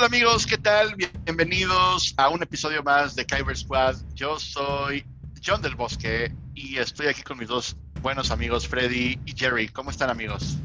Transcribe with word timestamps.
Hola 0.00 0.06
amigos, 0.06 0.46
¿qué 0.46 0.56
tal? 0.56 0.94
Bienvenidos 1.26 2.14
a 2.16 2.30
un 2.30 2.42
episodio 2.42 2.82
más 2.82 3.14
de 3.14 3.26
Kyber 3.26 3.54
Squad. 3.54 3.96
Yo 4.14 4.38
soy 4.38 5.04
John 5.44 5.60
del 5.60 5.74
Bosque 5.74 6.32
y 6.54 6.78
estoy 6.78 7.08
aquí 7.08 7.20
con 7.20 7.36
mis 7.36 7.48
dos 7.48 7.76
buenos 8.00 8.30
amigos, 8.30 8.66
Freddy 8.66 9.20
y 9.26 9.36
Jerry. 9.36 9.68
¿Cómo 9.68 9.90
están 9.90 10.08
amigos? 10.08 10.56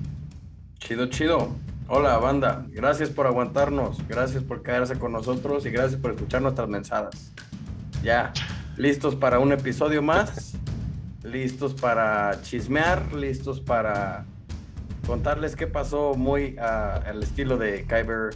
Chido, 0.80 1.08
chido. 1.08 1.54
Hola 1.90 2.18
banda, 2.18 2.66
gracias 2.70 3.10
por 3.10 3.28
aguantarnos, 3.28 3.98
gracias 4.08 4.42
por 4.42 4.64
quedarse 4.64 4.98
con 4.98 5.12
nosotros 5.12 5.66
y 5.66 5.70
gracias 5.70 6.00
por 6.00 6.12
escuchar 6.12 6.42
nuestras 6.42 6.70
mensadas. 6.70 7.34
Ya, 8.04 8.32
listos 8.78 9.16
para 9.16 9.40
un 9.40 9.52
episodio 9.52 10.02
más, 10.02 10.54
listos 11.24 11.74
para 11.74 12.42
chismear, 12.42 13.12
listos 13.14 13.60
para 13.60 14.26
contarles 15.06 15.58
qué 15.58 15.68
pasó 15.68 16.14
muy 16.14 16.56
uh, 16.58 17.06
al 17.06 17.22
estilo 17.22 17.58
de 17.58 17.84
Kyber 17.86 18.34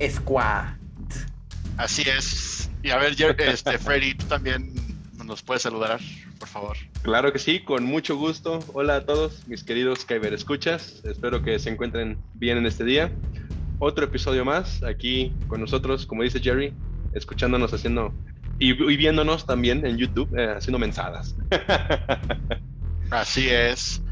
Squad. 0.00 0.64
Así 1.76 2.02
es. 2.02 2.70
Y 2.82 2.90
a 2.90 2.98
ver, 2.98 3.14
este, 3.38 3.78
Freddy, 3.78 4.14
tú 4.14 4.26
también 4.26 4.72
nos 5.24 5.42
puedes 5.42 5.62
saludar, 5.62 6.00
por 6.38 6.48
favor. 6.48 6.76
Claro 7.02 7.32
que 7.32 7.38
sí, 7.38 7.60
con 7.60 7.84
mucho 7.84 8.16
gusto. 8.16 8.60
Hola 8.72 8.96
a 8.96 9.06
todos, 9.06 9.46
mis 9.48 9.64
queridos 9.64 10.04
Kyber 10.04 10.32
Escuchas. 10.32 11.02
Espero 11.04 11.42
que 11.42 11.58
se 11.58 11.70
encuentren 11.70 12.18
bien 12.34 12.58
en 12.58 12.66
este 12.66 12.84
día. 12.84 13.10
Otro 13.78 14.04
episodio 14.04 14.44
más 14.44 14.82
aquí 14.82 15.32
con 15.48 15.60
nosotros, 15.60 16.06
como 16.06 16.22
dice 16.22 16.40
Jerry, 16.40 16.72
escuchándonos 17.12 17.72
haciendo 17.74 18.12
y, 18.58 18.72
viéndonos 18.72 19.44
también 19.44 19.84
en 19.84 19.98
YouTube 19.98 20.34
eh, 20.38 20.54
haciendo 20.56 20.78
mensadas. 20.78 21.34
Así 23.10 23.48
es. 23.48 24.02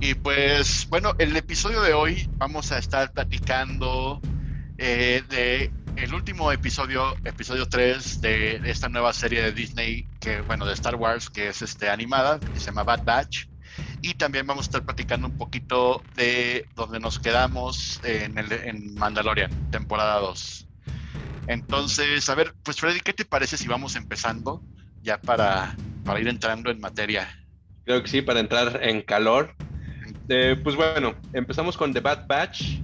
Y 0.00 0.14
pues, 0.14 0.86
bueno, 0.88 1.14
el 1.18 1.36
episodio 1.36 1.82
de 1.82 1.92
hoy 1.92 2.28
vamos 2.36 2.72
a 2.72 2.78
estar 2.78 3.12
platicando 3.12 4.20
eh, 4.82 5.22
de 5.28 5.70
el 5.94 6.12
último 6.12 6.50
episodio, 6.50 7.14
episodio 7.24 7.68
3 7.68 8.20
de, 8.20 8.60
esta 8.64 8.88
nueva 8.88 9.12
serie 9.12 9.40
de 9.40 9.52
Disney, 9.52 10.08
que 10.18 10.40
bueno, 10.40 10.66
de 10.66 10.72
Star 10.74 10.96
Wars, 10.96 11.30
que 11.30 11.48
es 11.48 11.62
este 11.62 11.88
animada, 11.88 12.40
que 12.40 12.58
se 12.58 12.66
llama 12.66 12.82
Bad 12.82 13.04
Batch. 13.04 13.46
Y 14.00 14.14
también 14.14 14.44
vamos 14.44 14.64
a 14.64 14.68
estar 14.68 14.84
platicando 14.84 15.28
un 15.28 15.38
poquito 15.38 16.02
de 16.16 16.66
donde 16.74 16.98
nos 16.98 17.20
quedamos 17.20 18.00
en, 18.02 18.36
el, 18.36 18.50
en 18.52 18.94
Mandalorian, 18.94 19.70
temporada 19.70 20.18
2. 20.18 20.66
Entonces, 21.46 22.28
a 22.28 22.34
ver, 22.34 22.52
pues 22.64 22.78
Freddy, 22.80 23.00
¿qué 23.00 23.12
te 23.12 23.24
parece 23.24 23.56
si 23.56 23.68
vamos 23.68 23.94
empezando 23.94 24.62
ya 25.00 25.20
para, 25.20 25.76
para 26.04 26.20
ir 26.20 26.26
entrando 26.26 26.70
en 26.72 26.80
materia? 26.80 27.28
Creo 27.84 28.02
que 28.02 28.08
sí, 28.08 28.20
para 28.20 28.40
entrar 28.40 28.80
en 28.82 29.02
calor. 29.02 29.54
Eh, 30.28 30.58
pues 30.62 30.74
bueno, 30.74 31.14
empezamos 31.32 31.76
con 31.76 31.92
The 31.92 32.00
Bad 32.00 32.26
Batch, 32.26 32.80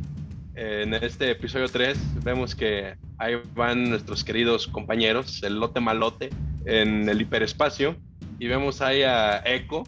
en 0.59 0.92
este 0.92 1.31
episodio 1.31 1.69
3 1.69 2.25
vemos 2.25 2.56
que 2.56 2.97
ahí 3.17 3.34
van 3.55 3.91
nuestros 3.91 4.25
queridos 4.25 4.67
compañeros, 4.67 5.41
el 5.45 5.61
lote 5.61 5.78
malote, 5.78 6.31
en 6.64 7.09
el 7.09 7.20
hiperespacio. 7.20 7.95
Y 8.41 8.48
vemos 8.48 8.83
ahí 8.83 9.03
a 9.03 9.41
Echo 9.47 9.84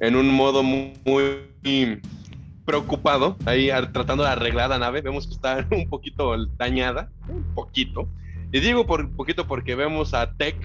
en 0.00 0.16
un 0.16 0.28
modo 0.28 0.62
muy, 0.62 2.02
preocupado, 2.66 3.36
ahí 3.46 3.70
tratando 3.94 4.24
de 4.24 4.30
arreglar 4.30 4.68
la 4.68 4.78
nave. 4.78 5.00
Vemos 5.00 5.26
que 5.26 5.32
está 5.32 5.66
un 5.70 5.88
poquito 5.88 6.36
dañada, 6.58 7.10
un 7.26 7.42
poquito. 7.54 8.06
Y 8.52 8.60
digo 8.60 8.86
por 8.86 9.10
poquito 9.16 9.46
porque 9.46 9.74
vemos 9.74 10.12
a 10.12 10.34
Tech, 10.34 10.56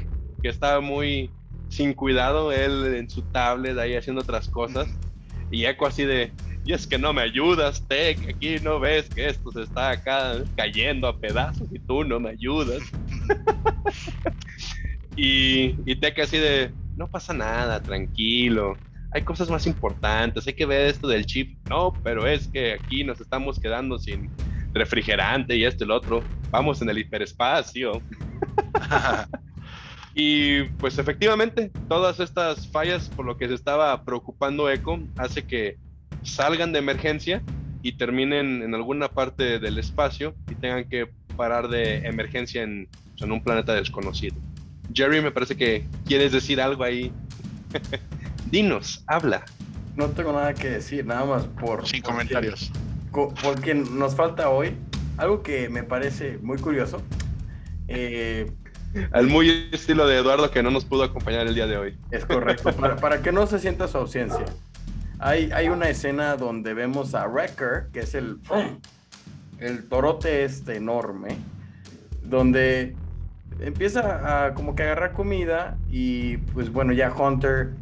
que 0.43 0.49
está 0.49 0.81
muy 0.81 1.29
sin 1.69 1.93
cuidado, 1.93 2.51
él 2.51 2.93
en 2.95 3.09
su 3.09 3.21
tablet 3.21 3.77
ahí 3.77 3.95
haciendo 3.95 4.21
otras 4.21 4.49
cosas. 4.49 4.89
Y 5.49 5.65
Echo 5.65 5.85
así 5.87 6.03
de, 6.03 6.33
y 6.65 6.73
es 6.73 6.85
que 6.85 6.97
no 6.97 7.13
me 7.13 7.21
ayudas, 7.21 7.87
Tech, 7.87 8.19
aquí 8.29 8.57
no 8.61 8.79
ves 8.79 9.09
que 9.09 9.27
esto 9.27 9.51
se 9.51 9.63
está 9.63 9.91
acá 9.91 10.43
cayendo 10.55 11.07
a 11.07 11.17
pedazos 11.17 11.67
y 11.71 11.79
tú 11.79 12.03
no 12.03 12.19
me 12.19 12.29
ayudas. 12.31 12.83
y, 15.15 15.75
y 15.85 15.95
Tech 15.95 16.19
así 16.19 16.37
de, 16.37 16.71
no 16.95 17.07
pasa 17.07 17.33
nada, 17.33 17.81
tranquilo, 17.81 18.77
hay 19.11 19.23
cosas 19.23 19.49
más 19.49 19.65
importantes, 19.65 20.45
hay 20.45 20.53
que 20.53 20.65
ver 20.65 20.87
esto 20.87 21.07
del 21.07 21.25
chip. 21.25 21.57
No, 21.67 21.93
pero 22.03 22.27
es 22.27 22.47
que 22.47 22.73
aquí 22.73 23.03
nos 23.03 23.19
estamos 23.19 23.59
quedando 23.59 23.97
sin 23.97 24.29
refrigerante 24.73 25.55
y 25.55 25.65
esto 25.65 25.83
y 25.83 25.87
lo 25.87 25.95
otro. 25.95 26.23
Vamos 26.51 26.81
en 26.81 26.89
el 26.89 26.99
hiperespacio. 26.99 28.01
y 30.15 30.63
pues 30.63 30.97
efectivamente, 30.99 31.71
todas 31.87 32.19
estas 32.19 32.67
fallas 32.67 33.09
por 33.09 33.25
lo 33.25 33.37
que 33.37 33.47
se 33.47 33.55
estaba 33.55 34.03
preocupando 34.03 34.69
Echo 34.69 34.99
hace 35.17 35.43
que 35.43 35.77
salgan 36.23 36.71
de 36.71 36.79
emergencia 36.79 37.41
y 37.81 37.93
terminen 37.93 38.61
en 38.61 38.75
alguna 38.75 39.09
parte 39.09 39.59
del 39.59 39.77
espacio 39.77 40.35
y 40.49 40.55
tengan 40.55 40.87
que 40.89 41.09
parar 41.37 41.69
de 41.69 41.99
emergencia 41.99 42.63
en, 42.63 42.87
en 43.19 43.31
un 43.31 43.41
planeta 43.41 43.73
desconocido. 43.73 44.35
Jerry, 44.93 45.21
me 45.21 45.31
parece 45.31 45.55
que 45.55 45.85
quieres 46.05 46.31
decir 46.31 46.59
algo 46.59 46.83
ahí. 46.83 47.11
Dinos, 48.51 49.03
habla. 49.07 49.45
No 49.95 50.07
tengo 50.09 50.33
nada 50.33 50.53
que 50.53 50.69
decir, 50.69 51.05
nada 51.05 51.25
más 51.25 51.45
por... 51.45 51.87
Sin 51.87 52.01
comentarios. 52.01 52.71
Porque 53.11 53.73
nos 53.73 54.15
falta 54.15 54.49
hoy 54.49 54.73
algo 55.17 55.43
que 55.43 55.69
me 55.69 55.83
parece 55.83 56.37
muy 56.41 56.57
curioso. 56.57 57.01
Eh, 57.87 58.51
Al 59.11 59.27
muy 59.27 59.69
estilo 59.71 60.07
de 60.07 60.17
Eduardo 60.17 60.49
que 60.51 60.63
no 60.63 60.71
nos 60.71 60.85
pudo 60.85 61.03
acompañar 61.03 61.47
el 61.47 61.55
día 61.55 61.67
de 61.67 61.77
hoy. 61.77 61.97
Es 62.11 62.25
correcto, 62.25 62.71
para, 62.73 62.95
para 62.95 63.21
que 63.21 63.31
no 63.31 63.45
se 63.45 63.59
sienta 63.59 63.87
su 63.87 63.97
ausencia. 63.97 64.45
Hay, 65.19 65.67
una 65.67 65.89
escena 65.89 66.37
donde 66.37 66.73
vemos 66.73 67.13
a 67.13 67.27
Wrecker, 67.27 67.89
que 67.91 67.99
es 67.99 68.15
el, 68.15 68.39
el 69.59 69.89
torote 69.89 70.45
este 70.45 70.77
enorme, 70.77 71.37
donde 72.23 72.95
empieza 73.59 74.45
a 74.45 74.53
como 74.53 74.75
que 74.75 74.83
agarrar 74.83 75.11
comida 75.11 75.77
y 75.89 76.37
pues 76.37 76.71
bueno, 76.71 76.93
ya 76.93 77.11
Hunter 77.13 77.73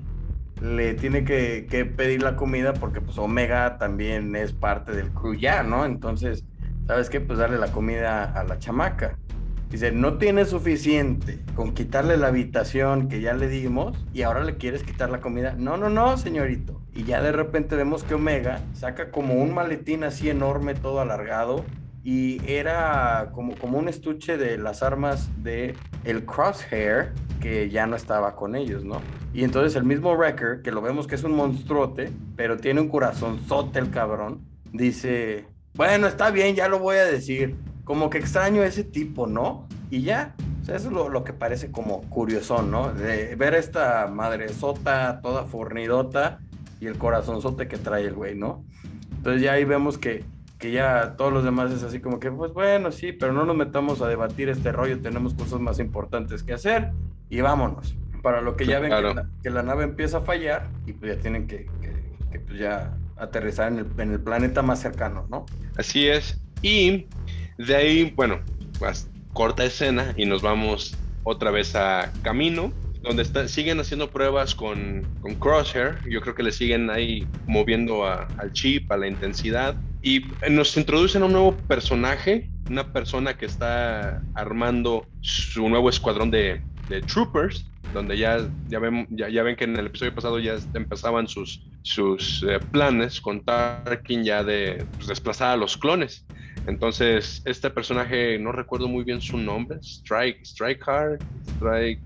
le 0.62 0.96
tiene 0.96 1.24
que, 1.24 1.94
pedir 1.96 2.24
la 2.24 2.36
comida 2.36 2.74
porque 2.74 3.02
pues 3.02 3.18
Omega 3.18 3.78
también 3.78 4.36
es 4.36 4.54
parte 4.54 4.92
del 4.92 5.10
crew 5.12 5.36
ya, 5.36 5.64
¿no? 5.64 5.86
Entonces, 5.86 6.44
¿sabes 6.88 7.10
qué? 7.10 7.22
Pues 7.22 7.38
darle 7.40 7.60
la 7.60 7.72
comida 7.72 8.24
a 8.24 8.44
la 8.44 8.58
chamaca. 8.58 9.18
Dice, 9.70 9.92
no 9.92 10.18
tiene 10.18 10.46
suficiente 10.46 11.44
con 11.54 11.74
quitarle 11.74 12.18
la 12.18 12.28
habitación 12.28 13.10
que 13.10 13.22
ya 13.22 13.34
le 13.34 13.50
dimos 13.50 13.98
y 14.14 14.22
ahora 14.22 14.44
le 14.44 14.56
quieres 14.56 14.84
quitar 14.84 15.10
la 15.10 15.20
comida. 15.20 15.54
No, 15.58 15.78
no, 15.78 15.90
no, 15.90 16.18
señorito. 16.18 16.77
Y 16.98 17.04
ya 17.04 17.22
de 17.22 17.32
repente 17.32 17.76
vemos 17.76 18.04
que 18.04 18.16
Omega 18.16 18.60
saca 18.74 19.12
como 19.12 19.36
un 19.36 19.54
maletín 19.54 20.04
así 20.04 20.32
enorme, 20.32 20.74
todo 20.74 21.00
alargado. 21.00 21.64
Y 22.04 22.42
era 22.52 23.30
como, 23.34 23.56
como 23.56 23.78
un 23.78 23.88
estuche 23.88 24.36
de 24.38 24.58
las 24.58 24.82
armas 24.82 25.30
de 25.44 25.76
el 26.06 26.26
Crosshair, 26.26 27.14
que 27.40 27.70
ya 27.70 27.86
no 27.86 27.96
estaba 27.96 28.36
con 28.36 28.56
ellos, 28.56 28.84
¿no? 28.84 29.00
Y 29.32 29.44
entonces 29.44 29.76
el 29.76 29.84
mismo 29.84 30.16
Wrecker, 30.16 30.64
que 30.64 30.72
lo 30.72 30.82
vemos 30.82 31.06
que 31.06 31.14
es 31.14 31.24
un 31.24 31.36
monstruote, 31.36 32.12
pero 32.36 32.58
tiene 32.58 32.82
un 32.82 32.90
corazonzote 32.90 33.78
el 33.78 33.92
cabrón, 33.92 34.42
dice, 34.74 35.46
bueno, 35.76 36.08
está 36.08 36.32
bien, 36.32 36.56
ya 36.56 36.68
lo 36.68 36.80
voy 36.80 36.98
a 36.98 37.06
decir 37.06 37.56
como 37.84 38.10
que 38.10 38.18
extraño 38.18 38.64
ese 38.64 38.84
tipo, 38.84 39.28
¿no? 39.28 39.68
Y 39.92 40.02
ya, 40.02 40.34
eso 40.64 40.76
es 40.76 40.86
lo, 40.86 41.24
que 41.24 41.34
parece 41.34 41.72
como 41.72 42.02
curiosón, 42.10 42.72
¿no? 42.72 42.92
De 42.92 43.36
ver 43.36 43.54
esta 43.54 44.08
madre 44.08 44.50
sota 44.50 45.22
toda 45.22 45.44
fornidota 45.44 46.40
y 46.80 46.88
el 46.88 46.98
corazonzote 46.98 47.68
que 47.68 47.78
trae 47.78 48.06
el 48.06 48.14
güey, 48.14 48.36
¿no? 48.36 48.64
Entonces 49.18 49.42
ya 49.42 49.54
ahí 49.54 49.64
vemos 49.64 49.98
que, 49.98 50.24
que 50.60 50.72
ya 50.72 51.16
todos 51.18 51.34
los 51.34 51.44
demás 51.44 51.72
es 51.72 51.84
así 51.84 52.00
como 52.00 52.20
que, 52.20 52.32
pues 52.32 52.54
bueno, 52.54 52.92
sí, 52.92 53.12
pero 53.12 53.34
no 53.34 53.46
nos 53.46 53.56
metamos 53.56 54.02
a 54.02 54.08
debatir 54.08 54.50
este 54.50 54.72
rollo, 54.72 55.00
tenemos 55.00 55.34
cosas 55.34 55.60
más 55.60 55.80
importantes 55.80 56.44
que 56.44 56.54
hacer 56.54 56.92
y 57.30 57.42
vámonos. 57.42 57.96
Para 58.22 58.42
lo 58.42 58.56
que 58.56 58.66
ya 58.66 58.80
ven 58.80 58.92
que, 59.44 59.50
la, 59.50 59.64
nave 59.64 59.84
empieza 59.84 60.18
a 60.18 60.22
fallar 60.22 60.68
y 60.86 60.94
pues 60.94 61.16
ya 61.16 61.22
tienen 61.22 61.48
que, 61.48 61.68
que, 62.32 62.40
pues 62.40 62.60
ya 62.60 62.98
aterrizar 63.16 63.72
en 63.72 63.80
el, 63.80 63.88
en 63.98 64.12
el 64.12 64.20
planeta 64.20 64.62
más 64.62 64.82
cercano, 64.82 65.26
¿no? 65.30 65.46
Así 65.78 66.08
es. 66.08 66.40
Y 66.62 67.08
de 67.58 67.76
ahí, 67.76 68.14
bueno, 68.16 68.40
pues, 68.80 69.10
corta 69.34 69.64
escena 69.64 70.14
y 70.18 70.26
nos 70.26 70.42
vamos 70.42 70.98
otra 71.24 71.52
vez 71.52 71.76
a 71.76 72.12
Camino, 72.24 72.72
donde 73.08 73.48
siguen 73.48 73.80
haciendo 73.80 74.10
pruebas 74.10 74.54
con, 74.54 75.08
Crosshair. 75.40 75.98
Yo 76.10 76.22
creo 76.22 76.36
que 76.36 76.44
le 76.44 76.52
siguen 76.52 76.90
ahí 76.90 77.28
moviendo 77.46 78.06
al 78.06 78.52
chip, 78.54 78.92
a 78.92 78.98
la 78.98 79.08
intensidad. 79.08 79.76
Y 80.02 80.26
nos 80.50 80.76
introducen 80.78 81.24
a 81.24 81.26
un 81.26 81.32
nuevo 81.32 81.56
personaje, 81.56 82.50
una 82.70 82.92
persona 82.92 83.38
que 83.38 83.46
está 83.46 84.22
armando 84.36 85.08
su 85.22 85.68
nuevo 85.70 85.90
escuadrón 85.90 86.32
de, 86.32 86.62
troopers, 87.08 87.66
donde 87.94 88.18
ya, 88.18 88.48
ya, 88.68 88.80
ven, 88.80 89.08
ya, 89.10 89.44
ven 89.44 89.56
que 89.56 89.64
en 89.64 89.78
el 89.78 89.88
episodio 89.88 90.14
pasado 90.14 90.40
ya 90.40 90.58
empezaban 90.74 91.28
sus, 91.28 91.62
sus 91.82 92.44
eh, 92.44 92.60
planes 92.72 93.20
con 93.20 93.44
Tarkin 93.44 94.24
ya 94.24 94.44
de 94.44 94.86
desplazar 95.08 95.52
a 95.52 95.58
los 95.58 95.78
clones. 95.78 96.26
Entonces, 96.68 97.42
este 97.46 97.70
personaje, 97.70 98.38
no 98.38 98.52
recuerdo 98.52 98.90
muy 98.90 99.06
bien 99.06 99.22
su 99.22 99.38
nombre, 99.38 99.80
Strike, 99.82 100.42
Strike 100.44 100.86
Hard, 100.86 101.20
Strike, 101.56 102.02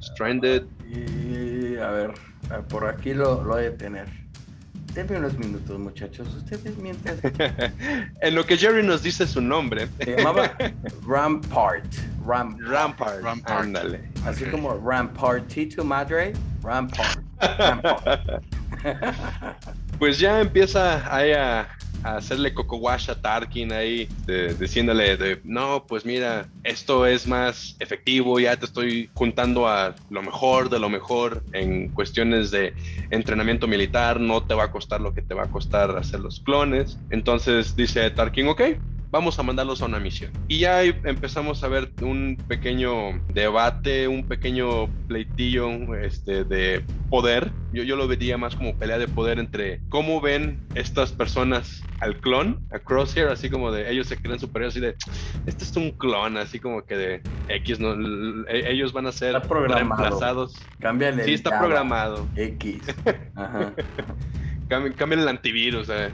Stranded. 0.00 0.64
Y 0.86 1.76
a 1.76 1.90
ver, 1.90 2.14
por 2.68 2.86
aquí 2.86 3.14
lo, 3.14 3.42
lo 3.42 3.56
de 3.56 3.70
tener. 3.72 4.08
denme 4.94 5.18
unos 5.18 5.36
minutos, 5.38 5.78
muchachos. 5.78 6.28
Ustedes 6.34 6.76
mientras. 6.78 7.18
en 8.20 8.34
lo 8.34 8.44
que 8.44 8.56
Jerry 8.56 8.84
nos 8.84 9.02
dice 9.02 9.26
su 9.26 9.40
nombre. 9.40 9.88
Se 10.00 10.16
llamaba 10.16 10.56
Rampart. 11.06 11.84
Ram, 12.26 12.58
Rampart. 12.60 13.22
Rampart. 13.22 13.60
Ándale. 13.60 14.00
Así 14.24 14.44
como 14.46 14.78
Rampartito 14.78 15.84
Madre. 15.84 16.32
Rampart. 16.62 17.20
Rampart. 17.40 18.44
Pues 19.98 20.20
ya 20.20 20.40
empieza 20.40 21.12
ahí 21.12 21.32
a, 21.32 21.68
hacerle 22.02 22.54
coco 22.54 22.76
wash 22.76 23.10
a 23.10 23.14
Tarkin 23.14 23.72
ahí, 23.72 24.08
diciéndole 24.58 25.16
de, 25.16 25.40
no, 25.44 25.84
pues 25.86 26.04
mira, 26.04 26.48
esto 26.62 27.06
es 27.06 27.26
más 27.26 27.76
efectivo, 27.78 28.38
ya 28.38 28.56
te 28.56 28.66
estoy 28.66 29.10
juntando 29.14 29.68
a 29.68 29.94
lo 30.10 30.22
mejor 30.22 30.68
de 30.68 30.78
lo 30.78 30.88
mejor 30.88 31.42
en 31.52 31.88
cuestiones 31.88 32.50
de 32.50 32.74
entrenamiento 33.10 33.66
militar, 33.66 34.20
no 34.20 34.42
te 34.42 34.54
va 34.54 34.64
a 34.64 34.70
costar 34.70 35.00
lo 35.00 35.12
que 35.14 35.22
te 35.22 35.34
va 35.34 35.44
a 35.44 35.50
costar 35.50 35.96
hacer 35.96 36.20
los 36.20 36.40
clones. 36.40 36.98
Entonces 37.10 37.74
dice 37.74 38.10
Tarkin, 38.10 38.48
ok. 38.48 38.62
Vamos 39.10 39.38
a 39.38 39.42
mandarlos 39.42 39.80
a 39.80 39.86
una 39.86 39.98
misión. 39.98 40.30
Y 40.48 40.58
ya 40.58 40.82
empezamos 40.84 41.64
a 41.64 41.68
ver 41.68 41.90
un 42.02 42.36
pequeño 42.46 43.18
debate, 43.32 44.06
un 44.06 44.26
pequeño 44.28 44.86
pleitillo 45.06 45.94
este, 45.94 46.44
de 46.44 46.84
poder. 47.08 47.50
Yo, 47.72 47.82
yo 47.84 47.96
lo 47.96 48.06
vería 48.06 48.36
más 48.36 48.54
como 48.54 48.76
pelea 48.76 48.98
de 48.98 49.08
poder 49.08 49.38
entre 49.38 49.80
cómo 49.88 50.20
ven 50.20 50.60
estas 50.74 51.12
personas 51.12 51.82
al 52.00 52.20
clon, 52.20 52.60
a 52.70 52.78
Crosshair, 52.78 53.28
así 53.28 53.48
como 53.50 53.72
de 53.72 53.90
ellos 53.90 54.06
se 54.06 54.16
creen 54.18 54.38
superiores, 54.38 54.74
así 54.74 54.80
de 54.80 54.94
este 55.46 55.64
es 55.64 55.74
un 55.76 55.90
clon, 55.92 56.36
así 56.36 56.60
como 56.60 56.84
que 56.84 56.96
de 56.96 57.22
X, 57.48 57.80
no, 57.80 57.94
e- 58.46 58.70
ellos 58.70 58.92
van 58.92 59.06
a 59.06 59.12
ser 59.12 59.34
reemplazados. 60.02 60.54
Cámbiale. 60.80 61.24
Sí, 61.24 61.32
está 61.32 61.58
programado. 61.58 62.28
X. 62.36 62.82
Ajá. 63.34 63.72
Cambien 64.68 65.20
el 65.20 65.28
antivirus. 65.28 65.88
eh. 65.90 66.12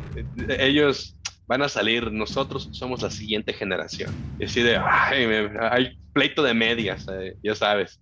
Ellos 0.60 1.16
van 1.46 1.62
a 1.62 1.68
salir, 1.68 2.10
nosotros 2.12 2.68
somos 2.72 3.02
la 3.02 3.10
siguiente 3.10 3.52
generación. 3.52 4.10
Y 4.38 4.44
así 4.44 4.62
de, 4.62 4.76
ay, 4.76 5.26
me- 5.26 5.50
hay 5.60 5.98
pleito 6.12 6.42
de 6.42 6.54
medias, 6.54 7.06
eh, 7.12 7.36
ya 7.42 7.54
sabes. 7.54 8.00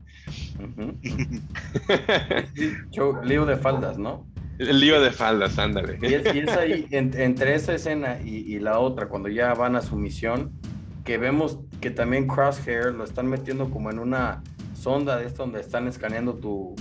Ujú. 0.58 0.96
Show- 2.90 3.22
lío 3.24 3.44
de 3.46 3.56
faldas, 3.56 3.98
¿no? 3.98 4.26
El 4.58 4.80
lío 4.80 5.00
de 5.00 5.10
faldas, 5.10 5.58
ándale. 5.58 5.98
Y 6.02 6.14
es, 6.14 6.34
y 6.34 6.38
es 6.40 6.48
ahí, 6.50 6.86
en- 6.90 7.18
entre 7.18 7.54
esa 7.54 7.74
escena 7.74 8.18
y, 8.22 8.54
y 8.54 8.60
la 8.60 8.78
otra, 8.78 9.08
cuando 9.08 9.28
ya 9.28 9.54
van 9.54 9.76
a 9.76 9.80
su 9.82 9.96
misión, 9.96 10.52
que 11.04 11.18
vemos 11.18 11.58
que 11.80 11.90
también 11.90 12.28
Crosshair 12.28 12.92
lo 12.94 13.02
están 13.02 13.26
metiendo 13.26 13.70
como 13.70 13.90
en 13.90 13.98
una 13.98 14.42
sonda 14.74 15.16
de 15.18 15.26
esto 15.26 15.42
donde 15.42 15.60
están 15.60 15.88
escaneando 15.88 16.34
tu, 16.34 16.76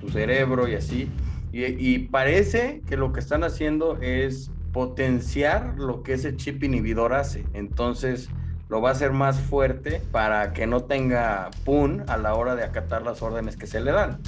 tu 0.00 0.10
cerebro 0.10 0.68
y 0.68 0.74
así. 0.74 1.08
Y, 1.52 1.64
y 1.64 1.98
parece 2.00 2.82
que 2.88 2.96
lo 2.96 3.12
que 3.12 3.20
están 3.20 3.44
haciendo 3.44 3.98
es 4.02 4.50
potenciar 4.74 5.78
lo 5.78 6.02
que 6.02 6.14
ese 6.14 6.36
chip 6.36 6.62
inhibidor 6.64 7.14
hace. 7.14 7.46
Entonces 7.54 8.28
lo 8.68 8.82
va 8.82 8.88
a 8.88 8.92
hacer 8.92 9.12
más 9.12 9.40
fuerte 9.40 10.02
para 10.10 10.52
que 10.52 10.66
no 10.66 10.82
tenga 10.82 11.50
pun 11.64 12.02
a 12.08 12.16
la 12.16 12.34
hora 12.34 12.56
de 12.56 12.64
acatar 12.64 13.02
las 13.02 13.22
órdenes 13.22 13.56
que 13.56 13.68
se 13.68 13.80
le 13.80 13.92
dan. 13.92 14.18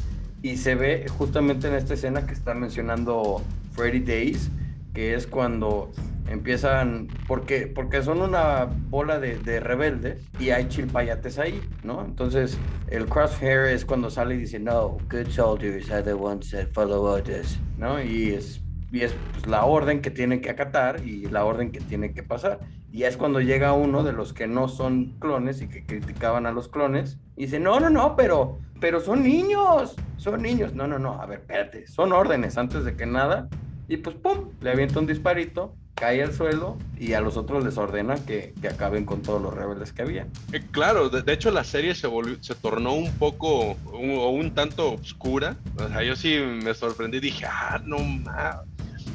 Y 0.43 0.59
se 0.59 0.77
ve 0.77 1.07
justamente 1.19 1.67
en 1.67 1.75
esta 1.75 1.95
escena 1.95 2.27
que 2.27 2.33
está 2.33 2.55
mencionando 2.55 3.43
Freddy 3.73 3.99
Days, 3.99 4.49
que 4.95 5.15
es 5.15 5.27
cuando 5.27 5.91
empiezan, 6.29 7.09
porque, 7.27 7.67
porque 7.67 8.03
son 8.03 8.21
una 8.21 8.67
bola 8.67 9.19
de, 9.19 9.39
de 9.39 9.59
rebeldes 9.59 10.25
y 10.39 10.51
hay 10.51 10.69
chilpayates 10.69 11.41
ahí, 11.41 11.61
¿no? 11.83 12.05
Entonces 12.05 12.57
el 12.89 13.07
crosshair 13.07 13.67
es 13.67 13.85
cuando 13.85 14.11
sale 14.11 14.37
y 14.37 14.39
dice, 14.39 14.61
no, 14.61 14.99
good 15.11 15.29
soldiers 15.29 15.91
are 15.91 16.05
the 16.05 16.15
ones 16.15 16.53
that 16.53 16.69
follow 16.73 17.03
orders, 17.03 17.59
¿no? 17.79 18.01
Y 18.01 18.35
es, 18.35 18.61
y 18.93 19.03
es 19.03 19.15
pues, 19.33 19.47
la 19.47 19.65
orden 19.65 20.01
que 20.01 20.11
tienen 20.11 20.41
que 20.41 20.51
acatar 20.51 21.05
y 21.05 21.27
la 21.27 21.45
orden 21.45 21.71
que 21.71 21.81
tiene 21.81 22.13
que 22.13 22.23
pasar. 22.23 22.61
Y 22.93 23.03
es 23.03 23.17
cuando 23.17 23.41
llega 23.41 23.73
uno 23.73 24.03
de 24.05 24.13
los 24.13 24.33
que 24.33 24.47
no 24.47 24.69
son 24.69 25.17
clones 25.19 25.61
y 25.61 25.69
que 25.69 25.85
criticaban 25.85 26.47
a 26.47 26.53
los 26.53 26.69
clones 26.69 27.19
y 27.37 27.45
dice, 27.45 27.61
no, 27.61 27.81
no, 27.81 27.91
no, 27.91 28.17
pero, 28.17 28.59
pero 28.81 29.01
son 29.01 29.23
niños, 29.23 29.97
son 30.17 30.43
niños. 30.43 30.75
No, 30.75 30.87
no, 30.87 30.99
no, 30.99 31.21
a 31.21 31.27
ver, 31.27 31.41
espérate, 31.41 31.87
son 31.87 32.13
órdenes 32.13 32.57
antes 32.57 32.85
de 32.85 32.97
que 32.97 33.07
nada. 33.07 33.49
Y 33.89 33.99
pues, 33.99 34.17
¡pum!, 34.17 34.51
le 34.61 34.71
avienta 34.71 34.99
un 34.99 35.07
disparito, 35.07 35.75
cae 35.95 36.23
al 36.23 36.33
suelo 36.33 36.77
y 36.99 37.15
a 37.15 37.21
los 37.21 37.37
otros 37.37 37.65
les 37.65 37.79
ordena 37.79 38.17
que, 38.17 38.53
que 38.61 38.69
acaben 38.69 39.05
con 39.05 39.23
todos 39.23 39.41
los 39.41 39.55
rebeldes 39.55 39.93
que 39.93 40.03
había. 40.03 40.27
Eh, 40.53 40.63
Claro, 40.71 41.09
de, 41.09 41.33
hecho 41.33 41.51
la 41.51 41.65
serie 41.65 41.95
se 41.95 42.07
volvió, 42.07 42.37
se 42.43 42.55
tornó 42.55 42.95
un 42.95 43.11
poco 43.13 43.77
o 43.85 44.31
un, 44.31 44.55
tanto 44.55 44.93
oscura. 44.93 45.57
O 45.79 45.89
sea, 45.89 46.03
yo 46.03 46.15
sí 46.15 46.39
me 46.63 46.75
sorprendí, 46.75 47.19
dije, 47.21 47.47
ah, 47.47 47.81
no 47.85 47.99
más. 47.99 48.59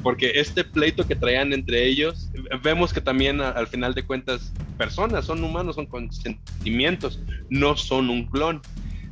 Porque 0.04 0.32
este 0.36 0.64
pleito 0.64 1.08
que 1.08 1.16
traían 1.16 1.54
entre 1.54 1.86
ellos, 1.86 2.30
vemos 2.64 2.94
que 2.94 3.02
también 3.02 3.42
al 3.42 3.68
final 3.68 3.94
de 3.94 4.04
cuentas, 4.04 4.52
personas, 4.78 5.26
son 5.26 5.44
humanos, 5.44 5.76
son 5.76 5.86
con 5.86 6.12
sentimientos, 6.12 7.20
no 7.50 7.78
son 7.78 8.10
un 8.10 8.26
clon. 8.26 8.62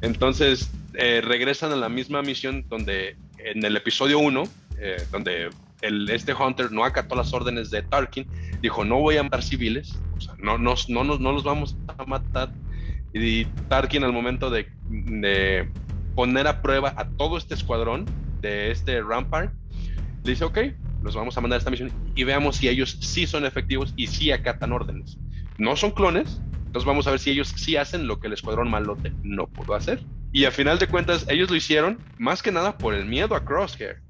Entonces 0.02 0.72
eh, 0.94 1.22
regresan 1.22 1.72
a 1.72 1.76
la 1.76 1.90
misma 1.90 2.22
misión 2.22 2.66
donde 2.68 3.16
en 3.38 3.64
el 3.64 3.78
episodio 3.78 4.20
1, 4.20 4.44
eh, 4.80 4.98
donde 5.12 5.50
este 5.82 6.34
Hunter 6.34 6.72
no 6.72 6.84
acató 6.84 7.16
las 7.16 7.34
órdenes 7.34 7.70
de 7.70 7.84
Tarkin, 7.84 8.28
dijo, 8.62 8.84
no 8.84 9.00
voy 9.00 9.18
a 9.18 9.24
matar 9.24 9.44
civiles, 9.44 9.98
o 10.18 10.22
sea, 10.22 10.34
no, 10.40 10.58
no, 10.58 10.74
no, 10.88 11.04
no, 11.04 11.18
no 11.18 11.32
los 11.32 11.44
vamos 11.44 11.78
a 11.88 12.06
matar. 12.06 12.52
Y 13.14 13.46
Tarkin 13.70 14.04
al 14.04 14.14
momento 14.14 14.50
de, 14.50 14.68
de 14.90 15.70
poner 16.16 16.48
a 16.48 16.62
prueba 16.62 16.94
a 16.98 17.08
todo 17.10 17.38
este 17.38 17.54
escuadrón 17.54 18.06
de 18.42 18.72
este 18.72 19.02
Rampart, 19.02 19.54
le 20.24 20.32
dice, 20.32 20.46
ok, 20.46 20.58
los 21.04 21.16
vamos 21.16 21.38
a 21.38 21.42
mandar 21.42 21.58
a 21.58 21.60
esta 21.60 21.72
misión 21.72 21.92
y 22.16 22.24
veamos 22.24 22.58
si 22.58 22.68
ellos 22.68 22.98
sí 23.00 23.26
son 23.26 23.46
efectivos 23.46 23.94
y 23.96 24.08
sí 24.08 24.32
acatan 24.32 24.74
órdenes. 24.74 25.18
No 25.58 25.76
son 25.76 25.92
clones, 25.92 26.42
entonces 26.66 26.86
vamos 26.86 27.08
a 27.08 27.12
ver 27.12 27.20
si 27.20 27.32
ellos 27.32 27.54
sí 27.56 27.78
hacen 27.78 28.08
lo 28.08 28.20
que 28.20 28.28
el 28.28 28.34
escuadrón 28.34 28.70
malote 28.70 29.12
no 29.24 29.48
pudo 29.48 29.74
hacer. 29.74 30.04
Y 30.32 30.46
a 30.46 30.52
final 30.52 30.78
de 30.78 30.88
cuentas, 30.88 31.26
ellos 31.28 31.50
lo 31.50 31.56
hicieron 31.56 31.98
más 32.20 32.44
que 32.44 32.52
nada 32.52 32.78
por 32.78 32.94
el 32.94 33.06
miedo 33.06 33.36
a 33.36 33.44
Crosshair. 33.44 34.02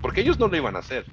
Porque 0.00 0.20
ellos 0.20 0.38
no 0.38 0.46
lo 0.46 0.56
iban 0.56 0.76
a 0.76 0.78
hacer. 0.78 1.04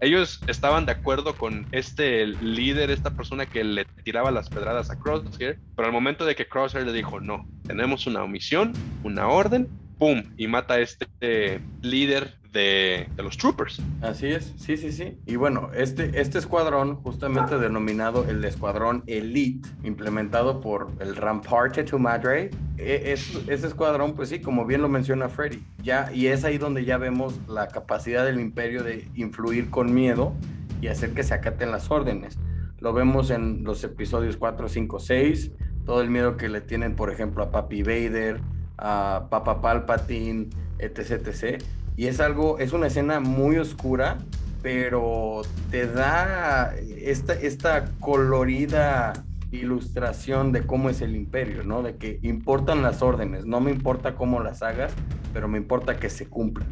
Ellos 0.00 0.40
estaban 0.46 0.86
de 0.86 0.92
acuerdo 0.92 1.34
con 1.34 1.66
este 1.72 2.26
líder, 2.26 2.90
esta 2.90 3.10
persona 3.10 3.46
que 3.46 3.64
le 3.64 3.84
tiraba 3.84 4.30
las 4.30 4.48
pedradas 4.48 4.90
a 4.90 4.98
Crosshair, 4.98 5.58
pero 5.76 5.86
al 5.86 5.92
momento 5.92 6.24
de 6.24 6.34
que 6.36 6.48
Crosshair 6.48 6.86
le 6.86 6.92
dijo, 6.92 7.20
no, 7.20 7.46
tenemos 7.66 8.06
una 8.06 8.24
misión, 8.26 8.72
una 9.02 9.26
orden, 9.26 9.68
¡pum! 9.98 10.22
Y 10.36 10.46
mata 10.46 10.74
a 10.74 10.80
este 10.80 11.60
líder 11.82 12.37
de, 12.52 13.08
de 13.14 13.22
los 13.22 13.36
troopers. 13.36 13.80
Así 14.00 14.28
es, 14.28 14.54
sí, 14.56 14.76
sí, 14.76 14.90
sí. 14.92 15.18
Y 15.26 15.36
bueno, 15.36 15.70
este, 15.74 16.20
este 16.20 16.38
escuadrón, 16.38 16.96
justamente 16.96 17.58
denominado 17.58 18.24
el 18.28 18.44
Escuadrón 18.44 19.02
Elite, 19.06 19.68
implementado 19.82 20.60
por 20.60 20.90
el 21.00 21.14
Ramparte 21.16 21.84
to 21.84 21.98
Madre, 21.98 22.50
e- 22.78 23.12
es, 23.12 23.38
ese 23.48 23.66
escuadrón, 23.66 24.14
pues 24.14 24.30
sí, 24.30 24.40
como 24.40 24.64
bien 24.64 24.82
lo 24.82 24.88
menciona 24.88 25.28
Freddy, 25.28 25.62
ya, 25.82 26.10
y 26.12 26.28
es 26.28 26.44
ahí 26.44 26.58
donde 26.58 26.84
ya 26.84 26.96
vemos 26.96 27.34
la 27.48 27.68
capacidad 27.68 28.24
del 28.24 28.40
imperio 28.40 28.82
de 28.82 29.08
influir 29.14 29.68
con 29.70 29.92
miedo 29.92 30.32
y 30.80 30.88
hacer 30.88 31.12
que 31.12 31.22
se 31.22 31.34
acaten 31.34 31.70
las 31.70 31.90
órdenes. 31.90 32.38
Lo 32.80 32.92
vemos 32.92 33.30
en 33.30 33.64
los 33.64 33.82
episodios 33.84 34.36
4, 34.36 34.68
5, 34.68 34.98
6, 35.00 35.52
todo 35.84 36.00
el 36.00 36.10
miedo 36.10 36.36
que 36.36 36.48
le 36.48 36.60
tienen, 36.60 36.94
por 36.94 37.10
ejemplo, 37.10 37.42
a 37.42 37.50
Papi 37.50 37.82
Vader, 37.82 38.40
a 38.78 39.26
Papa 39.30 39.60
Palpatine, 39.60 40.48
etc, 40.78 41.26
etc. 41.26 41.62
Y 41.98 42.06
es 42.06 42.20
algo, 42.20 42.60
es 42.60 42.72
una 42.72 42.86
escena 42.86 43.18
muy 43.18 43.56
oscura, 43.58 44.18
pero 44.62 45.42
te 45.72 45.88
da 45.88 46.72
esta, 46.76 47.32
esta 47.32 47.86
colorida 47.98 49.24
ilustración 49.50 50.52
de 50.52 50.62
cómo 50.62 50.90
es 50.90 51.00
el 51.00 51.16
imperio, 51.16 51.64
¿no? 51.64 51.82
De 51.82 51.96
que 51.96 52.20
importan 52.22 52.82
las 52.82 53.02
órdenes, 53.02 53.46
no 53.46 53.60
me 53.60 53.72
importa 53.72 54.14
cómo 54.14 54.38
las 54.38 54.62
hagas, 54.62 54.92
pero 55.32 55.48
me 55.48 55.58
importa 55.58 55.98
que 55.98 56.08
se 56.08 56.28
cumplan, 56.28 56.68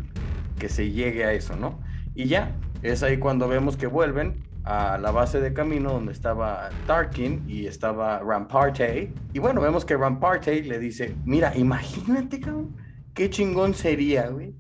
que 0.61 0.69
se 0.69 0.93
llegue 0.93 1.25
a 1.25 1.33
eso, 1.33 1.57
¿no? 1.57 1.81
Y 2.15 2.27
ya, 2.27 2.53
es 2.85 3.03
ahí 3.03 3.17
cuando 3.17 3.49
vemos 3.49 3.77
que 3.77 3.89
vuelven 3.89 4.45
a 4.63 4.97
la 4.97 5.11
base 5.11 5.41
de 5.41 5.53
camino 5.53 5.93
donde 5.93 6.13
estaba 6.13 6.69
Tarkin 6.87 7.43
y 7.49 7.67
estaba 7.67 8.21
Ramparte. 8.21 9.13
Y 9.33 9.41
bueno, 9.41 9.61
vemos 9.61 9.85
que 9.85 9.97
Ramparte 9.97 10.63
le 10.63 10.79
dice, 10.79 11.17
mira, 11.25 11.53
imagínate, 11.57 12.39
cabrón, 12.39 12.77
qué 13.13 13.29
chingón 13.29 13.75
sería, 13.75 14.29
güey, 14.29 14.55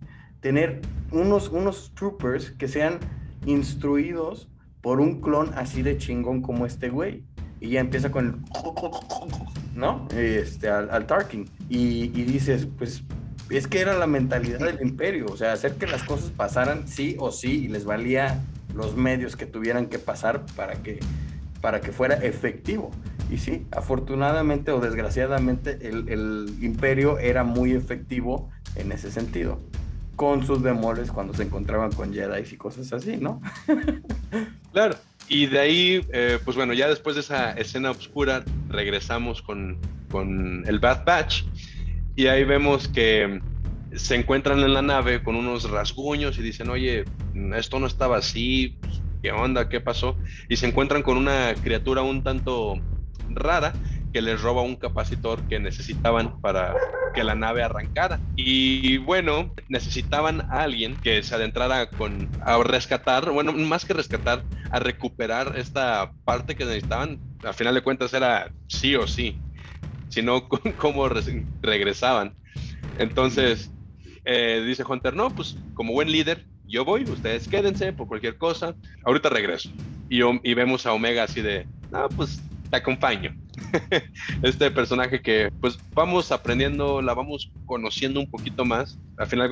tener 0.47 0.81
unos, 1.11 1.49
unos 1.49 1.91
troopers 1.97 2.53
que 2.53 2.69
sean 2.69 3.01
instruidos 3.47 4.47
por 4.81 5.01
un 5.01 5.21
clon 5.21 5.51
así 5.57 5.83
de 5.83 5.99
chingón 5.99 6.41
como 6.41 6.67
este 6.67 6.89
güey. 6.89 7.25
Y 7.59 7.71
ya 7.71 7.81
empieza 7.81 8.13
con 8.13 8.27
el... 8.27 8.35
¿No? 9.75 10.07
Este, 10.17 10.69
al, 10.69 10.89
al 10.91 11.05
Tarkin. 11.05 11.51
Y, 11.69 12.13
y 12.15 12.23
dices, 12.23 12.69
pues 12.79 13.03
es 13.51 13.67
que 13.67 13.81
era 13.81 13.99
la 13.99 14.07
mentalidad 14.07 14.61
del 14.61 14.81
imperio, 14.81 15.27
o 15.29 15.37
sea, 15.37 15.53
hacer 15.53 15.75
que 15.75 15.89
las 15.89 16.05
cosas 16.05 16.31
pasaran 16.31 16.87
sí 16.87 17.17
o 17.19 17.33
sí 17.33 17.65
y 17.65 17.69
les 17.69 17.85
valía 17.85 18.41
los 18.73 18.97
medios 18.97 19.35
que 19.35 19.47
tuvieran 19.47 19.87
que 19.87 19.99
pasar 19.99 20.47
para 20.55 20.75
que, 20.75 21.01
para 21.61 21.81
que 21.81 21.91
fuera 21.91 22.15
efectivo. 22.15 22.93
Y 23.33 23.39
sí, 23.39 23.67
afortunadamente 23.73 24.71
o 24.71 24.79
desgraciadamente 24.79 25.89
el, 25.89 26.09
el 26.09 26.57
imperio 26.63 27.19
era 27.19 27.43
muy 27.43 27.73
efectivo 27.73 28.49
en 28.77 28.93
ese 28.93 29.11
sentido. 29.11 29.59
Con 30.17 30.45
sus 30.47 30.63
bemoles 30.63 31.13
cuando 31.13 31.35
se 31.35 31.45
encontraban 31.45 31.93
con 31.93 32.13
Jedi 32.13 32.43
y 32.51 32.57
cosas 32.57 32.93
así, 32.93 33.19
¿no? 33.19 33.41
claro. 34.73 34.97
Y 35.29 35.47
de 35.47 35.59
ahí, 35.59 36.07
eh, 36.13 36.39
pues 36.45 36.57
bueno, 36.57 36.73
ya 36.73 36.89
después 36.89 37.17
de 37.17 37.21
esa 37.21 37.53
escena 37.53 37.91
oscura, 37.91 38.45
regresamos 38.69 39.43
con, 39.43 39.79
con 40.11 40.65
el 40.67 40.79
Bad 40.79 41.05
Batch. 41.05 41.45
Y 42.15 42.29
ahí 42.29 42.45
vemos 42.45 42.89
que 42.89 43.41
se 43.95 44.15
encuentran 44.15 44.61
en 44.61 44.73
la 44.73 44.83
nave 44.83 45.23
con 45.23 45.37
unos 45.37 45.71
rasguños 45.71 46.39
y 46.39 46.43
dicen, 46.43 46.71
oye, 46.71 47.05
esto 47.55 47.79
no 47.79 47.87
estaba 47.87 48.19
así, 48.19 48.79
¿qué 49.23 49.33
onda? 49.33 49.69
¿Qué 49.69 49.81
pasó? 49.81 50.17
Y 50.49 50.57
se 50.57 50.67
encuentran 50.67 51.03
con 51.03 51.17
una 51.17 51.55
criatura 51.63 52.03
un 52.03 52.23
tanto 52.23 52.81
rara 53.29 53.73
que 54.17 54.23
les 54.23 54.41
roba 54.41 54.63
un 54.63 54.77
capacitor 54.77 55.47
que 55.47 55.61
necesitaban 55.61 56.41
para 56.41 56.75
que 57.13 57.23
la 57.23 57.35
nave 57.35 57.63
arrancara. 57.63 58.19
Y 58.35 58.97
bueno, 58.97 59.55
necesitaban 59.69 60.41
a 60.41 60.63
alguien 60.63 60.97
que 60.97 61.23
se 61.23 61.35
adentrara 61.35 61.91
con 61.91 62.31
a 62.43 62.57
rescatar, 62.63 63.31
bueno, 63.31 63.53
más 63.53 63.85
que 63.85 63.93
rescatar, 63.93 64.43
a 64.71 64.79
recuperar 64.79 65.53
esta 65.59 66.13
parte 66.25 66.57
que 66.57 66.65
necesitaban. 66.65 67.19
Al 67.45 67.53
final 67.53 67.75
de 67.75 67.83
cuentas 67.83 68.15
era 68.15 68.51
sí 68.69 68.97
o 68.97 69.07
sí, 69.07 69.39
sino 70.09 70.49
cómo 70.79 71.11
regresaban. 71.61 72.35
Entonces, 72.99 73.71
eh, 74.25 74.65
dice 74.67 74.83
Hunter, 74.89 75.15
no, 75.15 75.29
pues 75.29 75.59
como 75.75 75.93
buen 75.93 76.11
líder, 76.11 76.47
yo 76.67 76.87
voy, 76.87 77.03
ustedes 77.05 77.49
quédense 77.49 77.93
por 77.93 78.09
cualquier 78.09 78.39
cosa, 78.39 78.75
ahorita 79.05 79.29
regreso. 79.29 79.69
Y, 80.09 80.21
y 80.43 80.55
vemos 80.55 80.87
a 80.87 80.95
Omega 80.95 81.25
así 81.25 81.43
de, 81.43 81.67
no, 81.91 82.09
pues 82.09 82.41
te 82.71 82.79
acompaño. 82.79 83.46
este 84.43 84.71
personaje 84.71 85.21
que 85.21 85.51
pues 85.61 85.79
vamos 85.95 86.33
aprendiendo, 86.33 87.03
la 87.03 87.15
vamos 87.15 87.51
conociendo 87.65 88.21
un 88.21 88.31
poquito 88.31 88.65
más. 88.65 88.99
Al 89.19 89.27
final, 89.27 89.51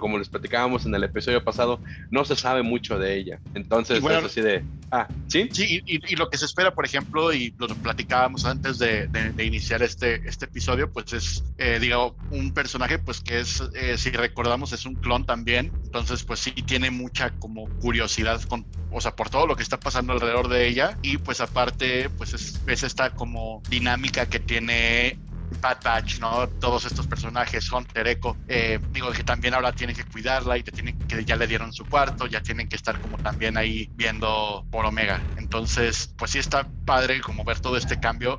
como 0.00 0.18
les 0.18 0.28
platicábamos 0.28 0.84
en 0.84 0.94
el 0.94 1.04
episodio 1.04 1.42
pasado, 1.44 1.80
no 2.10 2.24
se 2.24 2.34
sabe 2.34 2.62
mucho 2.62 2.98
de 2.98 3.16
ella. 3.16 3.40
Entonces 3.54 4.02
es 4.02 4.24
así 4.24 4.40
de, 4.40 4.64
ah, 4.90 5.06
sí. 5.28 5.48
Sí, 5.52 5.82
y, 5.86 6.16
lo 6.16 6.28
que 6.28 6.38
se 6.38 6.44
espera, 6.44 6.74
por 6.74 6.84
ejemplo, 6.84 7.32
y 7.32 7.54
lo 7.58 7.68
platicábamos 7.68 8.44
antes 8.44 8.78
de, 8.78 9.08
iniciar 9.38 9.82
este, 9.82 10.26
este 10.28 10.46
episodio, 10.46 10.90
pues 10.90 11.12
es, 11.12 11.44
eh, 11.58 11.78
digo, 11.80 12.16
un 12.30 12.52
personaje 12.52 12.98
pues 12.98 13.20
que 13.20 13.40
es, 13.40 13.62
eh, 13.74 13.96
si 13.96 14.10
recordamos, 14.10 14.72
es 14.72 14.86
un 14.86 14.94
clon 14.96 15.24
también. 15.24 15.70
Entonces, 15.84 16.24
pues 16.24 16.40
sí 16.40 16.50
tiene 16.50 16.90
mucha 16.90 17.30
como 17.38 17.68
curiosidad 17.80 18.42
con, 18.42 18.66
o 18.90 19.00
sea, 19.00 19.14
por 19.14 19.30
todo 19.30 19.46
lo 19.46 19.56
que 19.56 19.62
está 19.62 19.78
pasando 19.78 20.12
alrededor 20.14 20.48
de 20.48 20.66
ella. 20.66 20.98
Y 21.02 21.18
pues 21.18 21.40
aparte, 21.40 22.10
pues 22.10 22.34
es, 22.34 22.60
es 22.66 22.82
esta 22.82 23.10
como 23.10 23.35
dinámica 23.68 24.26
que 24.26 24.40
tiene 24.40 25.18
Bad 25.60 25.78
Batch, 25.82 26.20
¿no? 26.20 26.48
Todos 26.48 26.84
estos 26.84 27.06
personajes, 27.06 27.70
Hunter, 27.70 28.06
Echo, 28.06 28.36
eh, 28.48 28.78
digo 28.92 29.10
que 29.12 29.22
también 29.22 29.54
ahora 29.54 29.72
tienen 29.72 29.96
que 29.96 30.04
cuidarla 30.04 30.58
y 30.58 30.62
te 30.62 30.72
tienen 30.72 30.98
que 30.98 31.24
ya 31.24 31.36
le 31.36 31.46
dieron 31.46 31.72
su 31.72 31.84
cuarto, 31.86 32.26
ya 32.26 32.42
tienen 32.42 32.68
que 32.68 32.76
estar 32.76 33.00
como 33.00 33.16
también 33.18 33.56
ahí 33.56 33.90
viendo 33.94 34.64
por 34.70 34.84
Omega. 34.84 35.20
Entonces, 35.36 36.14
pues 36.18 36.32
sí 36.32 36.38
está 36.38 36.68
padre 36.84 37.20
como 37.20 37.44
ver 37.44 37.60
todo 37.60 37.76
este 37.76 37.98
cambio 37.98 38.38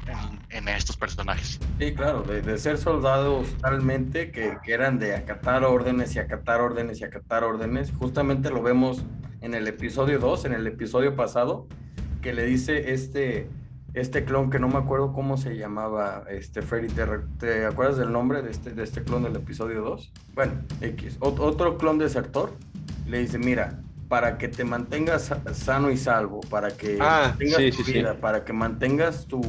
en, 0.50 0.68
estos 0.68 0.98
personajes. 0.98 1.60
Sí, 1.80 1.94
claro, 1.94 2.24
de, 2.24 2.58
ser 2.58 2.78
soldados 2.78 3.48
totalmente 3.56 4.32
que, 4.32 4.58
que 4.64 4.74
eran 4.74 5.00
de 5.00 5.16
acatar 5.16 5.64
órdenes 5.64 6.16
y 6.16 6.20
acatar 6.20 6.62
órdenes 6.62 7.00
y 7.00 7.06
acatar 7.06 7.44
órdenes, 7.44 7.92
justamente 7.98 8.50
lo 8.50 8.62
vemos 8.62 9.04
en 9.42 9.54
el 9.54 9.68
episodio 9.68 10.20
2, 10.20 10.46
en 10.46 10.54
el 10.54 10.68
episodio 10.68 11.16
pasado, 11.16 11.68
que 12.22 12.34
le 12.34 12.46
dice 12.46 12.92
este 12.94 13.48
este 14.00 14.24
clon 14.26 14.50
que 14.50 14.60
no 14.60 14.68
me 14.68 14.78
acuerdo 14.78 15.14
cómo 15.14 15.38
se 15.38 15.58
llamaba, 15.58 16.24
este 16.30 16.62
Freddy, 16.62 16.88
¿te, 17.40 17.66
acuerdas 17.66 17.98
del 17.98 18.12
nombre 18.12 18.42
de 18.42 18.52
este, 18.52 18.72
de 18.72 18.84
este 18.84 19.04
clon 19.04 19.24
del 19.24 19.36
episodio 19.36 19.82
2? 19.82 20.12
Bueno, 20.36 20.54
X, 20.82 21.18
otro 21.20 21.78
clon 21.78 21.98
desertor 21.98 22.52
le 23.08 23.20
dice, 23.20 23.40
mira, 23.40 23.80
para 24.08 24.38
que 24.38 24.48
te 24.48 24.64
mantengas 24.64 25.34
sano 25.54 25.92
y 25.92 25.98
salvo, 25.98 26.42
para 26.50 26.70
que 26.72 26.98
ah, 27.02 27.30
mantengas 27.30 27.76
tu 27.76 27.84
vida, 27.84 28.16
para 28.20 28.46
que 28.46 28.54
mantengas 28.54 29.26
tu, 29.26 29.42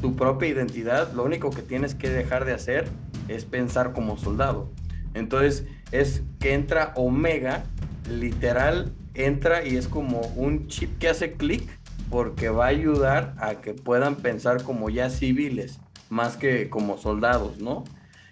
tu 0.00 0.16
propia 0.16 0.48
identidad, 0.48 1.12
lo 1.12 1.24
único 1.24 1.50
que 1.50 1.62
tienes 1.62 1.94
que 1.94 2.10
dejar 2.10 2.44
de 2.44 2.52
hacer 2.52 2.88
es 3.28 3.44
pensar 3.44 3.92
como 3.92 4.18
soldado. 4.18 4.70
Entonces 5.14 5.64
es 5.92 6.22
que 6.40 6.54
entra 6.54 6.92
Omega, 6.96 7.64
literal, 8.10 8.92
entra 9.14 9.64
y 9.66 9.76
es 9.76 9.88
como 9.88 10.20
un 10.36 10.66
chip 10.66 10.98
que 10.98 11.08
hace 11.08 11.32
clic 11.32 11.68
porque 12.10 12.48
va 12.48 12.66
a 12.66 12.68
ayudar 12.68 13.34
a 13.38 13.56
que 13.56 13.74
puedan 13.74 14.16
pensar 14.16 14.62
como 14.62 14.90
ya 14.90 15.10
civiles, 15.10 15.80
más 16.08 16.36
que 16.36 16.70
como 16.70 16.98
soldados, 16.98 17.58
¿no? 17.58 17.84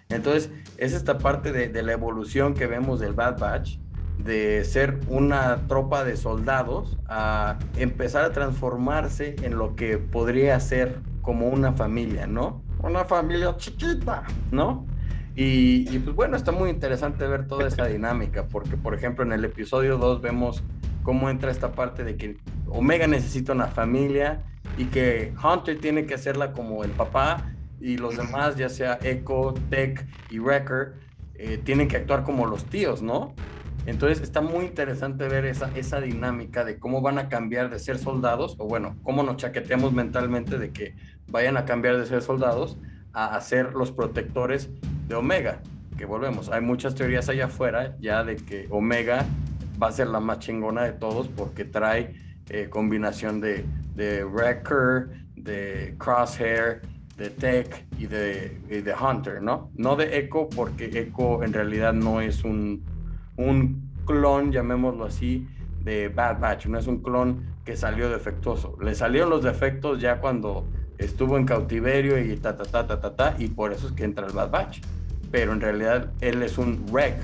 Entonces, 0.09 0.51
es 0.77 0.93
esta 0.93 1.17
parte 1.17 1.51
de, 1.51 1.83
la 1.83 1.93
evolución 1.93 2.53
que 2.53 2.67
vemos 2.67 2.99
del 2.99 3.13
Bad 3.13 3.39
Batch, 3.39 3.77
de 4.19 4.63
ser 4.63 4.99
una 5.09 5.67
tropa 5.67 6.03
de 6.03 6.15
soldados 6.15 6.97
a 7.07 7.57
empezar 7.75 8.23
a 8.23 8.31
transformarse 8.31 9.35
en 9.41 9.57
lo 9.57 9.75
que 9.75 9.97
podría 9.97 10.59
ser 10.59 10.99
como 11.21 11.47
una 11.49 11.73
familia, 11.73 12.27
¿no? 12.27 12.61
Una 12.81 13.03
familia 13.05 13.55
chiquita, 13.57 14.23
¿no? 14.51 14.85
Y, 15.35 15.85
y, 15.93 15.99
pues 15.99 16.15
bueno, 16.15 16.37
está 16.37 16.53
muy 16.53 16.69
interesante 16.69 17.27
ver 17.27 17.47
toda 17.47 17.67
esa 17.67 17.85
dinámica, 17.87 18.47
porque 18.47 18.77
por 18.77 18.93
ejemplo 18.93 19.25
en 19.25 19.33
el 19.33 19.43
episodio 19.43 19.97
2 19.97 20.21
vemos 20.21 20.63
cómo 21.03 21.29
entra 21.29 21.51
esta 21.51 21.73
parte 21.73 22.05
de 22.05 22.15
que 22.15 22.37
Omega 22.67 23.07
necesita 23.07 23.53
una 23.53 23.67
familia 23.67 24.43
y 24.77 24.85
que 24.85 25.33
Hunter 25.43 25.79
tiene 25.79 26.05
que 26.05 26.15
hacerla 26.15 26.51
como 26.51 26.83
el 26.83 26.91
papá 26.91 27.51
y 27.79 27.97
los 27.97 28.17
demás, 28.17 28.55
ya 28.55 28.69
sea 28.69 28.99
Echo, 29.03 29.53
Tech 29.69 30.05
y 30.29 30.39
Wrecker, 30.39 30.93
eh, 31.35 31.59
tienen 31.63 31.87
que 31.87 31.97
actuar 31.97 32.23
como 32.23 32.45
los 32.45 32.65
tíos, 32.65 33.01
¿no? 33.01 33.33
Entonces 33.85 34.21
está 34.21 34.41
muy 34.41 34.65
interesante 34.65 35.27
ver 35.27 35.45
esa, 35.45 35.69
esa 35.75 36.01
dinámica 36.01 36.63
de 36.63 36.79
cómo 36.79 37.01
van 37.01 37.19
a 37.19 37.29
cambiar 37.29 37.69
de 37.69 37.77
ser 37.77 37.99
soldados, 37.99 38.55
o 38.57 38.67
bueno, 38.67 38.97
cómo 39.03 39.21
nos 39.21 39.37
chaqueteamos 39.37 39.93
mentalmente 39.93 40.57
de 40.57 40.71
que 40.71 40.95
vayan 41.27 41.57
a 41.57 41.65
cambiar 41.65 41.97
de 41.97 42.05
ser 42.05 42.21
soldados 42.21 42.77
a 43.13 43.39
ser 43.39 43.73
los 43.73 43.91
protectores 43.91 44.69
de 45.07 45.15
Omega. 45.15 45.61
Que 45.97 46.05
volvemos, 46.05 46.49
hay 46.49 46.61
muchas 46.61 46.95
teorías 46.95 47.29
allá 47.29 47.45
afuera 47.45 47.95
ya 48.01 48.23
de 48.23 48.35
que 48.35 48.67
Omega 48.69 49.25
va 49.81 49.87
a 49.87 49.91
ser 49.91 50.07
la 50.07 50.19
más 50.19 50.39
chingona 50.39 50.83
de 50.83 50.91
todos 50.91 51.29
porque 51.29 51.63
trae 51.63 52.24
eh, 52.49 52.67
combinación 52.69 53.41
de, 53.41 53.65
de 53.95 54.23
Wrecker, 54.23 55.09
de 55.35 55.95
Crosshair, 55.97 56.81
de 57.17 57.29
Tech 57.29 57.85
y 57.97 58.07
de, 58.07 58.59
de, 58.67 58.93
Hunter, 58.93 59.41
¿no? 59.41 59.71
No 59.75 59.95
de 59.95 60.17
Echo 60.17 60.49
porque 60.49 60.85
Echo 60.99 61.43
en 61.43 61.53
realidad 61.53 61.93
no 61.93 62.21
es 62.21 62.43
un, 62.43 62.83
un 63.37 63.89
clon, 64.05 64.51
llamémoslo 64.51 65.05
así, 65.05 65.47
de 65.83 66.09
Bad 66.09 66.39
Batch, 66.39 66.65
no 66.65 66.77
es 66.77 66.87
un 66.87 67.01
clon 67.01 67.43
que 67.63 67.77
salió 67.77 68.09
defectuoso. 68.09 68.77
Le 68.81 68.95
salieron 68.95 69.29
los 69.29 69.43
defectos 69.43 70.01
ya 70.01 70.19
cuando 70.19 70.67
estuvo 70.97 71.37
en 71.37 71.45
cautiverio 71.45 72.19
y 72.19 72.35
ta, 72.37 72.55
ta, 72.57 72.65
ta, 72.65 72.85
ta, 72.87 72.99
ta, 72.99 73.15
ta, 73.15 73.35
y 73.39 73.47
por 73.47 73.71
eso 73.71 73.87
es 73.87 73.93
que 73.93 74.03
entra 74.03 74.27
el 74.27 74.33
Bad 74.33 74.51
Batch. 74.51 74.81
Pero 75.31 75.53
en 75.53 75.61
realidad 75.61 76.11
él 76.21 76.43
es 76.43 76.57
un 76.57 76.85
wreck, 76.91 77.17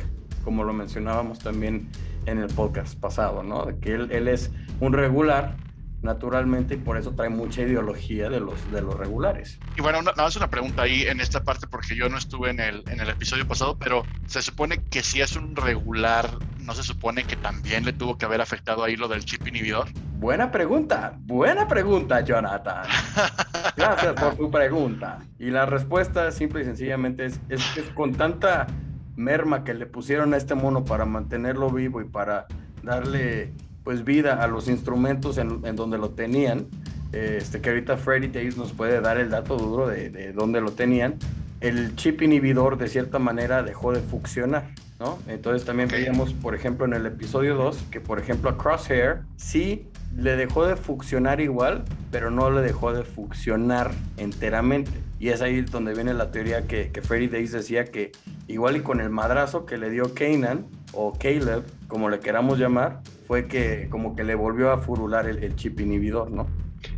como 0.43 0.63
lo 0.63 0.73
mencionábamos 0.73 1.39
también 1.39 1.89
en 2.25 2.39
el 2.39 2.47
podcast 2.47 2.99
pasado, 2.99 3.43
¿no? 3.43 3.67
Que 3.79 3.93
él, 3.93 4.11
él 4.11 4.27
es 4.27 4.51
un 4.79 4.93
regular 4.93 5.55
naturalmente 6.01 6.75
y 6.75 6.77
por 6.77 6.97
eso 6.97 7.13
trae 7.13 7.29
mucha 7.29 7.61
ideología 7.61 8.29
de 8.29 8.39
los, 8.39 8.71
de 8.71 8.81
los 8.81 8.95
regulares. 8.95 9.59
Y 9.77 9.81
bueno, 9.81 10.01
nada 10.01 10.23
más 10.23 10.35
una 10.35 10.49
pregunta 10.49 10.83
ahí 10.83 11.03
en 11.03 11.21
esta 11.21 11.43
parte 11.43 11.67
porque 11.67 11.95
yo 11.95 12.09
no 12.09 12.17
estuve 12.17 12.49
en 12.49 12.59
el, 12.59 12.83
en 12.89 12.99
el 12.99 13.09
episodio 13.09 13.47
pasado, 13.47 13.77
pero 13.77 14.03
se 14.25 14.41
supone 14.41 14.83
que 14.85 15.03
si 15.03 15.21
es 15.21 15.35
un 15.35 15.55
regular, 15.55 16.29
¿no 16.59 16.73
se 16.73 16.83
supone 16.83 17.23
que 17.23 17.35
también 17.35 17.85
le 17.85 17.93
tuvo 17.93 18.17
que 18.17 18.25
haber 18.25 18.41
afectado 18.41 18.83
ahí 18.83 18.95
lo 18.95 19.07
del 19.07 19.25
chip 19.25 19.47
inhibidor? 19.47 19.87
Buena 20.17 20.51
pregunta, 20.51 21.13
buena 21.19 21.67
pregunta, 21.67 22.21
Jonathan. 22.21 22.85
Gracias 23.75 24.13
por 24.13 24.35
tu 24.35 24.51
pregunta. 24.51 25.19
Y 25.39 25.49
la 25.49 25.65
respuesta 25.65 26.31
simple 26.31 26.61
y 26.61 26.65
sencillamente 26.65 27.25
es, 27.25 27.39
es, 27.49 27.77
es 27.77 27.89
con 27.91 28.13
tanta 28.13 28.67
merma 29.15 29.63
que 29.63 29.73
le 29.73 29.85
pusieron 29.85 30.33
a 30.33 30.37
este 30.37 30.55
mono 30.55 30.83
para 30.85 31.05
mantenerlo 31.05 31.69
vivo 31.69 32.01
y 32.01 32.05
para 32.05 32.47
darle 32.83 33.51
pues 33.83 34.03
vida 34.03 34.43
a 34.43 34.47
los 34.47 34.67
instrumentos 34.67 35.37
en, 35.37 35.75
donde 35.75 35.97
lo 35.97 36.11
tenían, 36.11 36.67
este, 37.11 37.61
que 37.61 37.69
ahorita 37.69 37.97
Freddy 37.97 38.27
Davis 38.27 38.57
nos 38.57 38.73
puede 38.73 39.01
dar 39.01 39.17
el 39.17 39.29
dato 39.29 39.57
duro 39.57 39.87
de, 39.87 40.09
de 40.09 40.33
dónde 40.33 40.61
lo 40.61 40.71
tenían, 40.71 41.15
el 41.61 41.95
chip 41.95 42.21
inhibidor 42.21 42.77
de 42.77 42.87
cierta 42.87 43.19
manera 43.19 43.63
dejó 43.63 43.93
de 43.93 44.01
funcionar, 44.01 44.65
¿no? 44.99 45.19
Entonces 45.27 45.65
también 45.65 45.89
veíamos, 45.89 46.33
por 46.33 46.55
ejemplo, 46.55 46.85
en 46.85 46.93
el 46.93 47.05
episodio 47.05 47.55
2, 47.55 47.85
que 47.91 48.01
por 48.01 48.19
ejemplo 48.19 48.49
a 48.49 48.57
Crosshair 48.57 49.21
sí 49.35 49.87
le 50.15 50.35
dejó 50.35 50.65
de 50.65 50.75
funcionar 50.75 51.39
igual, 51.39 51.83
pero 52.11 52.31
no 52.31 52.49
le 52.51 52.61
dejó 52.61 52.93
de 52.93 53.03
funcionar 53.03 53.91
enteramente. 54.17 54.91
Y 55.21 55.29
es 55.29 55.43
ahí 55.43 55.61
donde 55.61 55.93
viene 55.93 56.15
la 56.15 56.31
teoría 56.31 56.65
que, 56.65 56.91
que 56.91 57.03
Freddy 57.03 57.27
Days 57.27 57.51
decía 57.51 57.85
que 57.85 58.11
igual 58.47 58.77
y 58.77 58.79
con 58.79 58.99
el 58.99 59.11
madrazo 59.11 59.67
que 59.67 59.77
le 59.77 59.91
dio 59.91 60.15
Kanan 60.15 60.65
o 60.93 61.13
Caleb, 61.13 61.63
como 61.87 62.09
le 62.09 62.19
queramos 62.19 62.57
llamar, 62.57 63.01
fue 63.27 63.47
que 63.47 63.87
como 63.91 64.15
que 64.15 64.23
le 64.23 64.33
volvió 64.33 64.71
a 64.71 64.79
furular 64.79 65.27
el, 65.27 65.55
chip 65.55 65.79
inhibidor, 65.79 66.31
¿no? 66.31 66.47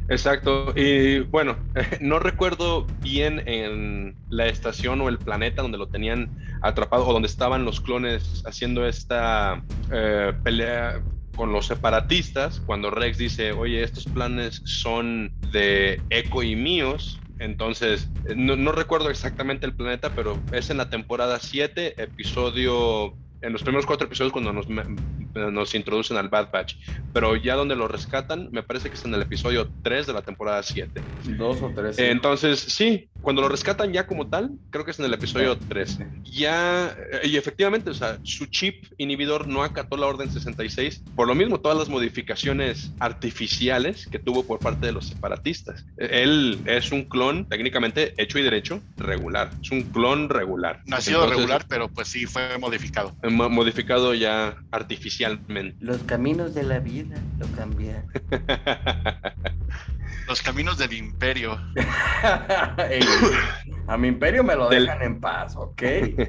Exacto, 0.07 0.73
y 0.73 1.19
bueno, 1.19 1.57
no 1.99 2.17
recuerdo 2.17 2.87
bien 3.01 3.45
en 3.45 4.15
la 4.29 4.45
estación 4.45 5.01
o 5.01 5.09
el 5.09 5.17
planeta 5.17 5.61
donde 5.61 5.77
lo 5.77 5.87
tenían 5.87 6.29
atrapado 6.61 7.05
o 7.05 7.11
donde 7.11 7.27
estaban 7.27 7.65
los 7.65 7.81
clones 7.81 8.41
haciendo 8.45 8.87
esta 8.87 9.61
eh, 9.91 10.31
pelea 10.45 11.01
con 11.35 11.51
los 11.51 11.65
separatistas, 11.65 12.61
cuando 12.61 12.89
Rex 12.89 13.17
dice, 13.17 13.51
oye, 13.51 13.83
estos 13.83 14.05
planes 14.05 14.61
son 14.63 15.33
de 15.51 15.99
Echo 16.09 16.41
y 16.41 16.55
míos, 16.55 17.19
entonces, 17.43 18.09
no, 18.35 18.55
no, 18.55 18.71
recuerdo 18.71 19.09
exactamente 19.09 19.65
el 19.65 19.75
planeta, 19.75 20.11
pero 20.15 20.39
es 20.51 20.69
en 20.69 20.77
la 20.77 20.89
temporada 20.89 21.39
7, 21.39 22.01
episodio 22.01 23.13
en 23.41 23.51
los 23.51 23.61
primeros 23.61 23.85
cuatro 23.85 24.07
episodios 24.07 24.31
cuando 24.31 24.53
nos, 24.53 24.67
nos 25.35 25.75
introducen 25.75 26.17
al 26.17 26.29
Bad 26.29 26.51
Batch. 26.51 26.75
Pero 27.13 27.35
ya 27.35 27.55
donde 27.55 27.75
lo 27.75 27.87
rescatan, 27.87 28.49
me 28.51 28.63
parece 28.63 28.89
que 28.89 28.95
es 28.95 29.05
en 29.05 29.13
el 29.13 29.21
episodio 29.21 29.69
3 29.83 30.07
de 30.07 30.13
la 30.13 30.21
temporada 30.21 30.61
7. 30.63 31.01
Dos 31.37 31.61
o 31.61 31.71
tres. 31.73 31.97
Entonces, 31.99 32.59
sí, 32.59 33.09
cuando 33.21 33.41
lo 33.41 33.49
rescatan 33.49 33.93
ya 33.93 34.07
como 34.07 34.27
tal, 34.27 34.51
creo 34.69 34.85
que 34.85 34.91
es 34.91 34.99
en 34.99 35.05
el 35.05 35.13
episodio 35.13 35.57
3. 35.57 35.99
Ya, 36.23 36.95
eh, 37.11 37.27
y 37.27 37.37
efectivamente, 37.37 37.89
o 37.89 37.93
sea, 37.93 38.19
su 38.23 38.45
chip 38.47 38.85
inhibidor 38.97 39.47
no 39.47 39.63
acató 39.63 39.97
la 39.97 40.07
Orden 40.07 40.31
66. 40.31 41.03
Por 41.15 41.27
lo 41.27 41.35
mismo, 41.35 41.59
todas 41.59 41.77
las 41.77 41.89
modificaciones 41.89 42.91
artificiales 42.99 44.07
que 44.07 44.19
tuvo 44.19 44.43
por 44.43 44.59
parte 44.59 44.85
de 44.85 44.91
los 44.91 45.07
separatistas. 45.07 45.85
Él 45.97 46.59
es 46.65 46.91
un 46.91 47.03
clon 47.03 47.47
técnicamente 47.47 48.13
hecho 48.17 48.39
y 48.39 48.43
derecho 48.43 48.81
regular. 48.97 49.51
Es 49.61 49.71
un 49.71 49.83
clon 49.83 50.29
regular. 50.29 50.81
Nacido 50.85 51.27
regular, 51.27 51.65
pero 51.67 51.89
pues 51.89 52.07
sí 52.07 52.25
fue 52.25 52.57
modificado 52.57 53.15
modificado 53.29 54.13
ya 54.13 54.57
Los 55.79 56.03
caminos 56.03 56.53
de 56.53 56.63
la 56.63 56.79
vida 56.79 57.15
lo 57.39 57.47
cambian. 57.55 58.05
Los 60.27 60.41
caminos 60.41 60.77
del 60.77 60.93
imperio. 60.93 61.59
a 63.87 63.97
mi 63.97 64.07
imperio 64.07 64.43
me 64.43 64.55
lo 64.55 64.69
dejan 64.69 65.01
en 65.01 65.19
paz, 65.19 65.55
¿ok? 65.55 65.81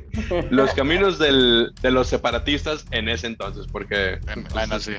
los 0.50 0.72
caminos 0.74 1.18
del, 1.18 1.72
de 1.80 1.90
los 1.90 2.08
separatistas 2.08 2.84
en 2.90 3.08
ese 3.08 3.28
entonces, 3.28 3.66
porque... 3.70 4.18
Bueno, 4.52 4.80
sí. 4.80 4.94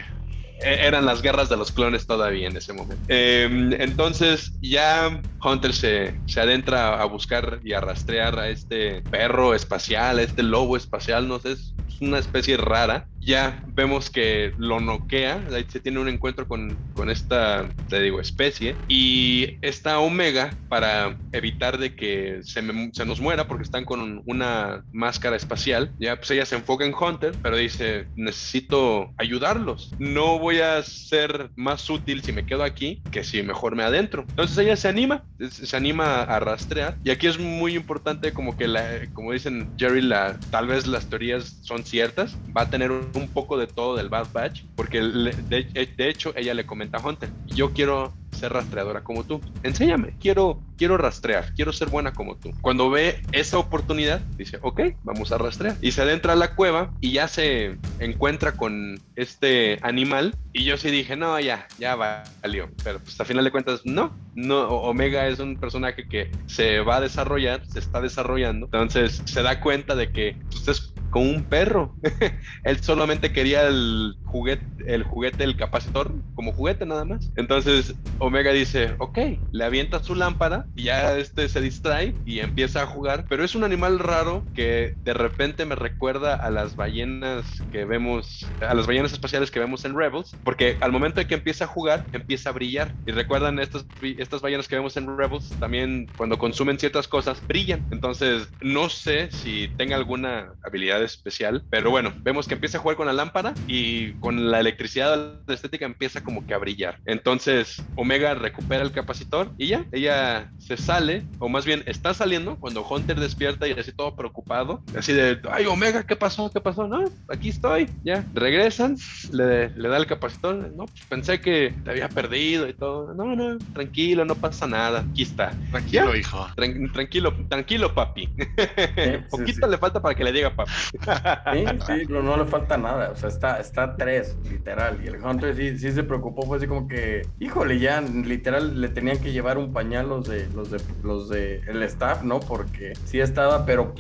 E-, 0.61 0.87
eran 0.87 1.05
las 1.05 1.21
guerras 1.21 1.49
de 1.49 1.57
los 1.57 1.71
clones 1.71 2.07
todavía 2.07 2.47
en 2.47 2.55
ese 2.55 2.73
momento. 2.73 3.03
Em, 3.09 3.73
entonces 3.73 4.53
ya 4.61 5.21
Hunter 5.43 5.73
se, 5.73 6.15
se, 6.25 6.39
adentra 6.39 7.01
a 7.01 7.05
buscar 7.05 7.59
y 7.63 7.73
a 7.73 7.81
rastrear 7.81 8.39
a 8.39 8.47
este 8.47 9.01
perro 9.01 9.53
espacial, 9.53 10.19
a 10.19 10.21
este 10.21 10.43
lobo 10.43 10.77
espacial, 10.77 11.27
no 11.27 11.39
sé, 11.39 11.53
es 11.53 11.73
una 11.99 12.19
especie 12.19 12.57
rara 12.57 13.07
ya 13.25 13.63
vemos 13.73 14.09
que 14.09 14.53
lo 14.57 14.79
noquea, 14.79 15.43
se 15.67 15.79
tiene 15.79 15.99
un 15.99 16.07
encuentro 16.07 16.47
con, 16.47 16.77
con 16.93 17.09
esta, 17.09 17.67
te 17.89 18.01
digo, 18.01 18.21
especie, 18.21 18.75
y 18.87 19.57
esta 19.61 19.99
Omega, 19.99 20.55
para 20.69 21.17
evitar 21.31 21.77
de 21.77 21.95
que 21.95 22.41
se, 22.43 22.61
se, 22.93 23.05
nos 23.05 23.19
muera, 23.19 23.47
porque 23.47 23.63
están 23.63 23.83
con 23.83 24.21
una 24.25 24.85
máscara 24.93 25.35
espacial, 25.35 25.91
ya 25.99 26.15
pues 26.17 26.31
ella 26.31 26.45
se 26.45 26.55
enfoca 26.55 26.85
en 26.85 26.93
Hunter, 26.93 27.33
pero 27.41 27.57
dice, 27.57 28.07
necesito 28.15 29.13
ayudarlos, 29.17 29.93
no 29.97 30.37
voy 30.37 30.59
a 30.59 30.81
ser 30.83 31.49
más 31.55 31.89
útil 31.89 32.23
si 32.23 32.31
me 32.31 32.45
quedo 32.45 32.63
aquí 32.63 33.01
que 33.11 33.23
si 33.23 33.41
mejor 33.41 33.75
me 33.75 33.83
adentro. 33.83 34.25
Entonces 34.29 34.57
ella 34.59 34.75
se 34.75 34.87
anima, 34.87 35.23
se 35.49 35.75
anima 35.75 36.21
a 36.21 36.39
rastrear, 36.39 36.97
y 37.03 37.09
aquí 37.09 37.27
es 37.27 37.39
muy 37.39 37.75
importante 37.75 38.33
como 38.33 38.55
que, 38.55 38.67
la, 38.67 39.07
como 39.13 39.31
dicen 39.31 39.69
Jerry, 39.77 40.01
la, 40.01 40.39
tal 40.51 40.67
vez 40.67 40.85
las 40.85 41.07
teorías 41.07 41.57
son 41.61 41.83
ciertas, 41.83 42.37
va 42.55 42.63
a 42.63 42.69
tener 42.69 42.91
un 42.91 43.14
un 43.15 43.27
poco 43.29 43.57
de 43.57 43.67
todo 43.67 43.95
del 43.95 44.09
Bad 44.09 44.27
Batch, 44.33 44.63
porque 44.75 45.01
de, 45.01 45.63
de, 45.97 46.09
hecho 46.09 46.33
ella 46.35 46.53
le 46.53 46.65
comenta 46.65 46.97
a 46.97 47.05
Hunter, 47.05 47.29
yo 47.47 47.73
quiero 47.73 48.13
ser 48.35 48.53
rastreadora 48.53 49.03
como 49.03 49.23
tú. 49.23 49.41
Enséñame, 49.63 50.13
quiero, 50.19 50.61
quiero 50.77 50.97
rastrear, 50.97 51.53
quiero 51.55 51.73
ser 51.73 51.89
buena 51.89 52.13
como 52.13 52.35
tú. 52.35 52.51
Cuando 52.61 52.89
ve 52.89 53.21
esa 53.31 53.57
oportunidad, 53.57 54.19
dice, 54.37 54.59
ok, 54.61 54.81
vamos 55.03 55.31
a 55.31 55.37
rastrear. 55.37 55.77
Y 55.81 55.91
se 55.91 56.01
adentra 56.01 56.33
a 56.33 56.35
la 56.35 56.55
cueva 56.55 56.91
y 57.01 57.13
ya 57.13 57.27
se 57.27 57.77
encuentra 57.99 58.53
con 58.53 58.99
este 59.15 59.79
animal. 59.81 60.35
Y 60.53 60.65
yo 60.65 60.77
sí 60.77 60.91
dije, 60.91 61.15
no, 61.15 61.39
ya, 61.39 61.67
ya 61.79 61.95
valió. 61.95 62.69
Pero 62.83 62.99
pues 62.99 63.19
a 63.19 63.25
final 63.25 63.45
de 63.45 63.51
cuentas, 63.51 63.81
no, 63.85 64.15
no, 64.35 64.67
Omega 64.67 65.27
es 65.27 65.39
un 65.39 65.57
personaje 65.57 66.07
que 66.07 66.29
se 66.45 66.81
va 66.81 66.97
a 66.97 67.01
desarrollar, 67.01 67.65
se 67.67 67.79
está 67.79 68.01
desarrollando. 68.01 68.65
Entonces 68.67 69.21
se 69.25 69.41
da 69.41 69.59
cuenta 69.61 69.95
de 69.95 70.11
que 70.11 70.35
usted 70.53 70.73
es 70.73 70.93
como 71.15 71.29
un 71.31 71.45
perro. 71.47 71.97
Él 72.65 72.81
solamente 72.81 73.31
quería 73.31 73.67
el 73.69 74.15
juguete, 74.25 74.65
el 74.85 75.03
juguete, 75.03 75.45
el 75.45 75.55
capacitor, 75.55 76.13
como 76.33 76.51
juguete 76.51 76.85
nada 76.85 77.05
más. 77.05 77.31
Entonces 77.37 77.95
Omega 78.17 78.51
dice, 78.51 78.95
ok, 78.99 79.17
le 79.49 79.63
avienta 79.63 79.99
su 80.03 80.13
lámpara 80.13 80.67
y 80.75 80.83
ya 80.85 81.17
este 81.17 81.47
se 81.47 81.61
distrae 81.61 82.17
y 82.25 82.39
empieza 82.39 82.81
a 82.81 82.85
jugar, 82.85 83.27
pero 83.29 83.45
es 83.45 83.55
un 83.55 83.63
animal 83.63 83.99
raro 83.99 84.49
que 84.53 84.95
de 85.05 85.13
repente 85.13 85.65
me 85.65 85.75
recuerda 85.75 86.33
a 86.35 86.49
las 86.49 86.75
ballenas 86.75 87.65
que 87.71 87.85
vemos, 87.85 88.53
a 88.59 88.73
las 88.73 88.85
ballenas 88.85 89.13
espaciales 89.13 89.51
que 89.51 89.59
vemos 89.61 89.85
en 89.85 89.97
Rebels, 89.97 90.37
porque 90.43 90.77
al 90.81 90.91
momento 90.91 91.21
de 91.21 91.27
que 91.27 91.35
empieza 91.35 91.63
a 91.63 91.69
jugar, 91.69 92.09
empieza 92.11 92.49
a 92.49 92.53
brillar. 92.53 92.93
Y 93.05 93.13
recuerdan 93.13 93.59
estas, 93.59 93.85
estas 94.01 94.41
ballenas 94.41 94.67
que 94.67 94.75
vemos 94.75 94.97
en 94.97 95.17
Rebels, 95.17 95.55
también 95.59 96.11
cuando 96.17 96.37
consumen 96.37 96.77
ciertas 96.77 97.07
cosas, 97.07 97.41
brillan. 97.47 97.85
Entonces, 97.89 98.49
no 98.59 98.89
sé 98.89 99.29
si 99.31 99.69
tenga 99.77 99.95
alguna 99.95 100.53
habilidad 100.61 101.04
especial, 101.05 101.63
pero 101.69 101.89
bueno, 101.91 102.13
vemos 102.21 102.47
que 102.47 102.55
empieza 102.55 102.77
a 102.77 102.81
jugar 102.81 102.97
con 102.97 103.07
la 103.07 103.13
lámpara 103.13 103.53
y 103.67 104.13
con 104.13 104.51
la 104.51 104.59
electricidad 104.59 105.39
la 105.45 105.53
estética 105.53 105.85
empieza 105.85 106.23
como 106.23 106.45
que 106.45 106.53
a 106.53 106.57
brillar. 106.57 106.99
Entonces, 107.05 107.83
Omega 107.95 108.33
recupera 108.33 108.83
el 108.83 108.91
capacitor 108.91 109.51
y 109.57 109.67
ya, 109.67 109.85
ella 109.91 110.51
se 110.57 110.77
sale, 110.77 111.23
o 111.39 111.49
más 111.49 111.65
bien 111.65 111.83
está 111.85 112.13
saliendo 112.13 112.57
cuando 112.57 112.85
Hunter 112.87 113.19
despierta 113.19 113.67
y 113.67 113.71
así 113.71 113.91
todo 113.91 114.15
preocupado, 114.15 114.83
así 114.97 115.13
de, 115.13 115.39
ay 115.51 115.65
Omega, 115.65 116.03
¿qué 116.03 116.15
pasó? 116.15 116.49
¿Qué 116.51 116.61
pasó? 116.61 116.87
No, 116.87 117.03
aquí 117.29 117.49
estoy, 117.49 117.89
ya, 118.03 118.25
regresan, 118.33 118.97
le, 119.31 119.69
le 119.69 119.89
da 119.89 119.97
el 119.97 120.07
capacitor, 120.07 120.55
no, 120.75 120.85
pues 120.85 121.05
pensé 121.07 121.39
que 121.39 121.73
te 121.83 121.91
había 121.91 122.09
perdido 122.09 122.67
y 122.67 122.73
todo, 122.73 123.13
no, 123.13 123.35
no, 123.35 123.57
tranquilo, 123.73 124.25
no 124.25 124.35
pasa 124.35 124.67
nada, 124.67 125.05
aquí 125.11 125.23
está. 125.23 125.53
Tranquilo, 125.71 126.15
hijo. 126.15 126.47
tranquilo, 126.55 127.33
tranquilo, 127.49 127.93
papi. 127.93 128.29
Poquito 129.29 129.67
le 129.67 129.77
falta 129.77 130.01
para 130.01 130.15
que 130.15 130.23
le 130.23 130.31
diga 130.31 130.55
papi. 130.55 130.71
Sí, 130.97 131.65
sí, 131.85 132.05
no, 132.09 132.21
no, 132.21 132.37
le 132.37 132.45
falta 132.45 132.77
nada, 132.77 133.11
o 133.11 133.15
sea, 133.15 133.29
está, 133.29 133.59
está 133.59 133.95
tres, 133.95 134.37
literal, 134.49 134.99
y 135.03 135.07
el 135.07 135.23
Hunter 135.23 135.55
sí, 135.55 135.77
sí 135.77 135.91
se 135.91 136.03
preocupó, 136.03 136.43
fue 136.43 136.57
así 136.57 136.67
como 136.67 136.87
que, 136.87 137.27
híjole, 137.39 137.79
ya 137.79 138.01
literal 138.01 138.79
le 138.79 138.89
tenían 138.89 139.19
que 139.19 139.31
llevar 139.31 139.57
un 139.57 139.73
pañal 139.73 140.09
los 140.09 140.27
de 140.27 140.47
los 140.49 140.71
de 140.71 140.81
los 141.03 141.29
de 141.29 141.61
el 141.67 141.83
staff, 141.83 142.23
¿no? 142.23 142.39
Porque 142.39 142.93
sí 143.05 143.19
estaba, 143.19 143.65
pero 143.65 143.93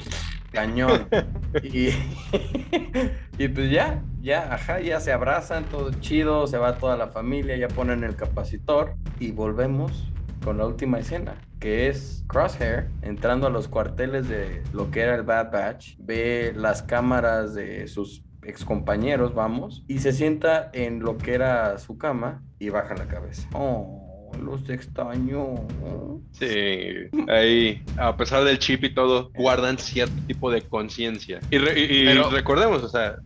cañón. 0.51 1.07
y, 1.63 1.89
y 3.37 3.47
pues 3.49 3.69
ya, 3.69 4.01
ya, 4.21 4.53
ajá, 4.53 4.79
ya 4.79 4.99
se 4.99 5.11
abrazan, 5.11 5.65
todo 5.65 5.91
chido, 5.99 6.47
se 6.47 6.57
va 6.57 6.77
toda 6.77 6.97
la 6.97 7.09
familia, 7.09 7.57
ya 7.57 7.67
ponen 7.67 8.03
el 8.03 8.15
capacitor 8.15 8.95
y 9.19 9.31
volvemos 9.31 10.11
con 10.43 10.57
la 10.57 10.65
última 10.65 10.99
escena, 10.99 11.35
que 11.65 11.87
es 11.87 12.23
Crosshair 12.27 12.91
entrando 13.01 13.47
a 13.47 13.49
los 13.49 13.67
cuarteles 13.67 14.29
de 14.29 14.61
lo 14.71 14.91
que 14.91 15.01
era 15.01 15.15
el 15.15 15.23
Bad 15.23 15.51
Batch, 15.51 15.95
ve 15.97 16.53
las 16.55 16.83
cámaras 16.83 17.55
de 17.55 17.87
sus 17.87 18.23
excompañeros, 18.43 19.33
vamos, 19.33 19.83
y 19.87 19.97
se 19.97 20.11
sienta 20.11 20.69
en 20.73 20.99
lo 20.99 21.17
que 21.17 21.33
era 21.33 21.79
su 21.79 21.97
cama 21.97 22.43
y 22.59 22.69
baja 22.69 22.93
la 22.93 23.07
cabeza. 23.07 23.49
Oh, 23.53 24.04
los 24.37 24.67
extraño. 24.69 25.55
Sí, 26.31 26.47
ahí, 27.27 27.83
a 27.97 28.15
pesar 28.17 28.43
del 28.43 28.59
chip 28.59 28.83
y 28.83 28.93
todo, 28.93 29.31
guardan 29.35 29.77
cierto 29.77 30.15
tipo 30.27 30.51
de 30.51 30.61
conciencia. 30.61 31.39
Y, 31.51 31.57
recordemos, 31.57 32.83
o 32.83 32.89
sea. 32.89 33.17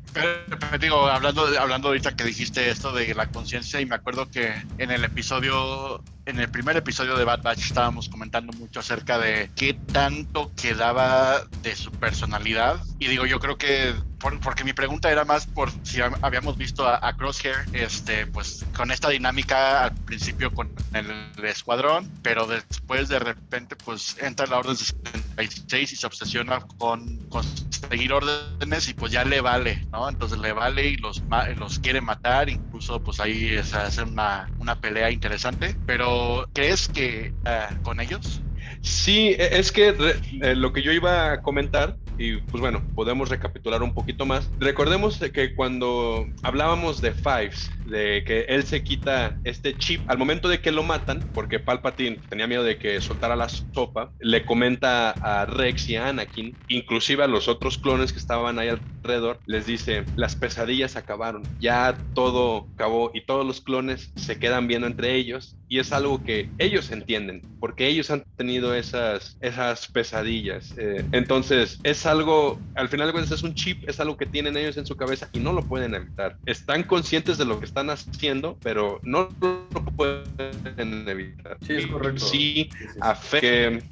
digo, 0.80 1.08
hablando, 1.08 1.46
hablando 1.60 1.90
ahorita 1.90 2.16
que 2.16 2.24
dijiste 2.24 2.70
esto 2.70 2.92
de 2.92 3.14
la 3.14 3.28
conciencia, 3.28 3.82
y 3.82 3.86
me 3.86 3.96
acuerdo 3.96 4.30
que 4.30 4.54
en 4.78 4.92
el 4.92 5.04
episodio 5.04 6.02
en 6.30 6.40
el 6.40 6.50
primer 6.50 6.78
episodio 6.78 7.18
de 7.18 7.24
Bad 7.24 7.42
Batch 7.42 7.66
estábamos 7.66 8.08
comentando 8.08 8.54
mucho 8.54 8.80
acerca 8.80 9.18
de 9.18 9.50
qué 9.56 9.74
tanto 9.74 10.52
quedaba 10.56 11.42
de 11.64 11.76
su 11.76 11.92
personalidad. 11.92 12.80
Y 13.00 13.08
digo, 13.08 13.26
yo 13.26 13.40
creo 13.40 13.58
que, 13.58 13.94
porque 14.20 14.64
mi 14.64 14.74
pregunta 14.74 15.12
era 15.12 15.26
más 15.26 15.48
por 15.48 15.72
si 15.84 16.02
habíamos 16.22 16.58
visto 16.58 16.88
a, 16.88 17.14
Crosshair, 17.14 17.56
este, 17.74 18.28
pues 18.28 18.66
con 18.76 18.92
esta 18.92 19.10
dinámica 19.10 19.86
al 19.86 19.96
principio 19.96 20.52
con 20.52 20.72
el, 20.94 21.46
escuadrón, 21.46 22.10
pero 22.22 22.46
después 22.46 23.08
de 23.08 23.20
repente 23.20 23.76
pues 23.76 24.18
entra 24.22 24.46
la 24.46 24.60
Orden 24.60 24.76
66 24.76 25.94
y 25.94 25.96
se 25.96 26.06
obsesiona 26.06 26.60
con 26.78 27.18
conseguir 27.30 28.14
órdenes 28.14 28.90
y 28.90 28.94
pues 28.94 29.12
ya 29.12 29.24
le 29.24 29.42
vale, 29.42 29.88
¿no? 29.92 30.10
Entonces 30.10 30.38
le 30.38 30.54
vale 30.54 30.88
y 30.88 30.98
los, 30.98 31.24
los 31.58 31.80
quiere 31.80 32.02
matar, 32.02 32.50
incluso 32.50 33.02
pues 33.02 33.20
ahí 33.20 33.62
se 33.64 33.78
hace 33.78 34.04
una, 34.04 34.50
una 34.60 34.80
pelea 34.80 35.10
interesante, 35.12 35.76
pero 35.86 36.48
¿crees 36.54 36.88
que 36.88 37.34
ah, 37.46 37.70
con 37.84 38.00
ellos? 38.00 38.42
Sí, 38.82 39.36
e, 39.38 39.60
es 39.60 39.72
que 39.72 39.96
eh, 40.42 40.56
lo 40.56 40.74
que 40.74 40.82
yo 40.82 40.92
iba 40.92 41.34
a 41.34 41.42
comentar, 41.42 41.98
y 42.20 42.36
pues 42.42 42.60
bueno, 42.60 42.84
podemos 42.94 43.30
recapitular 43.30 43.82
un 43.82 43.94
poquito 43.94 44.26
más. 44.26 44.52
Recordemos 44.60 45.18
que 45.34 45.56
cuando 45.56 46.26
hablábamos 46.44 47.00
de 47.00 47.14
Fives, 47.14 47.72
de 47.90 48.24
que 48.26 48.42
él 48.42 48.64
se 48.64 48.84
quita 48.84 49.40
este 49.44 49.78
chip 49.78 50.02
al 50.08 50.18
momento 50.18 50.48
de 50.48 50.62
que 50.62 50.72
lo 50.72 50.84
matan, 50.84 51.20
porque 51.34 51.60
Palpatine 51.60 52.20
tenía 52.30 52.48
miedo 52.48 52.64
de 52.64 52.78
que 52.78 53.02
soltara 53.02 53.36
la 53.36 53.50
sopa, 53.50 54.12
le 54.20 54.46
comenta 54.46 55.12
a 55.12 55.46
Rex 55.46 55.90
y 55.90 55.96
a 55.96 56.10
Anakin, 56.10 56.56
inclusive 56.68 57.24
a 57.24 57.28
los 57.28 57.48
otros 57.48 57.78
clones 57.78 58.14
que 58.14 58.20
estaban 58.20 58.60
ahí 58.60 58.70
alrededor, 58.70 59.40
les 59.46 59.66
dice, 59.66 60.04
las 60.16 60.36
pesadillas 60.36 60.96
acabaron, 60.96 61.44
ya 61.60 61.98
todo 62.14 62.68
acabó 62.76 63.12
y 63.14 63.26
todos 63.26 63.46
los 63.46 63.62
clones 63.62 64.12
se 64.16 64.40
quedan 64.40 64.68
viendo 64.68 64.88
entre 64.88 65.16
ellos 65.16 65.56
y 65.68 65.80
es 65.80 65.94
algo 65.94 66.24
que 66.24 66.50
ellos 66.58 66.92
entienden, 66.92 67.42
porque 67.60 67.88
ellos 67.88 68.10
han 68.10 68.24
tenido 68.36 68.74
esas, 68.74 69.38
esas 69.40 69.88
pesadillas. 69.88 70.74
Eh, 70.78 71.06
entonces, 71.12 71.80
es 71.84 72.08
algo, 72.08 72.60
al 72.74 72.90
final 72.90 73.08
de 73.08 73.14
cuentas 73.14 73.32
es 73.32 73.44
un 73.44 73.54
chip, 73.54 73.88
es 73.88 74.00
algo 74.00 74.18
que 74.18 74.26
tienen 74.26 74.58
ellos 74.58 74.78
en 74.78 74.88
su 74.88 74.98
cabeza 74.98 75.30
y 75.32 75.40
no 75.40 75.54
lo 75.54 75.62
pueden 75.62 75.94
evitar. 75.94 76.38
Están 76.48 76.84
conscientes 76.84 77.38
de 77.38 77.46
lo 77.46 77.60
que 77.60 77.66
están 77.66 77.79
haciendo, 77.88 78.58
pero 78.62 79.00
no 79.04 79.30
lo 79.42 79.86
pueden 79.96 81.08
evitar. 81.08 81.58
Sí, 81.62 81.74
es 81.74 81.88
correcto. 81.88 82.26
Sí, 82.26 82.70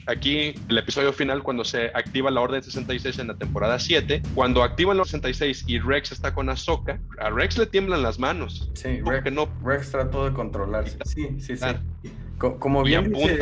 aquí 0.07 0.55
el 0.69 0.77
episodio 0.77 1.13
final, 1.13 1.43
cuando 1.43 1.63
se 1.63 1.87
activa 1.93 2.31
la 2.31 2.41
Orden 2.41 2.63
66 2.63 3.19
en 3.19 3.27
la 3.27 3.35
temporada 3.35 3.79
7, 3.79 4.23
cuando 4.35 4.63
activan 4.63 4.97
la 4.97 5.05
66 5.05 5.65
y 5.67 5.79
Rex 5.79 6.11
está 6.11 6.33
con 6.33 6.49
Ahsoka, 6.49 6.99
a 7.19 7.29
Rex 7.29 7.57
le 7.57 7.67
tiemblan 7.67 8.01
las 8.01 8.19
manos. 8.19 8.69
Sí, 8.73 8.99
Rex, 9.05 9.31
no... 9.31 9.47
Rex 9.63 9.91
trató 9.91 10.25
de 10.25 10.33
controlarse. 10.33 10.97
Sí, 11.05 11.29
sí, 11.39 11.55
sí. 11.55 11.65
Como 12.37 12.83
bien 12.83 13.11
dice 13.11 13.37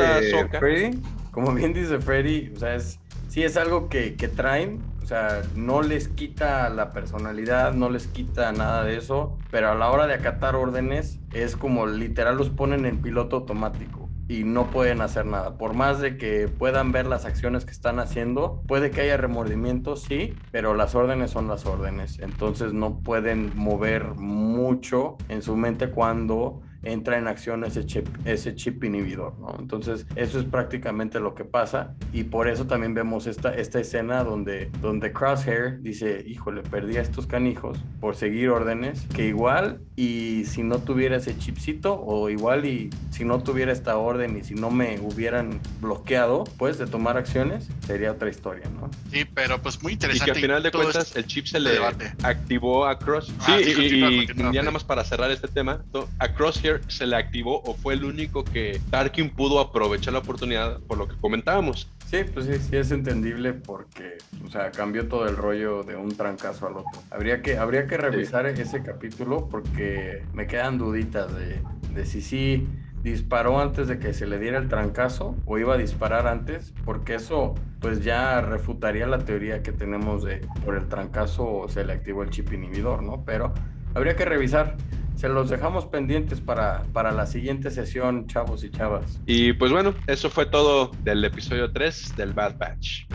Freddy, 0.58 0.98
como 1.30 1.52
bien 1.52 1.74
dice 1.74 1.98
Freddy, 1.98 2.50
o 2.54 2.58
sea, 2.58 2.76
es, 2.76 2.98
sí 3.28 3.42
es 3.42 3.56
algo 3.56 3.88
que, 3.88 4.14
que 4.14 4.28
traen, 4.28 4.80
o 5.06 5.08
sea, 5.08 5.42
no 5.54 5.82
les 5.82 6.08
quita 6.08 6.68
la 6.68 6.92
personalidad, 6.92 7.72
no 7.74 7.90
les 7.90 8.08
quita 8.08 8.50
nada 8.50 8.82
de 8.82 8.96
eso, 8.96 9.38
pero 9.52 9.70
a 9.70 9.76
la 9.76 9.88
hora 9.92 10.08
de 10.08 10.14
acatar 10.14 10.56
órdenes 10.56 11.20
es 11.32 11.54
como 11.54 11.86
literal 11.86 12.36
los 12.36 12.50
ponen 12.50 12.86
en 12.86 13.00
piloto 13.00 13.36
automático 13.36 14.10
y 14.26 14.42
no 14.42 14.66
pueden 14.66 15.00
hacer 15.02 15.24
nada. 15.24 15.58
Por 15.58 15.74
más 15.74 16.00
de 16.00 16.16
que 16.16 16.48
puedan 16.48 16.90
ver 16.90 17.06
las 17.06 17.24
acciones 17.24 17.64
que 17.64 17.70
están 17.70 18.00
haciendo, 18.00 18.64
puede 18.66 18.90
que 18.90 19.02
haya 19.02 19.16
remordimiento, 19.16 19.94
sí, 19.94 20.34
pero 20.50 20.74
las 20.74 20.96
órdenes 20.96 21.30
son 21.30 21.46
las 21.46 21.66
órdenes. 21.66 22.18
Entonces 22.18 22.72
no 22.72 22.98
pueden 22.98 23.52
mover 23.54 24.16
mucho 24.16 25.18
en 25.28 25.40
su 25.42 25.54
mente 25.54 25.90
cuando 25.90 26.62
entra 26.82 27.18
en 27.18 27.28
acción 27.28 27.64
ese 27.64 27.84
chip, 27.84 28.06
ese 28.24 28.54
chip 28.54 28.82
inhibidor, 28.84 29.38
¿no? 29.38 29.56
Entonces, 29.58 30.06
eso 30.16 30.38
es 30.38 30.44
prácticamente 30.44 31.20
lo 31.20 31.34
que 31.34 31.44
pasa 31.44 31.94
y 32.12 32.24
por 32.24 32.48
eso 32.48 32.66
también 32.66 32.94
vemos 32.94 33.26
esta, 33.26 33.54
esta 33.54 33.80
escena 33.80 34.24
donde, 34.24 34.70
donde 34.80 35.12
Crosshair 35.12 35.80
dice, 35.80 36.24
híjole, 36.26 36.62
perdí 36.62 36.96
a 36.96 37.02
estos 37.02 37.26
canijos 37.26 37.78
por 38.00 38.16
seguir 38.16 38.50
órdenes, 38.50 39.06
que 39.14 39.26
igual 39.26 39.80
y 39.96 40.44
si 40.46 40.62
no 40.62 40.78
tuviera 40.78 41.16
ese 41.16 41.36
chipcito 41.38 42.00
o 42.00 42.28
igual 42.30 42.66
y 42.66 42.90
si 43.10 43.24
no 43.24 43.42
tuviera 43.42 43.72
esta 43.72 43.96
orden 43.96 44.36
y 44.36 44.44
si 44.44 44.54
no 44.54 44.70
me 44.70 45.00
hubieran 45.00 45.60
bloqueado, 45.80 46.44
pues 46.58 46.78
de 46.78 46.86
tomar 46.86 47.16
acciones, 47.16 47.68
sería 47.86 48.12
otra 48.12 48.28
historia, 48.28 48.68
¿no? 48.68 48.90
Sí, 49.10 49.24
pero 49.24 49.60
pues 49.60 49.82
muy 49.82 49.94
interesante. 49.94 50.30
Y 50.30 50.32
que 50.32 50.38
al 50.38 50.42
final 50.42 50.62
de 50.62 50.70
cuentas 50.70 51.16
el 51.16 51.26
chip 51.26 51.46
se 51.46 51.60
le 51.60 51.78
activó 52.22 52.86
a 52.86 52.98
Cross. 52.98 53.32
Ah, 53.40 53.58
sí, 53.58 53.72
y, 53.78 54.26
ya 54.26 54.60
nada 54.60 54.70
más 54.70 54.84
para 54.84 55.04
cerrar 55.04 55.30
este 55.30 55.48
tema, 55.48 55.84
a 56.18 56.28
Crosshair 56.32 56.65
se 56.88 57.06
le 57.06 57.16
activó 57.16 57.62
o 57.62 57.74
fue 57.74 57.94
el 57.94 58.04
único 58.04 58.44
que 58.44 58.80
Tarkin 58.90 59.30
pudo 59.30 59.60
aprovechar 59.60 60.12
la 60.12 60.20
oportunidad 60.20 60.80
por 60.80 60.98
lo 60.98 61.08
que 61.08 61.16
comentábamos. 61.16 61.88
Sí, 62.06 62.18
pues 62.32 62.46
sí, 62.46 62.54
sí 62.58 62.76
es 62.76 62.92
entendible 62.92 63.52
porque, 63.52 64.18
o 64.44 64.50
sea, 64.50 64.70
cambió 64.70 65.08
todo 65.08 65.26
el 65.26 65.36
rollo 65.36 65.82
de 65.82 65.96
un 65.96 66.16
trancazo 66.16 66.68
al 66.68 66.76
otro. 66.76 67.02
Habría 67.10 67.42
que, 67.42 67.58
habría 67.58 67.86
que 67.86 67.96
revisar 67.96 68.46
ese 68.46 68.82
capítulo 68.82 69.48
porque 69.48 70.24
me 70.32 70.46
quedan 70.46 70.78
duditas 70.78 71.34
de, 71.36 71.60
de 71.92 72.06
si 72.06 72.20
sí 72.22 72.68
disparó 73.02 73.60
antes 73.60 73.86
de 73.88 73.98
que 73.98 74.12
se 74.12 74.26
le 74.26 74.38
diera 74.38 74.58
el 74.58 74.68
trancazo 74.68 75.36
o 75.46 75.58
iba 75.58 75.74
a 75.74 75.76
disparar 75.76 76.26
antes, 76.26 76.74
porque 76.84 77.14
eso 77.14 77.54
pues 77.80 78.02
ya 78.02 78.40
refutaría 78.40 79.06
la 79.06 79.18
teoría 79.18 79.62
que 79.62 79.72
tenemos 79.72 80.24
de 80.24 80.46
por 80.64 80.76
el 80.76 80.88
trancazo 80.88 81.66
se 81.68 81.84
le 81.84 81.92
activó 81.92 82.22
el 82.22 82.30
chip 82.30 82.52
inhibidor, 82.52 83.02
¿no? 83.02 83.24
Pero 83.24 83.52
habría 83.94 84.16
que 84.16 84.24
revisar 84.24 84.76
se 85.16 85.30
los 85.30 85.48
dejamos 85.48 85.86
pendientes 85.86 86.40
para, 86.40 86.84
para 86.92 87.10
la 87.10 87.26
siguiente 87.26 87.70
sesión, 87.70 88.26
chavos 88.26 88.62
y 88.64 88.70
chavas. 88.70 89.18
Y 89.24 89.54
pues 89.54 89.72
bueno, 89.72 89.94
eso 90.06 90.28
fue 90.28 90.46
todo 90.46 90.90
del 91.02 91.24
episodio 91.24 91.72
3 91.72 92.16
del 92.16 92.34
Bad 92.34 92.58
Batch. 92.58 93.06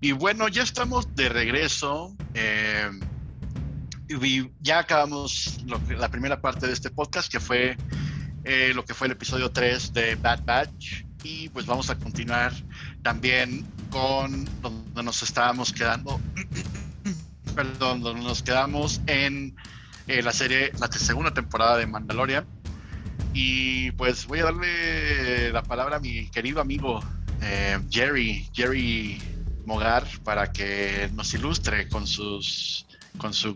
Y 0.00 0.12
bueno, 0.12 0.48
ya 0.48 0.62
estamos 0.62 1.14
de 1.16 1.30
regreso. 1.30 2.14
Eh, 2.34 2.90
y 4.08 4.50
ya 4.60 4.80
acabamos 4.80 5.64
la 5.88 6.10
primera 6.10 6.40
parte 6.40 6.66
de 6.66 6.74
este 6.74 6.90
podcast, 6.90 7.32
que 7.32 7.40
fue 7.40 7.76
eh, 8.44 8.72
lo 8.74 8.84
que 8.84 8.92
fue 8.94 9.06
el 9.06 9.14
episodio 9.14 9.50
3 9.50 9.92
de 9.94 10.14
Bad 10.16 10.44
Batch 10.44 11.03
y 11.24 11.48
pues 11.48 11.66
vamos 11.66 11.90
a 11.90 11.98
continuar 11.98 12.52
también 13.02 13.66
con 13.90 14.44
donde 14.60 15.02
nos 15.02 15.22
estábamos 15.22 15.72
quedando, 15.72 16.20
perdón, 17.56 18.02
donde 18.02 18.22
nos 18.22 18.42
quedamos 18.42 19.00
en 19.06 19.56
eh, 20.06 20.22
la 20.22 20.32
serie, 20.32 20.70
la 20.78 20.88
segunda 20.92 21.32
temporada 21.32 21.78
de 21.78 21.86
Mandalorian. 21.86 22.44
Y 23.32 23.90
pues 23.92 24.26
voy 24.26 24.40
a 24.40 24.44
darle 24.44 25.50
la 25.50 25.62
palabra 25.62 25.96
a 25.96 26.00
mi 26.00 26.28
querido 26.30 26.60
amigo 26.60 27.02
eh, 27.42 27.78
Jerry, 27.90 28.48
Jerry 28.52 29.20
Mogar, 29.64 30.06
para 30.22 30.52
que 30.52 31.10
nos 31.14 31.32
ilustre 31.34 31.88
con 31.88 32.06
sus 32.06 32.86
con 33.16 33.32
su 33.32 33.54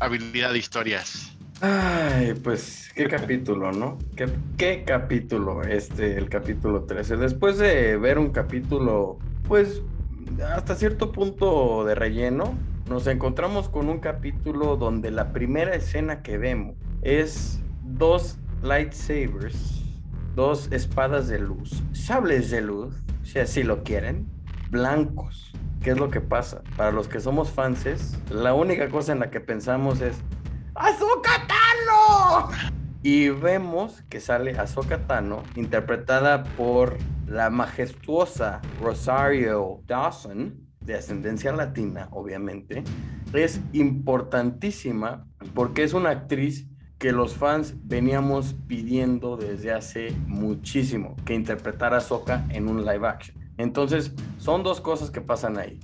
habilidad 0.00 0.52
de 0.52 0.58
historias. 0.58 1.33
Ay, 1.60 2.34
pues 2.42 2.90
qué 2.94 3.06
capítulo, 3.06 3.72
¿no? 3.72 3.98
¿Qué, 4.16 4.28
¿Qué, 4.56 4.84
capítulo 4.84 5.62
este, 5.62 6.18
el 6.18 6.28
capítulo 6.28 6.82
13? 6.82 7.16
Después 7.16 7.58
de 7.58 7.96
ver 7.96 8.18
un 8.18 8.30
capítulo, 8.30 9.18
pues 9.46 9.82
hasta 10.42 10.74
cierto 10.74 11.12
punto 11.12 11.84
de 11.84 11.94
relleno, 11.94 12.54
nos 12.88 13.06
encontramos 13.06 13.68
con 13.68 13.88
un 13.88 14.00
capítulo 14.00 14.76
donde 14.76 15.10
la 15.10 15.32
primera 15.32 15.74
escena 15.74 16.22
que 16.22 16.38
vemos 16.38 16.76
es 17.02 17.60
dos 17.82 18.38
lightsabers, 18.62 19.84
dos 20.34 20.70
espadas 20.72 21.28
de 21.28 21.38
luz, 21.38 21.82
sables 21.92 22.50
de 22.50 22.62
luz, 22.62 22.94
si 23.22 23.38
así 23.38 23.62
lo 23.62 23.84
quieren, 23.84 24.26
blancos. 24.70 25.52
¿Qué 25.82 25.90
es 25.90 25.98
lo 25.98 26.10
que 26.10 26.20
pasa? 26.20 26.62
Para 26.76 26.92
los 26.92 27.08
que 27.08 27.20
somos 27.20 27.50
fanses, 27.50 28.18
la 28.30 28.54
única 28.54 28.88
cosa 28.88 29.12
en 29.12 29.20
la 29.20 29.30
que 29.30 29.40
pensamos 29.40 30.00
es, 30.00 30.16
¡Azoka 30.74 31.46
Tano! 31.46 32.48
Y 33.02 33.28
vemos 33.28 34.02
que 34.08 34.18
sale 34.20 34.58
Azoka 34.58 35.06
Tano, 35.06 35.44
interpretada 35.54 36.42
por 36.42 36.98
la 37.26 37.48
majestuosa 37.48 38.60
Rosario 38.80 39.82
Dawson, 39.86 40.66
de 40.80 40.94
ascendencia 40.96 41.52
latina, 41.52 42.08
obviamente. 42.10 42.82
Es 43.32 43.60
importantísima 43.72 45.26
porque 45.54 45.84
es 45.84 45.94
una 45.94 46.10
actriz 46.10 46.68
que 46.98 47.12
los 47.12 47.34
fans 47.34 47.74
veníamos 47.84 48.56
pidiendo 48.66 49.36
desde 49.36 49.72
hace 49.72 50.10
muchísimo 50.26 51.14
que 51.24 51.34
interpretara 51.34 51.96
a 51.96 51.98
Ahsoka 51.98 52.44
en 52.50 52.68
un 52.68 52.84
live 52.84 53.06
action. 53.06 53.38
Entonces, 53.58 54.12
son 54.38 54.64
dos 54.64 54.80
cosas 54.80 55.10
que 55.10 55.20
pasan 55.20 55.56
ahí. 55.56 55.78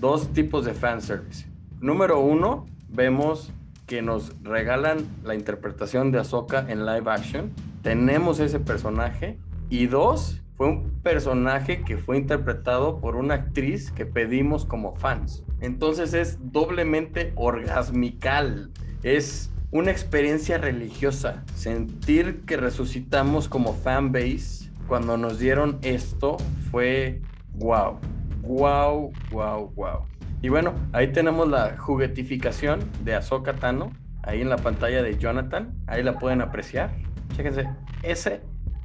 Dos 0.00 0.32
tipos 0.32 0.64
de 0.64 0.72
fanservice. 0.72 1.46
Número 1.80 2.18
uno, 2.20 2.66
vemos 2.88 3.52
que 3.92 4.00
nos 4.00 4.32
regalan 4.42 5.06
la 5.22 5.34
interpretación 5.34 6.12
de 6.12 6.18
Ahsoka 6.18 6.64
en 6.66 6.86
live 6.86 7.10
action. 7.10 7.52
Tenemos 7.82 8.40
ese 8.40 8.58
personaje. 8.58 9.36
Y 9.68 9.86
dos, 9.86 10.40
fue 10.56 10.68
un 10.68 11.02
personaje 11.02 11.82
que 11.82 11.98
fue 11.98 12.16
interpretado 12.16 13.00
por 13.00 13.16
una 13.16 13.34
actriz 13.34 13.92
que 13.92 14.06
pedimos 14.06 14.64
como 14.64 14.96
fans. 14.96 15.44
Entonces 15.60 16.14
es 16.14 16.38
doblemente 16.40 17.34
orgasmical. 17.36 18.70
Es 19.02 19.50
una 19.72 19.90
experiencia 19.90 20.56
religiosa. 20.56 21.44
Sentir 21.54 22.46
que 22.46 22.56
resucitamos 22.56 23.46
como 23.46 23.74
fanbase 23.74 24.70
cuando 24.88 25.18
nos 25.18 25.38
dieron 25.38 25.78
esto 25.82 26.38
fue 26.70 27.20
wow. 27.56 27.98
Wow, 28.40 29.12
wow, 29.30 29.70
wow. 29.76 30.11
Y 30.42 30.48
bueno, 30.48 30.74
ahí 30.92 31.12
tenemos 31.12 31.48
la 31.48 31.78
juguetificación 31.78 32.80
de 33.04 33.14
Ahsoka 33.14 33.54
Tano, 33.54 33.92
ahí 34.24 34.40
en 34.40 34.50
la 34.50 34.56
pantalla 34.56 35.00
de 35.00 35.16
Jonathan, 35.16 35.72
ahí 35.86 36.02
la 36.02 36.18
pueden 36.18 36.40
apreciar. 36.40 36.90
Chéquense, 37.36 37.68
ese 38.02 38.40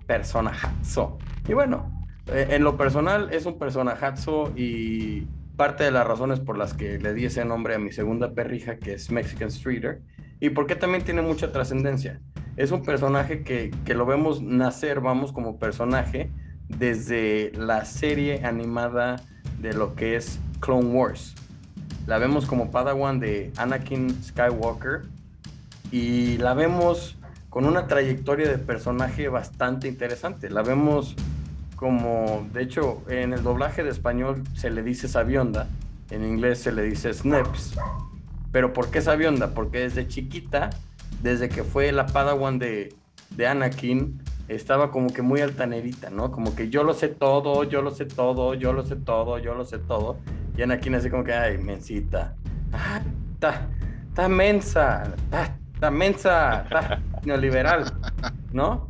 personajazo. 0.05 1.17
Y 1.49 1.53
bueno, 1.53 1.91
eh, 2.27 2.49
en 2.51 2.63
lo 2.63 2.77
personal 2.77 3.29
es 3.31 3.47
un 3.47 3.57
personajazo 3.57 4.53
y 4.55 5.21
parte 5.55 5.83
de 5.83 5.89
las 5.89 6.05
razones 6.05 6.39
por 6.39 6.59
las 6.59 6.75
que 6.75 6.99
le 6.99 7.15
di 7.15 7.25
ese 7.25 7.43
nombre 7.43 7.73
a 7.73 7.79
mi 7.79 7.91
segunda 7.91 8.33
perrija, 8.33 8.77
que 8.77 8.93
es 8.93 9.09
Mexican 9.09 9.49
Streeter, 9.49 10.03
y 10.39 10.51
porque 10.51 10.75
también 10.75 11.03
tiene 11.03 11.23
mucha 11.23 11.51
trascendencia. 11.51 12.21
Es 12.55 12.71
un 12.71 12.83
personaje 12.83 13.41
que, 13.41 13.71
que 13.83 13.95
lo 13.95 14.05
vemos 14.05 14.43
nacer, 14.43 15.01
vamos, 15.01 15.33
como 15.33 15.57
personaje, 15.57 16.29
desde 16.67 17.51
la 17.55 17.83
serie 17.85 18.45
animada 18.45 19.15
de 19.59 19.73
lo 19.73 19.95
que 19.95 20.15
es 20.15 20.39
Clone 20.59 20.89
Wars. 20.89 21.33
La 22.07 22.17
vemos 22.19 22.45
como 22.45 22.71
Padawan 22.71 23.19
de 23.19 23.51
Anakin 23.57 24.23
Skywalker 24.23 25.01
y 25.91 26.37
la 26.37 26.53
vemos 26.53 27.17
con 27.49 27.65
una 27.65 27.85
trayectoria 27.87 28.49
de 28.49 28.57
personaje 28.57 29.27
bastante 29.27 29.89
interesante. 29.89 30.49
La 30.49 30.63
vemos 30.63 31.15
como, 31.75 32.47
de 32.53 32.63
hecho, 32.63 33.03
en 33.09 33.33
el 33.33 33.43
doblaje 33.43 33.83
de 33.83 33.89
español 33.89 34.41
se 34.55 34.69
le 34.69 34.83
dice 34.83 35.09
Sabionda, 35.09 35.67
en 36.09 36.23
inglés 36.23 36.59
se 36.59 36.71
le 36.71 36.83
dice 36.83 37.13
Snips. 37.13 37.75
Pero 38.53 38.71
¿por 38.71 38.89
qué 38.89 39.01
Sabionda? 39.01 39.53
Porque 39.53 39.79
desde 39.79 40.07
chiquita, 40.07 40.69
desde 41.21 41.49
que 41.49 41.65
fue 41.65 41.91
la 41.91 42.07
Padawan 42.07 42.57
de, 42.57 42.95
de 43.31 43.47
Anakin, 43.47 44.21
estaba 44.47 44.91
como 44.91 45.09
que 45.09 45.21
muy 45.21 45.41
altanerita, 45.41 46.09
¿no? 46.09 46.31
Como 46.31 46.55
que 46.55 46.69
yo 46.69 46.83
lo 46.83 46.93
sé 46.93 47.09
todo, 47.09 47.63
yo 47.63 47.81
lo 47.81 47.91
sé 47.91 48.05
todo, 48.05 48.53
yo 48.53 48.73
lo 48.73 48.85
sé 48.85 48.95
todo, 48.95 49.39
yo 49.39 49.53
lo 49.55 49.65
sé 49.65 49.79
todo. 49.79 50.17
Y 50.57 50.61
Anakin 50.61 50.95
así 50.95 51.09
como 51.09 51.23
que, 51.23 51.33
ay, 51.33 51.57
mensita. 51.57 52.35
Ah, 52.71 53.01
está, 53.33 53.67
está 54.09 54.29
mensa, 54.29 55.15
está, 55.73 55.91
mensa, 55.91 56.61
está 56.63 56.99
neoliberal, 57.23 57.85
¿no? 58.51 58.89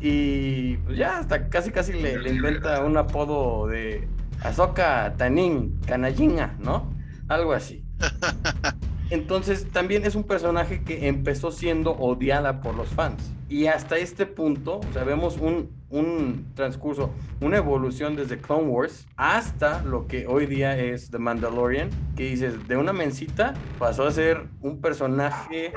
Y 0.00 0.76
pues 0.78 0.98
ya 0.98 1.18
hasta 1.18 1.48
casi 1.48 1.70
casi 1.70 1.92
le, 1.92 2.18
le 2.18 2.30
inventa 2.30 2.82
un 2.82 2.96
apodo 2.96 3.68
de 3.68 4.08
Azoka 4.42 5.14
Tanin, 5.16 5.78
Canallinga, 5.86 6.56
¿no? 6.58 6.92
Algo 7.28 7.52
así. 7.52 7.84
Entonces 9.12 9.68
también 9.70 10.06
es 10.06 10.14
un 10.14 10.24
personaje 10.24 10.84
que 10.84 11.06
empezó 11.06 11.52
siendo 11.52 11.90
odiada 11.90 12.62
por 12.62 12.74
los 12.74 12.88
fans. 12.88 13.30
Y 13.46 13.66
hasta 13.66 13.98
este 13.98 14.24
punto, 14.24 14.78
o 14.78 14.92
sea, 14.94 15.04
vemos 15.04 15.36
un, 15.36 15.70
un 15.90 16.46
transcurso, 16.54 17.10
una 17.42 17.58
evolución 17.58 18.16
desde 18.16 18.38
Clone 18.38 18.68
Wars 18.68 19.06
hasta 19.18 19.82
lo 19.82 20.06
que 20.06 20.26
hoy 20.26 20.46
día 20.46 20.78
es 20.78 21.10
The 21.10 21.18
Mandalorian, 21.18 21.90
que 22.16 22.30
dices, 22.30 22.66
de 22.66 22.78
una 22.78 22.94
mencita 22.94 23.52
pasó 23.78 24.06
a 24.06 24.12
ser 24.12 24.46
un 24.62 24.80
personaje 24.80 25.74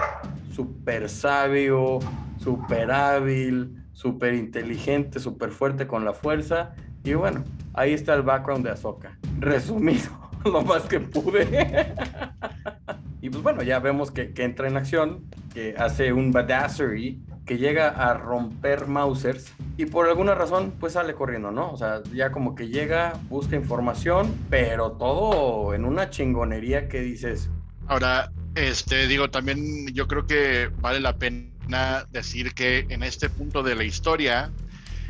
súper 0.53 1.09
sabio, 1.09 1.99
súper 2.37 2.89
hábil, 2.89 3.83
súper 3.91 4.33
inteligente, 4.35 5.19
súper 5.19 5.49
fuerte 5.49 5.87
con 5.87 6.05
la 6.05 6.13
fuerza. 6.13 6.73
Y 7.03 7.15
bueno, 7.15 7.43
ahí 7.73 7.91
está 7.91 8.13
el 8.13 8.21
background 8.21 8.63
de 8.63 8.71
Ahsoka. 8.71 9.19
Resumido, 9.41 10.09
lo 10.45 10.61
más 10.61 10.83
que 10.83 11.01
pude. 11.01 11.93
Y 13.25 13.29
pues 13.31 13.41
bueno, 13.41 13.63
ya 13.63 13.79
vemos 13.79 14.11
que, 14.11 14.31
entra 14.37 14.67
en 14.67 14.77
acción, 14.77 15.23
que 15.51 15.73
hace 15.79 16.13
un 16.13 16.31
badassery, 16.31 17.19
que 17.43 17.57
llega 17.57 17.89
a 17.89 18.13
romper 18.13 18.85
Mausers 18.85 19.51
y 19.77 19.87
por 19.87 20.07
alguna 20.07 20.35
razón 20.35 20.75
pues 20.79 20.93
sale 20.93 21.15
corriendo, 21.15 21.49
¿no? 21.49 21.71
O 21.71 21.75
sea, 21.75 22.03
ya 22.13 22.31
como 22.31 22.53
que 22.53 22.67
llega, 22.67 23.19
busca 23.27 23.55
información, 23.55 24.31
pero 24.51 24.91
todo 24.91 25.73
en 25.73 25.85
una 25.85 26.11
chingonería 26.11 26.87
que 26.87 27.01
dices. 27.01 27.49
Ahora, 27.87 28.31
este, 28.53 29.07
digo, 29.07 29.31
también 29.31 29.87
yo 29.87 30.07
creo 30.07 30.27
que 30.27 30.69
vale 30.79 30.99
la 30.99 31.17
pena 31.17 32.05
decir 32.11 32.53
que 32.53 32.85
en 32.89 33.01
este 33.01 33.31
punto 33.31 33.63
de 33.63 33.73
la 33.73 33.85
historia, 33.85 34.51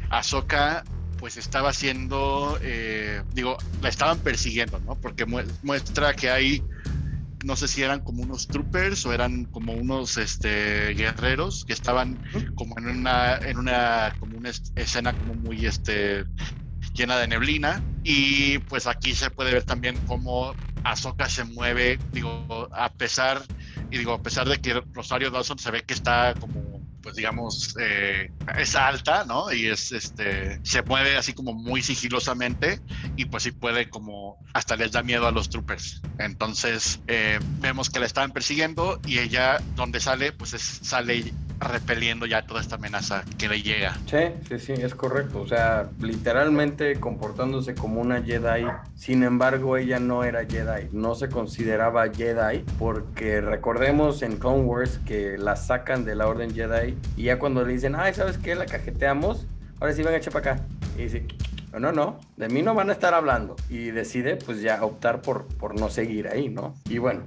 Ahsoka 0.10 0.86
pues 1.20 1.36
estaba 1.36 1.70
haciendo, 1.70 2.58
eh, 2.62 3.24
digo, 3.34 3.58
la 3.82 3.90
estaban 3.90 4.20
persiguiendo, 4.20 4.80
¿no? 4.86 4.96
Porque 4.96 5.26
muestra 5.26 6.14
que 6.14 6.30
hay 6.30 6.64
no 7.46 7.56
sé 7.56 7.68
si 7.68 7.84
eran 7.84 8.02
como 8.02 8.24
unos 8.24 8.50
troopers 8.50 9.06
o 9.06 9.14
eran 9.14 9.46
como 9.46 9.74
unos 9.74 10.18
este, 10.18 10.94
guerreros 10.96 11.64
que 11.66 11.74
estaban 11.74 12.20
como 12.56 12.78
en 12.80 12.88
una, 12.88 13.38
en 13.38 13.58
una, 13.58 14.16
como 14.20 14.38
una 14.38 14.52
escena 14.76 15.14
como 15.14 15.36
muy 15.36 15.66
este, 15.66 16.26
llena 16.94 17.18
de 17.18 17.28
neblina. 17.28 17.86
Y 18.04 18.60
pues 18.60 18.88
aquí 18.88 19.14
se 19.14 19.30
puede 19.30 19.54
ver 19.54 19.64
también 19.64 20.02
cómo 20.06 20.58
Ahsoka 20.84 21.30
se 21.30 21.44
mueve, 21.44 22.02
digo, 22.12 22.48
a 22.72 22.94
pesar, 22.94 23.44
y 23.90 23.98
digo, 23.98 24.14
a 24.14 24.22
pesar 24.22 24.48
de 24.48 24.58
que 24.58 24.84
Rosario 24.92 25.32
Dawson 25.32 25.58
se 25.58 25.72
ve 25.72 25.84
que 25.84 25.96
está 25.96 26.36
como 26.40 26.75
pues 27.06 27.18
digamos, 27.18 27.76
eh, 27.80 28.32
es 28.58 28.76
alta, 28.76 29.26
¿no? 29.26 29.54
Y 29.54 29.68
es, 29.68 29.92
este, 29.92 30.60
se 30.64 30.82
mueve 30.82 31.16
así 31.18 31.34
como 31.34 31.54
muy 31.54 31.84
sigilosamente 31.84 32.80
y 33.16 33.26
pues 33.26 33.44
sí 33.44 33.52
puede 33.52 33.92
como, 33.92 34.40
hasta 34.54 34.76
les 34.76 34.92
da 34.92 35.04
miedo 35.04 35.28
a 35.28 35.32
los 35.32 35.48
troopers. 35.52 36.02
Entonces, 36.18 37.00
eh, 37.06 37.38
vemos 37.60 37.92
que 37.92 38.00
la 38.00 38.08
estaban 38.08 38.32
persiguiendo 38.32 39.00
y 39.06 39.20
ella, 39.20 39.62
donde 39.76 40.00
sale, 40.00 40.32
pues 40.32 40.56
es, 40.56 40.64
sale 40.64 41.32
repeliendo 41.60 42.26
ya 42.26 42.46
toda 42.46 42.62
esta 42.62 42.76
amenaza 42.76 43.24
que 43.38 43.48
le 43.48 43.62
llega. 43.62 43.96
Sí, 44.08 44.18
sí, 44.48 44.60
sí, 44.60 44.74
es 44.74 44.96
correcto. 44.96 45.42
O 45.42 45.48
sea, 45.48 45.90
literalmente 46.02 47.00
comportándose 47.00 47.76
como 47.76 48.02
una 48.02 48.22
Jedi. 48.22 48.66
Sin 48.96 49.24
embargo, 49.24 49.78
ella 49.78 50.00
no 50.00 50.24
era 50.24 50.46
Jedi, 50.46 50.90
no 50.92 51.16
se 51.16 51.30
consideraba 51.30 52.12
Jedi 52.12 52.64
porque 52.80 53.42
recordemos 53.42 54.22
en 54.22 54.38
Clone 54.38 54.64
Wars 54.64 55.00
que 55.06 55.38
la 55.38 55.56
sacan 55.56 56.06
de 56.06 56.16
la 56.16 56.28
Orden 56.28 56.54
Jedi 56.54 56.95
y 57.18 57.24
ya 57.24 57.40
cuando 57.40 57.64
le 57.64 57.74
dicen, 57.74 57.96
ay, 57.96 58.14
¿sabes 58.14 58.38
qué? 58.38 58.56
La 58.56 58.66
cajeteamos, 58.66 59.48
ahora 59.80 59.94
sí 59.94 60.04
van 60.04 60.14
a 60.14 60.18
echar 60.18 60.34
para 60.34 60.54
acá. 60.54 60.66
Y 60.98 61.04
dice, 61.04 61.26
no, 61.80 61.92
no, 61.92 62.20
de 62.38 62.48
mí 62.50 62.62
no 62.62 62.74
van 62.74 62.90
a 62.90 62.94
estar 62.94 63.14
hablando. 63.14 63.56
Y 63.70 63.92
decide 63.92 64.38
pues 64.38 64.62
ya 64.62 64.84
optar 64.84 65.22
por, 65.22 65.46
por 65.46 65.80
no 65.80 65.90
seguir 65.90 66.28
ahí, 66.28 66.50
¿no? 66.50 66.74
Y 66.90 66.98
bueno, 67.00 67.24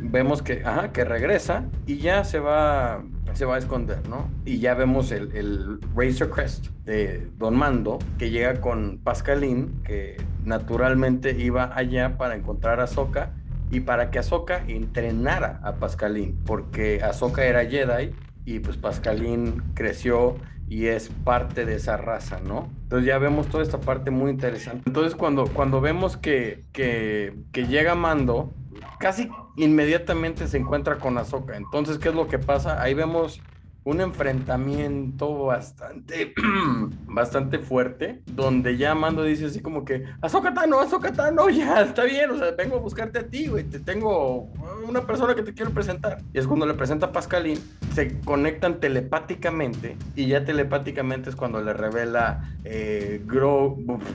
vemos 0.00 0.42
que, 0.42 0.62
ajá, 0.64 0.92
que 0.92 1.04
regresa 1.04 1.64
y 1.86 1.98
ya 1.98 2.24
se 2.24 2.38
va, 2.40 3.02
se 3.34 3.44
va 3.44 3.56
a 3.56 3.58
esconder, 3.58 4.08
¿no? 4.08 4.28
Y 4.44 4.58
ya 4.58 4.74
vemos 4.74 5.12
el, 5.12 5.34
el 5.36 5.80
Razor 5.94 6.30
Crest 6.30 6.66
de 6.84 7.28
Don 7.38 7.56
Mando 7.56 7.98
que 8.18 8.30
llega 8.30 8.60
con 8.60 8.98
Pascalín, 8.98 9.82
que 9.84 10.16
naturalmente 10.44 11.32
iba 11.38 11.76
allá 11.76 12.18
para 12.18 12.34
encontrar 12.34 12.80
a 12.80 12.84
Ahsoka 12.84 13.32
y 13.70 13.80
para 13.80 14.10
que 14.10 14.18
Ahsoka 14.18 14.64
entrenara 14.66 15.60
a 15.62 15.76
Pascalín, 15.76 16.38
porque 16.44 17.02
Ahsoka 17.02 17.44
era 17.44 17.64
Jedi 17.64 18.12
y 18.44 18.58
pues 18.60 18.76
Pascalín 18.76 19.62
creció 19.74 20.36
y 20.68 20.86
es 20.86 21.10
parte 21.24 21.66
de 21.66 21.76
esa 21.76 21.96
raza, 21.96 22.40
¿no? 22.40 22.70
Entonces 22.84 23.06
ya 23.06 23.18
vemos 23.18 23.48
toda 23.48 23.62
esta 23.62 23.80
parte 23.80 24.10
muy 24.10 24.30
interesante. 24.30 24.82
Entonces 24.86 25.14
cuando, 25.14 25.46
cuando 25.46 25.80
vemos 25.80 26.16
que, 26.16 26.64
que, 26.72 27.34
que 27.52 27.66
llega 27.66 27.94
Mando, 27.94 28.52
casi 28.98 29.28
inmediatamente 29.56 30.46
se 30.48 30.56
encuentra 30.56 30.98
con 30.98 31.18
Ahsoka. 31.18 31.56
Entonces, 31.56 31.98
¿qué 31.98 32.08
es 32.08 32.14
lo 32.14 32.28
que 32.28 32.38
pasa? 32.38 32.80
Ahí 32.80 32.94
vemos 32.94 33.40
un 33.84 34.00
enfrentamiento 34.00 35.44
bastante, 35.46 36.34
bastante 37.06 37.58
fuerte, 37.58 38.22
donde 38.26 38.76
ya 38.76 38.94
Mando 38.94 39.24
dice 39.24 39.46
así 39.46 39.60
como 39.60 39.84
que, 39.84 40.04
Ahsoka 40.20 40.54
Tano, 40.54 40.80
Ahsoka 40.80 41.12
Tano, 41.12 41.48
ya, 41.50 41.82
está 41.82 42.04
bien, 42.04 42.30
o 42.30 42.38
sea, 42.38 42.52
vengo 42.52 42.76
a 42.76 42.80
buscarte 42.80 43.18
a 43.18 43.26
ti, 43.26 43.48
güey, 43.48 43.64
te 43.64 43.80
tengo 43.80 44.50
una 44.88 45.06
persona 45.06 45.34
que 45.34 45.42
te 45.42 45.52
quiero 45.52 45.72
presentar. 45.72 46.18
Y 46.32 46.38
es 46.38 46.46
cuando 46.46 46.66
le 46.66 46.74
presenta 46.74 47.06
a 47.06 47.12
Pascalín, 47.12 47.58
se 47.94 48.20
conectan 48.20 48.80
telepáticamente, 48.80 49.96
y 50.14 50.26
ya 50.28 50.44
telepáticamente 50.44 51.30
es 51.30 51.36
cuando 51.36 51.60
le 51.60 51.72
revela 51.72 52.54
eh, 52.64 53.20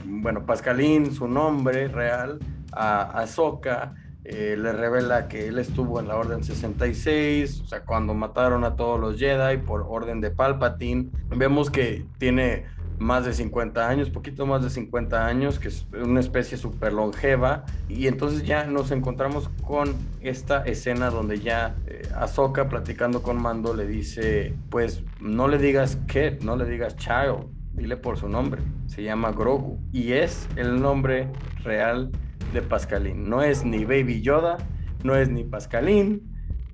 bueno, 0.04 0.46
Pascalín, 0.46 1.12
su 1.12 1.28
nombre 1.28 1.88
real, 1.88 2.38
a 2.72 3.02
Ahsoka, 3.20 3.94
eh, 4.30 4.58
le 4.58 4.72
revela 4.72 5.26
que 5.26 5.48
él 5.48 5.58
estuvo 5.58 6.00
en 6.00 6.08
la 6.08 6.16
Orden 6.16 6.44
66, 6.44 7.62
o 7.62 7.64
sea, 7.64 7.86
cuando 7.86 8.12
mataron 8.12 8.62
a 8.62 8.76
todos 8.76 9.00
los 9.00 9.18
Jedi 9.18 9.56
por 9.56 9.86
orden 9.88 10.20
de 10.20 10.30
Palpatine. 10.30 11.08
Vemos 11.30 11.70
que 11.70 12.04
tiene 12.18 12.66
más 12.98 13.24
de 13.24 13.32
50 13.32 13.88
años, 13.88 14.10
poquito 14.10 14.44
más 14.44 14.62
de 14.62 14.68
50 14.68 15.26
años, 15.26 15.58
que 15.58 15.68
es 15.68 15.86
una 15.92 16.20
especie 16.20 16.58
súper 16.58 16.92
longeva. 16.92 17.64
Y 17.88 18.06
entonces 18.06 18.44
ya 18.44 18.64
nos 18.66 18.90
encontramos 18.90 19.48
con 19.62 19.94
esta 20.20 20.62
escena 20.64 21.08
donde 21.08 21.40
ya 21.40 21.74
eh, 21.86 22.02
Ahsoka 22.14 22.68
platicando 22.68 23.22
con 23.22 23.40
Mando 23.40 23.72
le 23.72 23.86
dice, 23.86 24.54
pues 24.68 25.04
no 25.22 25.48
le 25.48 25.56
digas 25.56 25.96
kid, 26.06 26.42
no 26.42 26.54
le 26.54 26.66
digas 26.66 26.96
child, 26.96 27.46
dile 27.72 27.96
por 27.96 28.18
su 28.18 28.28
nombre, 28.28 28.60
se 28.88 29.02
llama 29.02 29.32
Grogu. 29.32 29.80
Y 29.90 30.12
es 30.12 30.46
el 30.56 30.82
nombre 30.82 31.30
real 31.64 32.10
de 32.52 32.62
Pascalín. 32.62 33.28
No 33.28 33.42
es 33.42 33.64
ni 33.64 33.84
Baby 33.84 34.22
Yoda, 34.22 34.58
no 35.02 35.14
es 35.14 35.28
ni 35.28 35.44
Pascalín, 35.44 36.22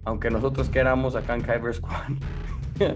aunque 0.05 0.31
nosotros 0.31 0.69
queramos 0.69 1.17
acá 1.17 1.35
en 1.35 1.43
Kyber 1.43 1.75
Squad. 1.75 2.13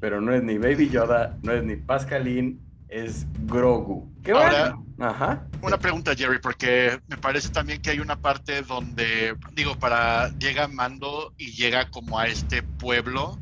Pero 0.00 0.20
no 0.20 0.32
es 0.32 0.42
ni 0.42 0.58
Baby 0.58 0.88
Yoda, 0.88 1.38
no 1.42 1.52
es 1.52 1.64
ni 1.64 1.76
Pascalín, 1.76 2.60
es 2.94 3.26
Grogu. 3.46 4.08
¿Qué 4.22 4.30
Ahora, 4.30 4.78
Ajá. 5.00 5.44
Una 5.60 5.78
pregunta, 5.78 6.14
Jerry, 6.14 6.38
porque 6.38 7.00
me 7.08 7.16
parece 7.16 7.48
también 7.48 7.82
que 7.82 7.90
hay 7.90 7.98
una 7.98 8.16
parte 8.16 8.62
donde, 8.62 9.36
digo, 9.52 9.76
para 9.76 10.28
llega 10.38 10.68
Mando 10.68 11.34
y 11.36 11.52
llega 11.52 11.90
como 11.90 12.18
a 12.18 12.28
este 12.28 12.62
pueblo. 12.62 13.38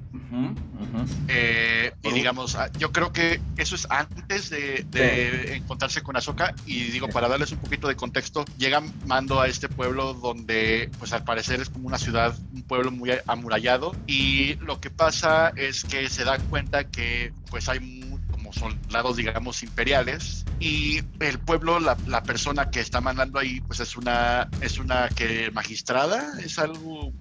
Eh, 1.29 1.93
y 2.03 2.12
digamos, 2.12 2.55
ah, 2.57 2.71
yo 2.79 2.91
creo 2.91 3.12
que 3.12 3.41
eso 3.57 3.75
es 3.75 3.87
antes 3.91 4.49
de, 4.49 5.55
encontrarse 5.55 6.03
con 6.03 6.17
Ahsoka. 6.17 6.55
Y 6.65 6.85
digo, 6.85 7.09
para 7.09 7.29
darles 7.29 7.53
un 7.53 7.59
poquito 7.59 7.87
de 7.87 7.97
contexto, 7.97 8.47
llega 8.57 8.83
Mando 9.07 9.41
a 9.41 9.47
este 9.47 9.69
pueblo 9.69 10.15
donde, 10.15 10.91
pues 10.99 11.12
al 11.12 11.25
parecer 11.25 11.61
es 11.61 11.69
como 11.69 11.87
una 11.87 11.99
ciudad, 11.99 12.35
un 12.55 12.62
pueblo 12.62 12.91
muy 12.91 13.11
amurallado. 13.27 13.95
Y 14.07 14.55
lo 14.55 14.81
que 14.81 14.88
pasa 14.88 15.53
es 15.57 15.85
que 15.85 16.09
se 16.09 16.25
da 16.25 16.38
cuenta 16.38 16.85
que, 16.85 17.35
pues 17.51 17.69
hay 17.69 17.81
como 18.59 18.71
soldados, 18.71 19.17
digamos, 19.17 19.62
imperiales. 19.62 20.45
Y 20.61 21.01
el 21.21 21.38
pueblo, 21.38 21.81
la, 21.81 21.97
la, 22.07 22.23
persona 22.23 22.71
que 22.71 22.81
está 22.81 23.01
mandando 23.01 23.38
ahí, 23.38 23.61
pues 23.62 23.81
es 23.81 23.97
una, 23.97 24.49
es 24.61 24.79
una 24.79 25.09
que 25.09 25.51
magistrada, 25.51 26.33
es 26.41 26.59
algo 26.59 27.12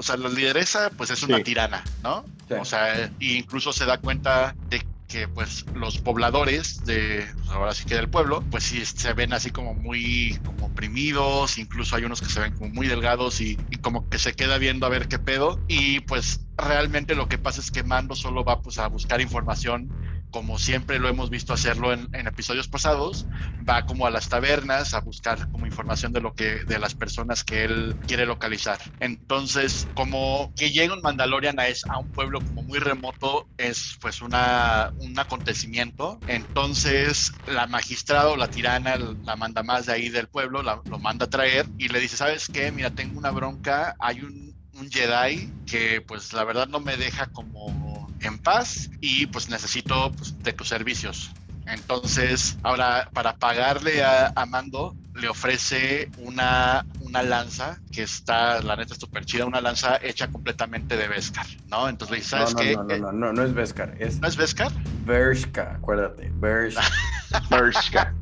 o 0.00 0.02
sea, 0.02 0.16
la 0.16 0.30
lideresa 0.30 0.90
pues 0.96 1.10
es 1.10 1.22
una 1.22 1.42
tirana, 1.42 1.84
¿no? 2.02 2.24
O 2.58 2.64
sea, 2.64 3.10
incluso 3.20 3.72
se 3.72 3.84
da 3.84 3.98
cuenta 3.98 4.54
de 4.68 4.82
que 5.08 5.28
pues 5.28 5.66
los 5.74 5.98
pobladores 5.98 6.84
de 6.86 7.26
pues, 7.36 7.50
ahora 7.50 7.74
sí 7.74 7.84
que 7.84 7.96
del 7.96 8.08
pueblo 8.08 8.42
pues 8.50 8.64
sí 8.64 8.84
se 8.86 9.12
ven 9.12 9.32
así 9.32 9.50
como 9.50 9.74
muy 9.74 10.38
como 10.44 10.66
oprimidos 10.66 11.58
incluso 11.58 11.96
hay 11.96 12.04
unos 12.04 12.20
que 12.20 12.28
se 12.28 12.38
ven 12.38 12.52
como 12.54 12.70
muy 12.70 12.86
delgados 12.86 13.40
y, 13.40 13.58
y, 13.70 13.78
como 13.78 14.08
que 14.08 14.20
se 14.20 14.34
queda 14.34 14.56
viendo 14.58 14.86
a 14.86 14.88
ver 14.88 15.08
qué 15.08 15.18
pedo 15.18 15.58
y 15.66 15.98
pues 15.98 16.42
realmente 16.56 17.16
lo 17.16 17.28
que 17.28 17.38
pasa 17.38 17.60
es 17.60 17.72
que 17.72 17.82
Mando 17.82 18.14
solo 18.14 18.44
va 18.44 18.62
pues 18.62 18.78
a 18.78 18.86
buscar 18.86 19.20
información 19.20 19.90
como 20.30 20.58
siempre 20.58 20.98
lo 20.98 21.08
hemos 21.08 21.30
visto 21.30 21.52
hacerlo 21.52 21.92
en, 21.92 22.08
episodios 22.12 22.68
pasados, 22.68 23.26
va 23.68 23.86
como 23.86 24.06
a 24.06 24.10
las 24.10 24.28
tabernas 24.28 24.94
a 24.94 25.00
buscar 25.00 25.50
como 25.50 25.66
información 25.66 26.12
de 26.12 26.20
lo 26.20 26.34
que 26.34 26.64
de 26.64 26.78
las 26.78 26.94
personas 26.94 27.44
que 27.44 27.64
él 27.64 27.96
quiere 28.06 28.26
localizar. 28.26 28.78
Entonces, 29.00 29.88
como 29.94 30.52
que 30.56 30.70
llega 30.70 30.94
un 30.94 31.02
Mandalorian 31.02 31.58
a, 31.58 31.98
un 31.98 32.10
pueblo 32.12 32.40
como 32.40 32.62
muy 32.62 32.78
remoto 32.78 33.48
es 33.56 33.96
pues 34.00 34.22
una, 34.22 34.92
un 34.98 35.18
acontecimiento. 35.18 36.20
Entonces, 36.26 37.32
la 37.46 37.66
magistrada 37.66 38.28
o 38.30 38.36
la 38.36 38.48
tirana 38.48 38.96
la 38.96 39.36
manda 39.36 39.62
más 39.62 39.86
de 39.86 39.94
ahí 39.94 40.08
del 40.08 40.28
pueblo, 40.28 40.62
lo 40.62 40.98
manda 40.98 41.26
a 41.26 41.30
traer 41.30 41.66
y 41.78 41.88
le 41.88 42.00
dice, 42.00 42.16
¿sabes 42.16 42.48
qué? 42.48 42.70
Mira, 42.70 42.90
tengo 42.90 43.18
una 43.18 43.30
bronca, 43.30 43.96
hay 43.98 44.20
un 44.20 44.54
Jedi 44.90 45.52
que 45.66 46.00
pues 46.00 46.32
la 46.32 46.44
verdad 46.44 46.68
no 46.68 46.80
me 46.80 46.96
deja 46.96 47.26
como 47.26 47.89
en 48.22 48.38
paz 48.38 48.90
y 49.00 49.26
pues 49.26 49.48
necesito 49.48 50.12
pues, 50.12 50.42
de 50.42 50.52
tus 50.52 50.68
servicios. 50.68 51.32
Entonces, 51.66 52.58
ahora 52.62 53.08
para 53.12 53.36
pagarle 53.36 54.02
a, 54.02 54.32
Mando, 54.46 54.96
le 55.14 55.28
ofrece 55.28 56.10
una, 56.18 56.84
una 57.00 57.22
lanza 57.22 57.78
que 57.92 58.02
está, 58.02 58.60
la 58.62 58.74
neta, 58.76 58.94
súper 58.94 59.24
chida, 59.24 59.44
una 59.44 59.60
lanza 59.60 59.98
hecha 60.02 60.28
completamente 60.28 60.96
de 60.96 61.06
Beskar, 61.06 61.46
¿no? 61.68 61.88
Entonces 61.88 62.10
le 62.10 62.16
dice, 62.18 62.30
¿sabes 62.30 62.54
no, 62.54 62.60
qué? 62.60 62.74
No, 62.74 62.84
no, 62.84 62.96
no, 62.98 63.12
no, 63.12 63.32
no 63.32 63.44
es 63.44 63.54
Beskar. 63.54 63.94
Es 63.98 64.18
¿No 64.20 64.26
es 64.26 64.36
Beskar? 64.36 64.72
Bershka, 65.04 65.74
acuérdate, 65.76 66.32
Bershka. 67.50 68.14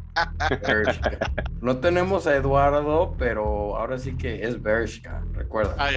No 1.62 1.78
tenemos 1.78 2.26
a 2.26 2.36
Eduardo, 2.36 3.14
pero 3.18 3.76
ahora 3.76 3.98
sí 3.98 4.16
que 4.16 4.46
es 4.46 4.60
Bershka, 4.60 5.22
recuerda. 5.32 5.74
Ah, 5.78 5.90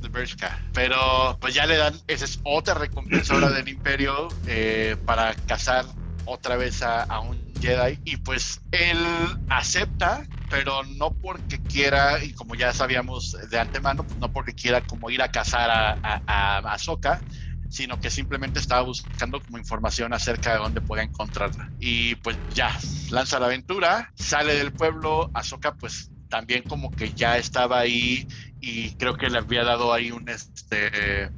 de 0.00 0.08
Bershka. 0.08 0.58
Pero 0.74 1.38
pues 1.40 1.54
ya 1.54 1.66
le 1.66 1.76
dan, 1.76 1.94
esa 2.06 2.24
es 2.24 2.40
otra 2.44 2.74
recompensa 2.74 3.34
ahora 3.34 3.50
del 3.50 3.68
Imperio 3.68 4.28
eh, 4.46 4.96
para 5.04 5.34
cazar 5.34 5.84
otra 6.24 6.56
vez 6.56 6.82
a, 6.82 7.20
un 7.20 7.38
Jedi. 7.60 7.98
Y 8.04 8.18
pues 8.18 8.60
él 8.70 8.98
acepta, 9.48 10.26
pero 10.50 10.82
no 10.84 11.12
porque 11.12 11.60
quiera, 11.62 12.22
y 12.22 12.32
como 12.32 12.54
ya 12.54 12.72
sabíamos 12.72 13.36
de 13.50 13.58
antemano, 13.58 14.04
pues 14.04 14.18
no 14.18 14.30
porque 14.30 14.54
quiera 14.54 14.80
como 14.82 15.10
ir 15.10 15.22
a 15.22 15.30
cazar 15.30 15.70
a, 15.70 15.98
a, 16.02 16.22
a 16.26 16.58
Ahsoka, 16.74 17.20
sino 17.70 18.00
que 18.00 18.10
simplemente 18.10 18.58
estaba 18.58 18.82
buscando 18.82 19.40
como 19.40 19.58
información 19.58 20.12
acerca 20.12 20.52
de 20.52 20.58
dónde 20.58 20.80
podía 20.80 21.04
encontrarla. 21.04 21.70
Y 21.80 22.14
pues 22.16 22.36
ya, 22.54 22.78
lanza 23.10 23.38
la 23.38 23.46
aventura, 23.46 24.12
sale 24.14 24.54
del 24.54 24.72
pueblo, 24.72 25.30
Ahsoka 25.34 25.74
pues 25.74 26.10
también 26.28 26.62
como 26.62 26.90
que 26.90 27.12
ya 27.12 27.38
estaba 27.38 27.80
ahí 27.80 28.26
y 28.60 28.94
creo 28.96 29.16
que 29.16 29.30
le 29.30 29.38
había 29.38 29.64
dado 29.64 29.92
ahí 29.92 30.10
un 30.10 30.28
este 30.28 31.30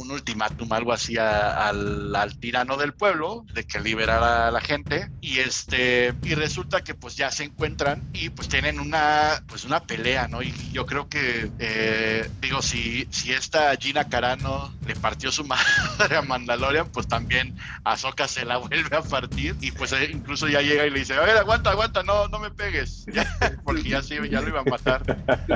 un 0.00 0.10
ultimátum, 0.10 0.72
algo 0.72 0.92
así 0.92 1.18
al, 1.18 2.14
al, 2.16 2.38
tirano 2.38 2.76
del 2.76 2.94
pueblo, 2.94 3.44
de 3.52 3.64
que 3.64 3.80
liberara 3.80 4.48
a 4.48 4.50
la 4.50 4.60
gente. 4.60 5.10
Y 5.20 5.38
este, 5.38 6.14
y 6.22 6.34
resulta 6.34 6.82
que 6.82 6.94
pues 6.94 7.16
ya 7.16 7.30
se 7.30 7.44
encuentran 7.44 8.02
y 8.12 8.30
pues 8.30 8.48
tienen 8.48 8.80
una, 8.80 9.42
pues 9.46 9.64
una 9.64 9.80
pelea, 9.80 10.26
¿no? 10.26 10.42
Y 10.42 10.54
yo 10.72 10.86
creo 10.86 11.08
que, 11.08 11.50
eh, 11.58 12.30
digo, 12.40 12.62
si, 12.62 13.06
si 13.10 13.32
esta 13.32 13.76
Gina 13.76 14.08
Carano 14.08 14.72
le 14.86 14.96
partió 14.96 15.30
su 15.30 15.44
madre 15.98 16.16
a 16.16 16.22
Mandalorian, 16.22 16.88
pues 16.88 17.06
también 17.06 17.56
Ahsoka 17.84 18.26
se 18.26 18.44
la 18.44 18.56
vuelve 18.56 18.96
a 18.96 19.02
partir 19.02 19.56
y 19.60 19.70
pues 19.72 19.92
eh, 19.92 20.10
incluso 20.12 20.48
ya 20.48 20.62
llega 20.62 20.86
y 20.86 20.90
le 20.90 21.00
dice, 21.00 21.14
a 21.14 21.20
ver, 21.20 21.36
aguanta, 21.36 21.70
aguanta, 21.70 22.02
no, 22.02 22.28
no 22.28 22.38
me 22.38 22.50
pegues, 22.50 23.04
porque 23.64 23.82
ya 23.82 24.02
sí, 24.02 24.16
ya 24.30 24.40
lo 24.40 24.48
iba 24.48 24.60
a 24.60 24.64
matar. 24.64 25.02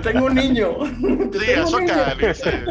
tengo 0.02 0.26
un 0.26 0.35
niño. 0.35 0.74
Sí, 1.33 1.52
Ahsoka 1.52 2.14
le 2.14 2.28
dice. 2.28 2.64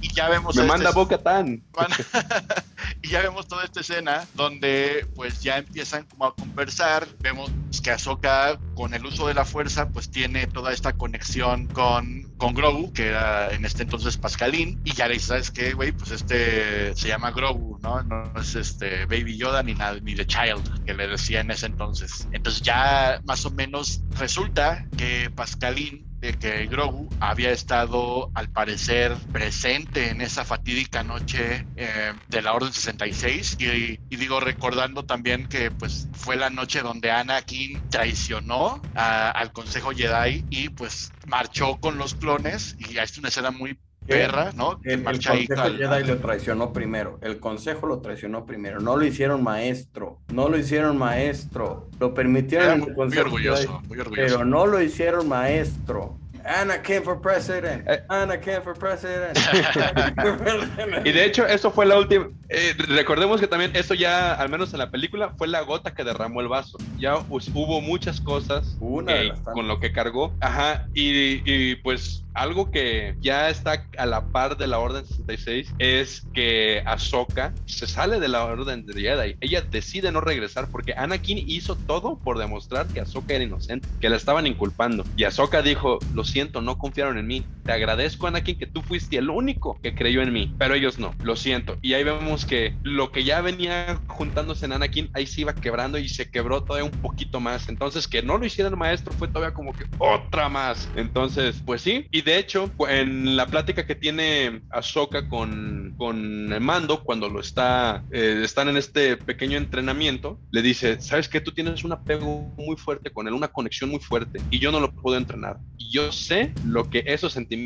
Y 0.00 0.12
ya 0.12 0.28
vemos 0.28 0.59
me 0.60 0.66
manda 0.66 0.90
Boca 0.92 1.18
Tan. 1.18 1.62
y 3.02 3.08
ya 3.08 3.22
vemos 3.22 3.48
toda 3.48 3.64
esta 3.64 3.80
escena 3.80 4.26
donde 4.34 5.06
pues 5.14 5.42
ya 5.42 5.58
empiezan 5.58 6.04
como 6.04 6.26
a 6.26 6.34
conversar. 6.34 7.06
Vemos 7.20 7.50
que 7.82 7.90
Ahsoka 7.90 8.58
con 8.74 8.94
el 8.94 9.04
uso 9.06 9.26
de 9.26 9.34
la 9.34 9.44
fuerza 9.44 9.88
pues 9.88 10.10
tiene 10.10 10.46
toda 10.46 10.72
esta 10.72 10.92
conexión 10.92 11.66
con, 11.68 12.30
con 12.36 12.54
Grogu, 12.54 12.92
que 12.92 13.08
era 13.08 13.50
en 13.52 13.64
este 13.64 13.82
entonces 13.84 14.16
Pascalín. 14.16 14.80
Y 14.84 14.92
ya 14.92 15.08
le 15.08 15.14
dice, 15.14 15.26
¿sabes 15.28 15.50
qué, 15.50 15.72
güey? 15.72 15.92
Pues 15.92 16.10
este 16.10 16.94
se 16.94 17.08
llama 17.08 17.30
Grogu, 17.30 17.78
¿no? 17.82 18.02
No 18.02 18.32
es 18.40 18.54
este 18.54 19.06
Baby 19.06 19.36
Yoda 19.36 19.62
ni, 19.62 19.74
nada, 19.74 19.98
ni 20.00 20.14
The 20.14 20.26
Child, 20.26 20.84
que 20.84 20.94
le 20.94 21.06
decía 21.08 21.40
en 21.40 21.50
ese 21.50 21.66
entonces. 21.66 22.28
Entonces 22.32 22.62
ya 22.62 23.20
más 23.24 23.44
o 23.46 23.50
menos 23.50 24.02
resulta 24.18 24.86
que 24.96 25.30
Pascalín 25.30 26.09
de 26.20 26.34
que 26.34 26.66
Grogu 26.66 27.08
había 27.20 27.50
estado 27.50 28.30
al 28.34 28.48
parecer 28.50 29.16
presente 29.32 30.10
en 30.10 30.20
esa 30.20 30.44
fatídica 30.44 31.02
noche 31.02 31.66
eh, 31.76 32.12
de 32.28 32.42
la 32.42 32.52
Orden 32.52 32.72
66 32.72 33.56
y, 33.58 33.98
y, 34.10 34.16
digo 34.16 34.40
recordando 34.40 35.04
también 35.04 35.46
que 35.48 35.70
pues 35.70 36.08
fue 36.12 36.36
la 36.36 36.50
noche 36.50 36.82
donde 36.82 37.10
Anakin 37.10 37.80
traicionó 37.88 38.82
al 38.94 39.52
Consejo 39.52 39.92
Jedi 39.92 40.44
y 40.50 40.68
pues 40.68 41.12
marchó 41.26 41.78
con 41.80 41.98
los 41.98 42.14
clones. 42.14 42.76
Y 42.78 42.98
es 42.98 43.18
una 43.18 43.28
escena 43.28 43.50
muy 43.50 43.78
perra, 44.06 44.52
¿no? 44.56 44.80
El, 44.84 45.00
el 45.00 45.04
Consejo 45.04 45.62
Jedi 45.76 46.04
lo 46.04 46.18
traicionó 46.18 46.72
primero. 46.72 47.18
El 47.22 47.38
Consejo 47.38 47.86
lo 47.86 48.00
traicionó 48.00 48.44
primero. 48.46 48.80
No 48.80 48.96
lo 48.96 49.04
hicieron 49.04 49.42
maestro. 49.42 50.18
No 50.32 50.48
lo 50.48 50.58
hicieron 50.58 50.98
maestro. 50.98 51.88
Lo 51.98 52.14
permitieron 52.14 52.82
en 52.82 52.88
el 52.88 52.94
Consejo 52.94 53.30
muy 53.30 53.46
orgulloso, 53.46 53.82
muy 53.88 54.00
orgulloso. 54.00 54.36
Pero 54.36 54.44
no 54.44 54.66
lo 54.66 54.82
hicieron 54.82 55.28
maestro. 55.28 56.16
Anakin 56.50 57.04
for 57.04 57.20
president. 57.20 57.86
Eh. 57.86 58.02
Anakin 58.08 58.62
for 58.62 58.74
president. 58.74 59.38
y 61.04 61.12
de 61.12 61.24
hecho, 61.24 61.46
eso 61.46 61.70
fue 61.70 61.86
la 61.86 61.96
última. 61.96 62.28
Eh, 62.48 62.74
recordemos 62.88 63.40
que 63.40 63.46
también 63.46 63.70
esto 63.74 63.94
ya, 63.94 64.34
al 64.34 64.48
menos 64.48 64.72
en 64.72 64.80
la 64.80 64.90
película, 64.90 65.32
fue 65.38 65.46
la 65.46 65.60
gota 65.60 65.94
que 65.94 66.02
derramó 66.02 66.40
el 66.40 66.48
vaso. 66.48 66.78
Ya 66.98 67.18
hubo 67.18 67.80
muchas 67.80 68.20
cosas 68.20 68.76
con 68.80 69.68
lo 69.68 69.78
que 69.78 69.92
cargó. 69.92 70.34
Ajá. 70.40 70.88
Y, 70.92 71.42
y, 71.44 71.76
pues 71.76 72.24
algo 72.34 72.70
que 72.70 73.16
ya 73.20 73.48
está 73.50 73.86
a 73.98 74.06
la 74.06 74.26
par 74.26 74.56
de 74.56 74.66
la 74.66 74.78
Orden 74.78 75.04
66 75.04 75.74
es 75.78 76.22
que 76.32 76.82
Ahsoka 76.86 77.52
se 77.66 77.86
sale 77.86 78.20
de 78.20 78.28
la 78.28 78.44
Orden 78.44 78.86
de 78.86 79.00
Jedi. 79.00 79.36
Ella 79.40 79.62
decide 79.62 80.12
no 80.12 80.20
regresar 80.20 80.68
porque 80.70 80.94
Anakin 80.96 81.38
hizo 81.48 81.76
todo 81.76 82.18
por 82.18 82.38
demostrar 82.38 82.86
que 82.88 83.00
Ahsoka 83.00 83.34
era 83.34 83.44
inocente, 83.44 83.88
que 84.00 84.08
la 84.08 84.16
estaban 84.16 84.46
inculpando. 84.46 85.04
Y 85.16 85.24
Ahsoka 85.24 85.62
dijo: 85.62 85.98
Lo 86.14 86.24
siento, 86.24 86.39
no 86.62 86.78
confiaron 86.78 87.18
en 87.18 87.26
mí. 87.26 87.46
Te 87.70 87.76
agradezco, 87.76 88.26
Anakin, 88.26 88.58
que 88.58 88.66
tú 88.66 88.82
fuiste 88.82 89.16
el 89.16 89.30
único 89.30 89.78
que 89.80 89.94
creyó 89.94 90.22
en 90.22 90.32
mí, 90.32 90.52
pero 90.58 90.74
ellos 90.74 90.98
no. 90.98 91.14
Lo 91.22 91.36
siento. 91.36 91.78
Y 91.82 91.94
ahí 91.94 92.02
vemos 92.02 92.44
que 92.44 92.74
lo 92.82 93.12
que 93.12 93.22
ya 93.22 93.40
venía 93.42 94.00
juntándose 94.08 94.66
en 94.66 94.72
Anakin, 94.72 95.08
ahí 95.12 95.24
se 95.24 95.42
iba 95.42 95.54
quebrando 95.54 95.96
y 95.96 96.08
se 96.08 96.28
quebró 96.28 96.64
todavía 96.64 96.90
un 96.90 97.00
poquito 97.00 97.38
más. 97.38 97.68
Entonces, 97.68 98.08
que 98.08 98.22
no 98.22 98.38
lo 98.38 98.44
hiciera 98.44 98.68
el 98.68 98.76
maestro 98.76 99.12
fue 99.12 99.28
todavía 99.28 99.54
como 99.54 99.72
que 99.72 99.84
otra 99.98 100.48
más. 100.48 100.88
Entonces, 100.96 101.62
pues 101.64 101.82
sí. 101.82 102.08
Y 102.10 102.22
de 102.22 102.38
hecho, 102.38 102.72
en 102.88 103.36
la 103.36 103.46
plática 103.46 103.86
que 103.86 103.94
tiene 103.94 104.62
Ahsoka 104.70 105.28
con, 105.28 105.94
con 105.96 106.48
Mando, 106.60 107.04
cuando 107.04 107.28
lo 107.28 107.38
está, 107.38 108.02
eh, 108.10 108.40
están 108.42 108.68
en 108.68 108.78
este 108.78 109.16
pequeño 109.16 109.56
entrenamiento, 109.56 110.40
le 110.50 110.62
dice, 110.62 111.00
¿sabes 111.00 111.28
que 111.28 111.40
Tú 111.40 111.52
tienes 111.52 111.84
un 111.84 111.92
apego 111.92 112.52
muy 112.56 112.76
fuerte 112.76 113.10
con 113.10 113.28
él, 113.28 113.32
una 113.32 113.46
conexión 113.46 113.90
muy 113.90 114.00
fuerte, 114.00 114.40
y 114.50 114.58
yo 114.58 114.72
no 114.72 114.80
lo 114.80 114.92
puedo 114.92 115.16
entrenar. 115.16 115.58
Y 115.78 115.92
yo 115.92 116.10
sé 116.10 116.52
lo 116.64 116.90
que 116.90 117.04
esos 117.06 117.32
sentimientos 117.32 117.59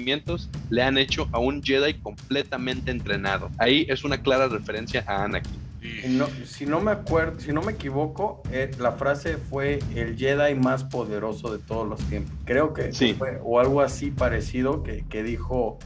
le 0.71 0.83
han 0.83 0.99
hecho 0.99 1.29
a 1.33 1.39
un 1.39 1.63
Jedi 1.63 1.95
completamente 1.95 2.91
entrenado. 2.91 3.51
Ahí 3.59 3.87
es 3.89 4.05
una 4.05 4.23
clara 4.23 4.49
referencia 4.49 5.05
a 5.07 5.25
Anakin. 5.25 5.65
No, 6.09 6.27
si 6.47 6.65
no 6.65 6.81
me 6.81 6.91
acuerdo, 6.91 7.41
si 7.41 7.53
no 7.53 7.61
me 7.61 7.73
equivoco, 7.73 8.43
eh, 8.51 8.71
la 8.79 8.93
frase 8.93 9.37
fue 9.37 9.81
el 9.95 10.17
Jedi 10.17 10.55
más 10.55 10.85
poderoso 10.85 11.53
de 11.53 11.59
todos 11.63 11.87
los 11.87 12.01
tiempos. 12.09 12.33
Creo 12.47 12.73
que 12.73 12.93
sí. 12.93 13.15
fue, 13.15 13.39
o 13.45 13.61
algo 13.61 13.83
así 13.83 14.11
parecido 14.11 14.83
que, 14.83 15.05
que 15.09 15.23
dijo 15.23 15.79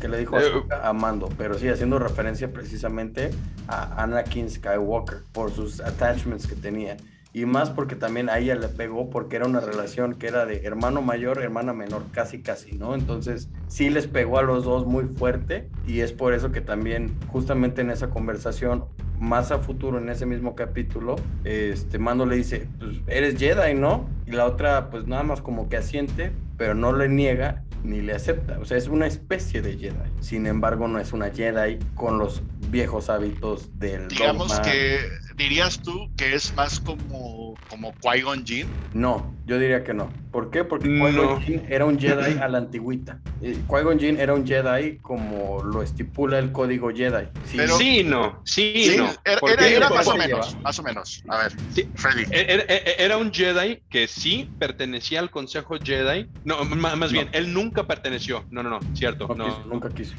que 0.00 0.08
le 0.08 0.18
dijo 0.18 0.38
eh, 0.38 0.64
a 0.82 0.92
Mando, 0.92 1.28
pero 1.38 1.56
sí 1.56 1.68
haciendo 1.68 1.98
referencia 2.00 2.52
precisamente 2.52 3.30
a 3.68 4.02
Anakin 4.02 4.50
Skywalker 4.50 5.22
por 5.32 5.52
sus 5.52 5.80
attachments 5.80 6.46
que 6.46 6.56
tenía 6.56 6.96
y 7.32 7.44
más 7.44 7.70
porque 7.70 7.96
también 7.96 8.30
a 8.30 8.38
ella 8.38 8.54
le 8.54 8.68
pegó 8.68 9.10
porque 9.10 9.36
era 9.36 9.46
una 9.46 9.60
relación 9.60 10.14
que 10.14 10.28
era 10.28 10.46
de 10.46 10.64
hermano 10.64 11.02
mayor, 11.02 11.42
hermana 11.42 11.72
menor, 11.72 12.04
casi 12.12 12.40
casi, 12.40 12.72
¿no? 12.72 12.94
Entonces 12.94 13.48
sí 13.66 13.90
les 13.90 14.06
pegó 14.06 14.38
a 14.38 14.42
los 14.42 14.64
dos 14.64 14.86
muy 14.86 15.04
fuerte 15.04 15.68
y 15.86 16.00
es 16.00 16.12
por 16.12 16.32
eso 16.34 16.52
que 16.52 16.60
también 16.60 17.14
justamente 17.28 17.82
en 17.82 17.90
esa 17.90 18.10
conversación 18.10 18.86
más 19.20 19.50
a 19.50 19.58
futuro 19.58 19.98
en 19.98 20.08
ese 20.08 20.26
mismo 20.26 20.54
capítulo, 20.54 21.16
este 21.44 21.98
Mando 21.98 22.24
le 22.24 22.36
dice, 22.36 22.68
pues 22.78 22.98
eres 23.08 23.36
Jedi, 23.38 23.74
¿no? 23.74 24.08
Y 24.26 24.32
la 24.32 24.46
otra 24.46 24.90
pues 24.90 25.06
nada 25.06 25.22
más 25.22 25.40
como 25.40 25.68
que 25.68 25.76
asiente, 25.76 26.32
pero 26.58 26.74
no 26.74 26.92
le 26.92 27.08
niega 27.08 27.64
ni 27.84 28.02
le 28.02 28.12
acepta. 28.12 28.58
O 28.58 28.64
sea, 28.64 28.76
es 28.76 28.88
una 28.88 29.06
especie 29.06 29.62
de 29.62 29.78
Jedi. 29.78 29.94
Sin 30.20 30.46
embargo, 30.46 30.88
no 30.88 30.98
es 30.98 31.12
una 31.12 31.30
Jedi 31.30 31.78
con 31.94 32.18
los 32.18 32.42
viejos 32.68 33.08
hábitos 33.08 33.78
del 33.78 34.08
Digamos 34.08 34.48
dogma. 34.48 34.62
que 34.62 34.98
dirías 35.36 35.80
tú 35.80 36.10
que 36.16 36.34
es 36.34 36.52
más 36.56 36.80
como, 36.80 37.54
como 37.70 37.94
Qui-Gon 38.00 38.44
Jinn. 38.44 38.66
No, 38.92 39.32
yo 39.48 39.58
diría 39.58 39.82
que 39.82 39.94
no. 39.94 40.10
¿Por 40.30 40.50
qué? 40.50 40.62
Porque 40.62 40.88
No. 40.88 41.06
Qui-Gon 41.08 41.40
Jinn 41.42 41.62
era 41.70 41.86
un 41.86 41.98
Jedi 41.98 42.38
a 42.38 42.48
la 42.48 42.58
antigüita. 42.58 43.18
Qui-Gon 43.40 43.98
Jinn 43.98 44.20
era 44.20 44.34
un 44.34 44.46
Jedi 44.46 44.98
como 44.98 45.62
lo 45.64 45.82
estipula 45.82 46.38
el 46.38 46.52
código 46.52 46.90
Jedi. 46.90 47.24
Sí, 47.46 47.56
Pero- 47.56 47.76
sí, 47.78 48.04
no, 48.04 48.42
sí, 48.44 48.72
Sí, 48.90 48.96
no. 48.98 49.08
era, 49.24 49.40
porque- 49.40 49.54
era- 49.54 49.68
era 49.68 49.88
más 49.90 50.06
o 50.06 50.14
menos, 50.16 50.56
más 50.62 50.78
o 50.78 50.82
menos. 50.82 51.22
A 51.28 51.38
ver, 51.38 51.52
Sí, 51.74 51.88
Freddy. 51.94 52.24
Era, 52.30 52.62
era- 52.64 52.92
era 52.98 53.16
un 53.16 53.32
Jedi 53.32 53.82
que 53.88 54.06
sí 54.06 54.50
pertenecía 54.58 55.20
al 55.20 55.30
Consejo 55.30 55.76
Jedi. 55.82 56.28
No, 56.44 56.62
más, 56.66 57.10
bien, 57.10 57.30
él 57.32 57.52
nunca 57.54 57.86
perteneció. 57.86 58.44
No, 58.50 58.62
no, 58.62 58.68
no, 58.68 58.80
cierto. 58.94 59.26
no 59.28 59.34
No, 59.34 59.44
quiso, 59.46 59.64
nunca 59.66 59.88
quiso. 59.88 60.14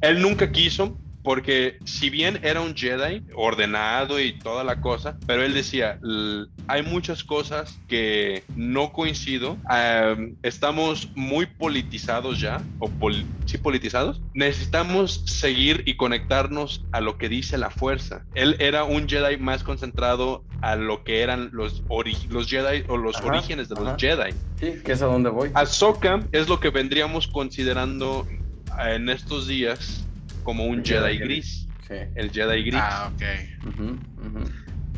Él 0.00 0.22
nunca 0.22 0.50
quiso, 0.50 0.98
porque 1.22 1.78
si 1.84 2.10
bien 2.10 2.40
era 2.42 2.60
un 2.60 2.74
Jedi 2.74 3.22
ordenado 3.34 4.20
y 4.20 4.38
toda 4.38 4.64
la 4.64 4.80
cosa, 4.80 5.16
pero 5.26 5.42
él 5.44 5.52
decía, 5.54 5.98
"L- 6.02 6.46
hay 6.66 6.82
muchas 6.82 7.24
cosas 7.24 7.78
que 7.88 8.42
no 8.54 8.92
coincido, 8.92 9.58
am, 9.66 10.36
estamos 10.42 11.10
muy 11.14 11.46
politizados 11.46 12.40
ya, 12.40 12.62
o 12.78 12.88
pol- 12.88 13.24
sí 13.46 13.58
politizados, 13.58 14.22
necesitamos 14.34 15.22
seguir 15.26 15.82
y 15.86 15.96
conectarnos 15.96 16.86
a 16.92 17.00
lo 17.00 17.18
que 17.18 17.28
dice 17.28 17.58
la 17.58 17.70
fuerza. 17.70 18.24
Él 18.34 18.56
era 18.58 18.84
un 18.84 19.08
Jedi 19.08 19.36
más 19.36 19.62
concentrado 19.62 20.44
a 20.62 20.76
lo 20.76 21.04
que 21.04 21.20
eran 21.22 21.50
los, 21.52 21.82
los 22.28 22.46
Jedi 22.48 22.84
o 22.88 22.96
los 22.96 23.16
Ajá, 23.16 23.26
orígenes 23.26 23.68
de 23.68 23.74
ajá. 23.74 23.84
los 23.84 24.00
Jedi. 24.00 24.32
Sí, 24.58 24.82
que 24.84 24.92
es 24.92 25.02
a 25.02 25.06
donde 25.06 25.30
voy. 25.30 25.50
Ahsoka 25.54 26.26
es 26.32 26.48
lo 26.48 26.60
que 26.60 26.70
vendríamos 26.70 27.26
considerando 27.26 28.26
en 28.78 29.08
estos 29.08 29.46
días 29.48 30.06
como 30.50 30.64
un 30.64 30.84
Jedi 30.84 31.14
Jedi 31.14 31.18
gris, 31.18 31.68
Sí. 31.86 31.94
el 32.16 32.32
Jedi 32.32 32.62
gris. 32.64 32.74
Ah, 32.82 33.12
ok. 33.14 33.22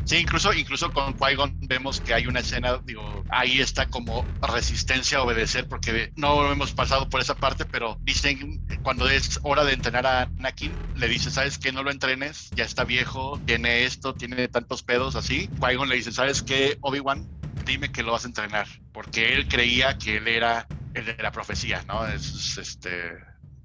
Sí, 0.05 0.17
incluso, 0.17 0.51
incluso 0.51 0.91
con 0.91 1.15
Qui-Gon 1.15 1.59
vemos 1.67 2.01
que 2.01 2.13
hay 2.13 2.25
una 2.25 2.39
escena, 2.39 2.79
digo, 2.83 3.23
ahí 3.29 3.59
está 3.61 3.85
como 3.87 4.25
resistencia 4.41 5.19
a 5.19 5.23
obedecer, 5.23 5.67
porque 5.69 6.11
no 6.17 6.51
hemos 6.51 6.73
pasado 6.73 7.07
por 7.07 7.21
esa 7.21 7.35
parte, 7.35 7.65
pero 7.65 7.97
dicen 8.01 8.65
cuando 8.81 9.07
es 9.07 9.39
hora 9.43 9.63
de 9.63 9.73
entrenar 9.73 10.05
a 10.07 10.23
Anakin, 10.23 10.73
le 10.95 11.07
dice, 11.07 11.29
¿sabes 11.29 11.57
qué? 11.59 11.71
No 11.71 11.83
lo 11.83 11.91
entrenes, 11.91 12.49
ya 12.55 12.65
está 12.65 12.83
viejo, 12.83 13.39
tiene 13.45 13.85
esto, 13.85 14.13
tiene 14.15 14.47
tantos 14.47 14.81
pedos 14.81 15.15
así. 15.15 15.47
Qui-Gon 15.59 15.87
le 15.87 15.95
dice, 15.95 16.11
¿sabes 16.11 16.41
qué, 16.41 16.77
Obi-Wan? 16.81 17.25
Dime 17.63 17.91
que 17.91 18.01
lo 18.03 18.11
vas 18.11 18.25
a 18.25 18.27
entrenar, 18.27 18.67
porque 18.91 19.33
él 19.35 19.47
creía 19.47 19.97
que 19.99 20.17
él 20.17 20.27
era 20.27 20.67
el 20.95 21.05
de 21.05 21.15
la 21.21 21.31
profecía, 21.31 21.83
¿no? 21.87 22.05
Es, 22.07 22.57
este, 22.57 23.13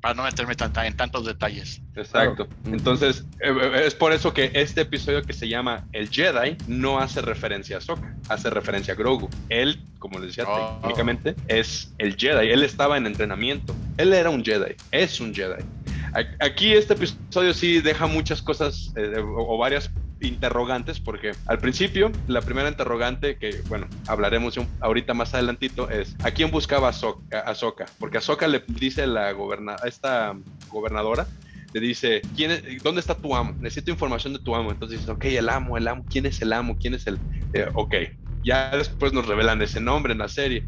para 0.00 0.14
no 0.14 0.22
meterme 0.22 0.54
tanta, 0.54 0.86
en 0.86 0.96
tantos 0.96 1.26
detalles. 1.26 1.80
Exacto. 1.96 2.46
Entonces, 2.66 3.24
eh, 3.40 3.50
eh, 3.50 3.82
es 3.86 3.94
por 3.94 4.12
eso 4.12 4.32
que 4.32 4.50
este 4.54 4.82
episodio 4.82 5.22
que 5.22 5.32
se 5.32 5.48
llama 5.48 5.84
El 5.92 6.08
Jedi 6.08 6.56
no 6.68 6.98
hace 6.98 7.20
referencia 7.20 7.76
a 7.76 7.78
Ahsoka, 7.78 8.14
hace 8.28 8.48
referencia 8.50 8.94
a 8.94 8.96
Grogu. 8.96 9.28
Él, 9.48 9.80
como 9.98 10.18
les 10.18 10.28
decía 10.36 10.44
Oh. 10.46 10.78
técnicamente, 10.80 11.34
es 11.48 11.92
el 11.98 12.16
Jedi. 12.16 12.50
Él 12.50 12.62
estaba 12.62 12.96
en 12.96 13.06
entrenamiento. 13.06 13.74
Él 13.96 14.12
era 14.12 14.30
un 14.30 14.44
Jedi, 14.44 14.74
es 14.92 15.20
un 15.20 15.34
Jedi. 15.34 15.64
Aquí 16.40 16.72
este 16.72 16.94
episodio 16.94 17.52
sí 17.52 17.80
deja 17.82 18.06
muchas 18.06 18.40
cosas 18.40 18.92
eh, 18.96 19.18
o, 19.18 19.54
o 19.54 19.58
varias 19.58 19.90
interrogantes 20.20 21.00
porque 21.00 21.32
al 21.46 21.58
principio 21.58 22.10
la 22.26 22.40
primera 22.42 22.68
interrogante 22.68 23.36
que 23.36 23.60
bueno 23.68 23.86
hablaremos 24.06 24.56
un- 24.56 24.68
ahorita 24.80 25.14
más 25.14 25.32
adelantito 25.34 25.88
es 25.90 26.16
¿a 26.24 26.30
quién 26.30 26.50
buscaba 26.50 26.88
Ahsoka? 26.88 27.40
Ahsoka? 27.40 27.86
Porque 27.98 28.18
Ahsoka 28.18 28.46
le 28.48 28.62
dice 28.66 29.06
la 29.06 29.32
goberna 29.32 29.76
esta 29.84 30.34
gobernadora 30.68 31.26
le 31.74 31.80
dice, 31.80 32.22
¿quién 32.34 32.62
¿dónde 32.82 33.00
está 33.02 33.14
tu 33.14 33.36
amo? 33.36 33.54
Necesito 33.60 33.90
información 33.90 34.32
de 34.32 34.38
tu 34.38 34.54
amo. 34.56 34.70
Entonces 34.72 35.00
dice, 35.00 35.12
ok, 35.12 35.24
el 35.26 35.50
amo, 35.50 35.76
el 35.76 35.86
amo, 35.86 36.02
¿quién 36.08 36.24
es 36.24 36.40
el 36.40 36.54
amo? 36.54 36.78
¿Quién 36.80 36.94
es 36.94 37.06
el...? 37.06 37.18
eh, 37.52 37.68
ok, 37.74 37.94
ya 38.42 38.74
después 38.74 39.12
nos 39.12 39.26
revelan 39.26 39.60
ese 39.60 39.78
nombre 39.78 40.14
en 40.14 40.18
la 40.20 40.28
serie. 40.28 40.64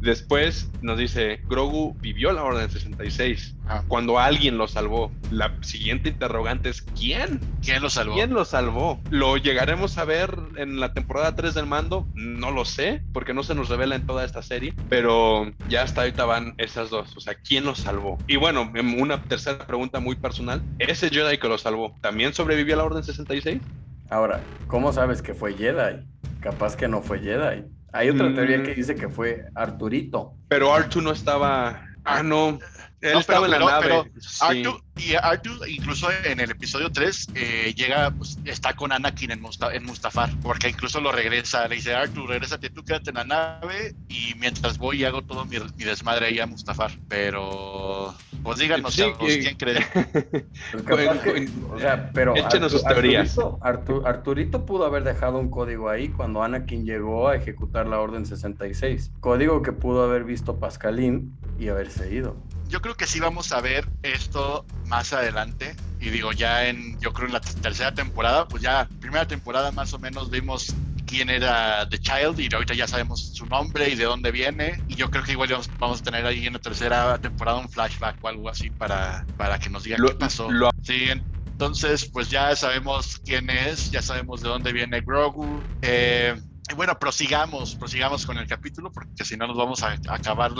Después 0.00 0.70
nos 0.82 0.98
dice, 0.98 1.40
Grogu 1.48 1.94
vivió 2.00 2.32
la 2.32 2.42
Orden 2.42 2.70
66 2.70 3.56
Ah. 3.72 3.84
cuando 3.86 4.18
alguien 4.18 4.58
lo 4.58 4.66
salvó. 4.66 5.12
La 5.30 5.54
siguiente 5.62 6.08
interrogante 6.08 6.70
es, 6.70 6.82
¿quién? 6.82 7.38
¿Quién 7.62 7.82
lo 7.82 7.88
salvó? 7.90 8.14
¿Quién 8.14 8.34
lo 8.34 8.44
salvó? 8.44 9.00
¿Lo 9.10 9.36
llegaremos 9.36 9.96
a 9.98 10.04
ver 10.04 10.36
en 10.56 10.80
la 10.80 10.92
temporada 10.92 11.36
3 11.36 11.54
del 11.54 11.66
mando? 11.66 12.06
No 12.14 12.50
lo 12.50 12.64
sé, 12.64 13.02
porque 13.12 13.32
no 13.34 13.42
se 13.44 13.54
nos 13.54 13.68
revela 13.68 13.94
en 13.94 14.06
toda 14.06 14.24
esta 14.24 14.42
serie, 14.42 14.74
pero 14.88 15.52
ya 15.68 15.82
hasta 15.82 16.00
ahorita 16.00 16.24
van 16.24 16.54
esas 16.58 16.90
dos. 16.90 17.16
O 17.16 17.20
sea, 17.20 17.34
¿quién 17.34 17.64
lo 17.64 17.74
salvó? 17.76 18.18
Y 18.26 18.36
bueno, 18.36 18.72
em, 18.74 19.00
una 19.00 19.22
tercera 19.22 19.66
pregunta 19.66 20.00
muy 20.00 20.16
personal. 20.16 20.62
¿Ese 20.78 21.10
Jedi 21.10 21.38
que 21.38 21.48
lo 21.48 21.58
salvó 21.58 21.94
también 22.00 22.34
sobrevivió 22.34 22.74
a 22.74 22.78
la 22.78 22.84
Orden 22.84 23.04
66? 23.04 23.60
Ahora, 24.08 24.40
¿cómo 24.66 24.92
sabes 24.92 25.22
que 25.22 25.34
fue 25.34 25.54
Jedi? 25.54 26.04
Capaz 26.40 26.74
que 26.74 26.88
no 26.88 27.02
fue 27.02 27.20
Jedi. 27.20 27.62
Hay 27.92 28.08
otra 28.08 28.28
Mm. 28.28 28.34
teoría 28.34 28.62
que 28.62 28.74
dice 28.74 28.94
que 28.94 29.08
fue 29.08 29.46
Arturito. 29.54 30.34
Pero 30.48 30.72
Artu 30.72 31.00
no 31.00 31.10
estaba... 31.12 31.84
Ah, 32.04 32.22
no. 32.22 32.58
Él 33.02 33.14
No, 33.14 33.20
estaba 33.20 33.46
en 33.46 33.52
la 33.52 33.58
pero- 33.58 33.70
nave. 33.70 33.86
pero 34.12 34.20
Sí. 34.20 34.38
Artu, 34.42 34.80
y 34.96 35.14
Artu, 35.14 35.64
incluso 35.66 36.08
en 36.24 36.38
el 36.38 36.50
episodio 36.50 36.92
3, 36.92 37.28
eh, 37.34 37.72
llega, 37.74 38.10
pues, 38.10 38.38
está 38.44 38.74
con 38.76 38.92
Anakin 38.92 39.30
en, 39.30 39.40
Musta- 39.40 39.72
en 39.74 39.86
Mustafar, 39.86 40.28
porque 40.42 40.68
incluso 40.68 41.00
lo 41.00 41.10
regresa, 41.10 41.66
le 41.68 41.76
dice, 41.76 41.94
Artu, 41.94 42.26
regrésate, 42.26 42.68
tú 42.68 42.84
quédate 42.84 43.08
en 43.10 43.16
la 43.16 43.24
nave, 43.24 43.94
y 44.08 44.34
mientras 44.38 44.76
voy 44.76 45.00
y 45.00 45.04
hago 45.06 45.22
todo 45.22 45.46
mi, 45.46 45.56
mi 45.78 45.84
desmadre 45.84 46.26
ahí 46.26 46.40
a 46.40 46.46
Mustafar. 46.46 46.90
Pero, 47.08 48.14
pues 48.42 48.58
díganos, 48.58 48.92
Sí, 48.92 49.00
chavos, 49.00 49.16
que- 49.18 49.38
¿quién 49.40 49.56
cree? 49.56 49.76
Pues 50.86 51.20
que- 51.22 51.48
o 51.72 51.78
sea, 51.78 52.10
pero 52.12 52.36
Échenos 52.36 52.72
sus 52.72 52.84
teorías. 52.84 53.38
Arturito, 53.38 53.58
Artu- 53.60 54.06
Arturito 54.06 54.66
pudo 54.66 54.84
haber 54.84 55.04
dejado 55.04 55.38
un 55.38 55.50
código 55.50 55.88
ahí 55.88 56.08
cuando 56.10 56.42
Anakin 56.42 56.84
llegó 56.84 57.28
a 57.28 57.36
ejecutar 57.36 57.86
la 57.86 57.98
Orden 57.98 58.26
66. 58.26 59.10
Código 59.20 59.62
que 59.62 59.72
pudo 59.72 60.04
haber 60.04 60.24
visto 60.24 60.58
Pascalín 60.58 61.34
y 61.58 61.68
haberse 61.68 62.12
ido. 62.14 62.36
Yo 62.70 62.80
creo 62.80 62.94
que 62.96 63.06
sí 63.06 63.18
vamos 63.18 63.50
a 63.52 63.60
ver 63.60 63.84
esto 64.02 64.64
más 64.86 65.12
adelante. 65.12 65.74
Y 65.98 66.10
digo, 66.10 66.32
ya 66.32 66.66
en, 66.68 66.98
yo 67.00 67.12
creo 67.12 67.26
en 67.26 67.34
la 67.34 67.40
tercera 67.40 67.92
temporada, 67.92 68.46
pues 68.46 68.62
ya, 68.62 68.88
primera 69.00 69.26
temporada 69.26 69.70
más 69.72 69.92
o 69.92 69.98
menos 69.98 70.30
vimos 70.30 70.72
quién 71.04 71.28
era 71.28 71.86
The 71.88 71.98
Child 71.98 72.38
y 72.38 72.48
ahorita 72.54 72.74
ya 72.74 72.86
sabemos 72.86 73.32
su 73.34 73.44
nombre 73.46 73.88
y 73.88 73.96
de 73.96 74.04
dónde 74.04 74.30
viene. 74.30 74.78
Y 74.86 74.94
yo 74.94 75.10
creo 75.10 75.24
que 75.24 75.32
igual 75.32 75.50
vamos, 75.78 76.00
a 76.00 76.02
tener 76.02 76.24
ahí 76.24 76.46
en 76.46 76.52
la 76.54 76.58
tercera 76.60 77.18
temporada 77.18 77.58
un 77.58 77.68
flashback 77.68 78.16
o 78.22 78.28
algo 78.28 78.48
así 78.48 78.70
para, 78.70 79.26
para 79.36 79.58
que 79.58 79.68
nos 79.68 79.82
diga 79.82 79.98
Lo- 79.98 80.08
qué 80.08 80.14
pasó. 80.14 80.48
lo- 80.50 80.70
Sí, 80.82 81.08
entonces 81.10 82.08
pues 82.10 82.30
ya 82.30 82.54
sabemos 82.56 83.18
quién 83.24 83.50
es, 83.50 83.90
ya 83.90 84.00
sabemos 84.00 84.40
de 84.42 84.48
dónde 84.48 84.72
viene 84.72 85.00
Grogu. 85.02 85.66
Eh, 85.82 86.34
y 86.70 86.74
bueno, 86.74 86.96
prosigamos, 86.98 87.74
prosigamos 87.74 88.24
con 88.24 88.38
el 88.38 88.46
capítulo 88.46 88.90
porque 88.92 89.24
si 89.24 89.36
no 89.36 89.48
nos 89.48 89.56
vamos 89.56 89.82
a, 89.82 89.88
a 90.08 90.14
acabar 90.14 90.52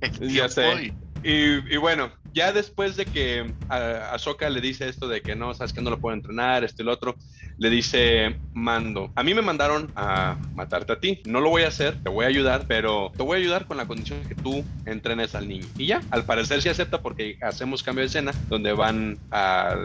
el 0.00 0.10
Ya 0.12 0.48
tiempo 0.48 0.50
sé. 0.50 0.84
y- 0.84 1.11
Y, 1.24 1.76
bueno, 1.76 2.10
ya 2.32 2.52
después 2.52 2.96
de 2.96 3.04
que 3.04 3.52
a 3.68 4.12
Ahsoka 4.12 4.48
le 4.50 4.60
dice 4.60 4.88
esto 4.88 5.06
de 5.06 5.20
que 5.20 5.36
no, 5.36 5.54
sabes 5.54 5.72
que 5.72 5.82
no 5.82 5.90
lo 5.90 5.98
puedo 5.98 6.14
entrenar, 6.14 6.64
esto 6.64 6.82
y 6.82 6.84
lo 6.84 6.92
otro, 6.92 7.16
le 7.58 7.70
dice 7.70 8.36
Mando, 8.54 9.12
a 9.14 9.22
mí 9.22 9.34
me 9.34 9.42
mandaron 9.42 9.90
a 9.94 10.36
matarte 10.54 10.94
a 10.94 11.00
ti, 11.00 11.20
no 11.26 11.40
lo 11.40 11.50
voy 11.50 11.62
a 11.62 11.68
hacer, 11.68 12.02
te 12.02 12.08
voy 12.08 12.24
a 12.24 12.28
ayudar, 12.28 12.64
pero 12.66 13.12
te 13.16 13.22
voy 13.22 13.36
a 13.36 13.40
ayudar 13.40 13.66
con 13.66 13.76
la 13.76 13.86
condición 13.86 14.22
que 14.24 14.34
tú 14.34 14.64
entrenes 14.86 15.34
al 15.34 15.48
niño. 15.48 15.66
Y 15.76 15.86
ya, 15.86 16.00
al 16.10 16.24
parecer 16.24 16.62
sí 16.62 16.68
acepta 16.68 17.02
porque 17.02 17.38
hacemos 17.42 17.82
cambio 17.82 18.02
de 18.02 18.06
escena 18.06 18.32
donde 18.48 18.72
van 18.72 19.18
a, 19.30 19.76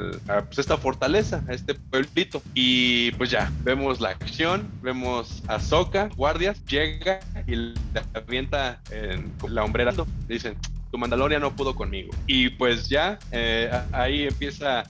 pues, 0.46 0.60
esta 0.60 0.78
fortaleza, 0.78 1.44
a 1.48 1.54
este 1.54 1.76
pueblito. 1.76 2.42
Y 2.54 3.12
pues 3.12 3.30
ya, 3.30 3.52
vemos 3.64 4.00
la 4.00 4.10
acción, 4.10 4.68
vemos 4.82 5.44
a 5.48 5.56
Ahsoka, 5.56 6.10
guardias, 6.16 6.64
llega 6.66 7.20
y 7.48 7.56
le 7.56 7.74
avienta 8.14 8.80
en 8.92 9.34
la 9.50 9.64
hombrera, 9.64 9.94
dicen, 10.28 10.58
tu 10.98 11.02
Mandalorian 11.02 11.42
no 11.42 11.56
pudo 11.56 11.76
conmigo. 11.76 12.12
Y 12.26 12.50
pues 12.50 12.90
ya, 12.90 13.20
eh, 13.32 13.70
ahí 13.92 14.24
empieza, 14.24 14.84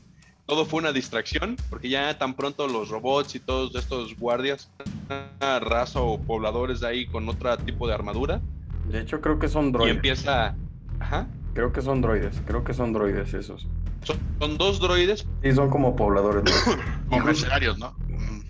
todo 0.46 0.66
fue 0.66 0.80
una 0.80 0.94
distracción, 0.94 1.58
porque 1.70 1.90
ya 1.90 2.18
tan 2.18 2.34
pronto 2.34 2.68
los 2.68 2.90
robots 2.90 3.36
y 3.36 3.40
todos 3.42 3.76
estos 3.76 4.18
guardias, 4.18 4.70
una 5.10 5.60
raza 5.60 6.00
o 6.00 6.18
pobladores 6.18 6.80
de 6.80 6.88
ahí 6.88 7.06
con 7.08 7.28
otro 7.28 7.56
tipo 7.58 7.88
de 7.88 7.94
armadura, 7.94 8.40
De 8.90 9.02
hecho, 9.02 9.20
creo 9.20 9.38
que 9.38 9.50
son 9.50 9.68
y 9.68 9.72
droides. 9.74 9.96
empieza, 9.96 10.56
ajá, 11.00 11.28
Creo 11.54 11.74
que 11.74 11.82
son 11.82 12.02
droides. 12.02 12.40
Creo 12.46 12.64
que 12.64 12.74
son 12.74 12.94
droides 12.94 13.34
esos. 13.34 13.66
son, 14.04 14.18
son 14.40 14.58
dos 14.60 14.80
droides, 14.80 15.26
Sí, 15.42 15.52
son 15.54 15.70
como 15.70 15.96
pobladores. 15.96 16.44
¿no? 16.44 16.78
como 17.10 17.26
mercenarios, 17.26 17.80
¿no? 17.80 17.96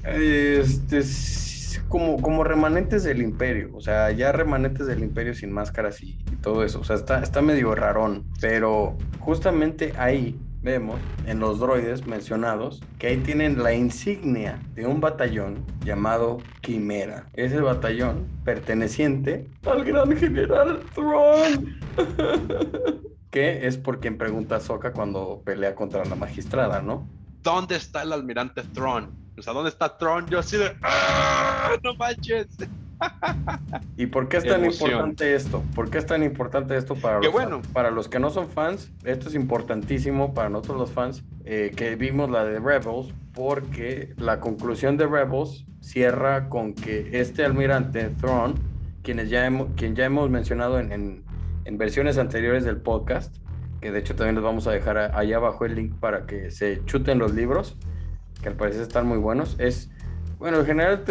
Este, 0.04 0.98
es 1.00 1.57
como, 1.90 2.22
como 2.22 2.44
remanentes 2.44 3.04
del 3.04 3.22
imperio, 3.22 3.70
o 3.74 3.82
sea, 3.82 4.12
ya 4.12 4.32
remanentes 4.32 4.88
del 4.88 5.04
imperio 5.04 5.34
sin 5.34 5.52
máscaras 5.52 6.02
y, 6.04 6.18
todo 6.42 6.64
eso, 6.64 6.80
o 6.80 6.84
sea, 6.84 6.96
está, 6.96 7.22
está 7.22 7.42
medio 7.42 7.74
rarón, 7.76 8.26
pero 8.40 8.96
justamente 9.20 9.94
ahí 9.98 10.40
vemos 10.62 11.00
en 11.26 11.40
los 11.40 11.60
droides 11.60 12.06
mencionados 12.08 12.82
que 13.00 13.08
ahí 13.08 13.18
tienen 13.18 13.62
la 13.62 13.74
insignia 13.74 14.60
de 14.76 14.86
un 14.86 15.00
batallón 15.00 15.64
llamado 15.84 16.40
Quimera. 16.62 17.26
Es 17.34 17.54
el 17.54 17.64
batallón 17.64 18.28
perteneciente 18.44 19.48
al 19.66 19.84
gran 19.84 20.16
general 20.16 20.80
Thrawn. 20.94 21.80
que 23.32 23.68
es 23.68 23.78
por 23.78 24.00
quien 24.00 24.18
pregunta 24.18 24.60
Soka 24.60 24.92
cuando 24.92 25.42
pelea 25.46 25.76
contra 25.76 26.04
la 26.06 26.16
magistrada, 26.16 26.82
¿no? 26.82 27.08
¿Dónde 27.44 27.76
está 27.76 28.02
el 28.04 28.12
almirante 28.12 28.64
Thrawn? 28.74 29.27
O 29.38 29.42
sea, 29.42 29.54
¿dónde 29.54 29.70
está 29.70 29.98
Thrawn? 29.98 30.26
Yo 30.28 30.40
así 30.40 30.58
de... 30.58 30.76
¡Ah, 30.82 31.78
¡No 31.84 31.96
manches! 31.96 32.48
¿Y 33.96 34.08
por 34.08 34.28
qué 34.28 34.38
es 34.38 34.46
tan 34.46 34.66
importante 34.66 35.36
esto? 35.36 35.64
¿Por 35.76 35.90
qué 35.90 36.00
es 36.00 36.06
tan 36.06 36.24
importante 36.24 36.76
esto 36.76 36.96
para 36.96 37.20
los, 37.20 37.32
bueno. 37.32 37.62
para 37.74 37.92
los 37.92 38.08
que 38.08 38.20
no 38.20 38.32
son 38.32 38.50
fans? 38.50 38.92
Esto 39.04 39.30
es 39.30 39.36
importantísimo 39.36 40.34
para 40.34 40.50
nosotros 40.50 40.80
los 40.80 40.92
fans 40.92 41.24
eh, 41.46 41.72
que 41.76 41.96
vimos 41.96 42.30
la 42.32 42.44
de 42.44 42.60
Rebels, 42.60 43.14
porque 43.34 44.14
la 44.18 44.40
conclusión 44.40 44.98
de 44.98 45.06
Rebels 45.06 45.66
cierra 45.80 46.50
con 46.50 46.74
que 46.74 47.20
este 47.20 47.46
almirante 47.46 48.10
Thrawn, 48.20 48.56
quienes 49.04 49.30
ya 49.30 49.46
hemos, 49.46 49.68
quien 49.76 49.96
ya 49.96 50.06
hemos 50.06 50.30
mencionado 50.30 50.80
en, 50.80 51.24
en, 51.66 51.78
versiones 51.78 52.18
anteriores 52.18 52.66
del 52.66 52.78
podcast, 52.78 53.36
que 53.82 53.92
de 53.92 54.00
hecho 54.00 54.16
también 54.16 54.36
les 54.36 54.44
vamos 54.44 54.66
a 54.66 54.72
dejar 54.72 55.16
ahí 55.16 55.34
abajo 55.34 55.66
el 55.66 55.76
link 55.76 55.94
para 56.00 56.26
que 56.26 56.50
se 56.50 56.84
chuten 56.86 57.20
los 57.20 57.36
libros, 57.36 57.78
que 58.48 58.52
al 58.52 58.56
parecer 58.56 58.84
están 58.84 59.06
muy 59.06 59.18
buenos, 59.18 59.58
es 59.60 59.90
bueno, 60.40 60.60
el 60.60 60.66
general, 60.66 61.04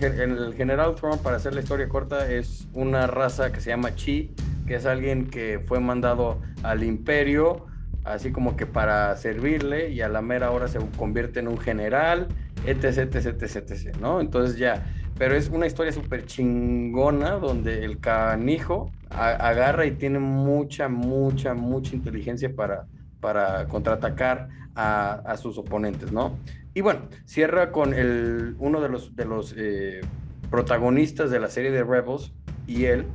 el 0.00 0.54
general 0.54 0.94
Throne, 0.94 1.16
para 1.22 1.36
hacer 1.36 1.54
la 1.54 1.60
historia 1.60 1.88
corta, 1.88 2.30
es 2.30 2.68
una 2.74 3.06
raza 3.06 3.50
que 3.50 3.60
se 3.60 3.70
llama 3.70 3.94
Chi, 3.94 4.34
que 4.66 4.74
es 4.76 4.86
alguien 4.86 5.28
que 5.28 5.60
fue 5.66 5.80
mandado 5.80 6.40
al 6.62 6.84
imperio, 6.84 7.66
así 8.04 8.30
como 8.32 8.54
que 8.56 8.66
para 8.66 9.16
servirle, 9.16 9.90
y 9.90 10.02
a 10.02 10.08
la 10.08 10.20
mera 10.20 10.50
hora 10.50 10.68
se 10.68 10.78
convierte 10.98 11.40
en 11.40 11.48
un 11.48 11.58
general, 11.58 12.28
etc, 12.66 13.14
etc, 13.14 13.42
etc, 13.42 13.56
etc, 13.56 13.96
¿no? 13.98 14.20
Entonces 14.20 14.58
ya, 14.58 14.84
pero 15.18 15.34
es 15.34 15.48
una 15.48 15.66
historia 15.66 15.90
súper 15.90 16.26
chingona, 16.26 17.32
donde 17.32 17.82
el 17.82 17.98
canijo 17.98 18.92
agarra 19.08 19.86
y 19.86 19.92
tiene 19.92 20.18
mucha, 20.18 20.88
mucha, 20.88 21.54
mucha 21.54 21.96
inteligencia 21.96 22.54
para, 22.54 22.86
para 23.20 23.66
contraatacar 23.68 24.48
a 24.74 25.34
sus 25.38 25.56
oponentes, 25.56 26.12
¿no? 26.12 26.36
Y 26.76 26.82
bueno, 26.82 27.08
cierra 27.24 27.72
con 27.72 27.94
el, 27.94 28.54
uno 28.58 28.82
de 28.82 28.90
los, 28.90 29.16
de 29.16 29.24
los 29.24 29.54
eh, 29.56 30.02
protagonistas 30.50 31.30
de 31.30 31.40
la 31.40 31.48
serie 31.48 31.70
de 31.70 31.82
Rebels 31.82 32.34
y 32.66 32.84
él 32.84 33.06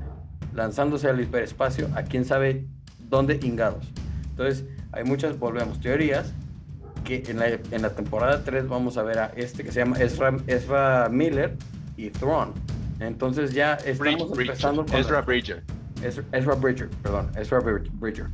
lanzándose 0.56 1.08
al 1.08 1.22
hiperespacio 1.22 1.88
a 1.94 2.02
quién 2.02 2.26
sabe 2.26 2.66
dónde 2.98 3.40
ingados. 3.44 3.94
Entonces, 4.32 4.66
hay 4.92 5.04
muchas, 5.04 5.38
volvemos, 5.38 5.80
teorías 5.80 6.34
que 7.04 7.22
en 7.28 7.38
la, 7.38 7.50
en 7.50 7.84
la 7.84 7.92
temporada 7.92 8.44
3 8.44 8.68
vamos 8.68 8.98
a 8.98 9.04
ver 9.04 9.20
a 9.20 9.26
este 9.36 9.64
que 9.64 9.72
se 9.72 9.82
llama 9.82 9.98
Ezra, 10.00 11.08
Miller 11.12 11.56
y 11.98 12.10
Thrawn. 12.10 12.54
Entonces 13.00 13.54
ya 13.54 13.76
estamos 13.76 14.40
empezando 14.40 14.88
con 14.88 14.96
Ezra 14.96 15.22
Bridger. 15.22 15.62
Ezra, 16.02 16.56
Bridger, 16.56 16.90
perdón, 17.04 17.30
Ezra 17.38 17.60
Bridger. 17.60 18.26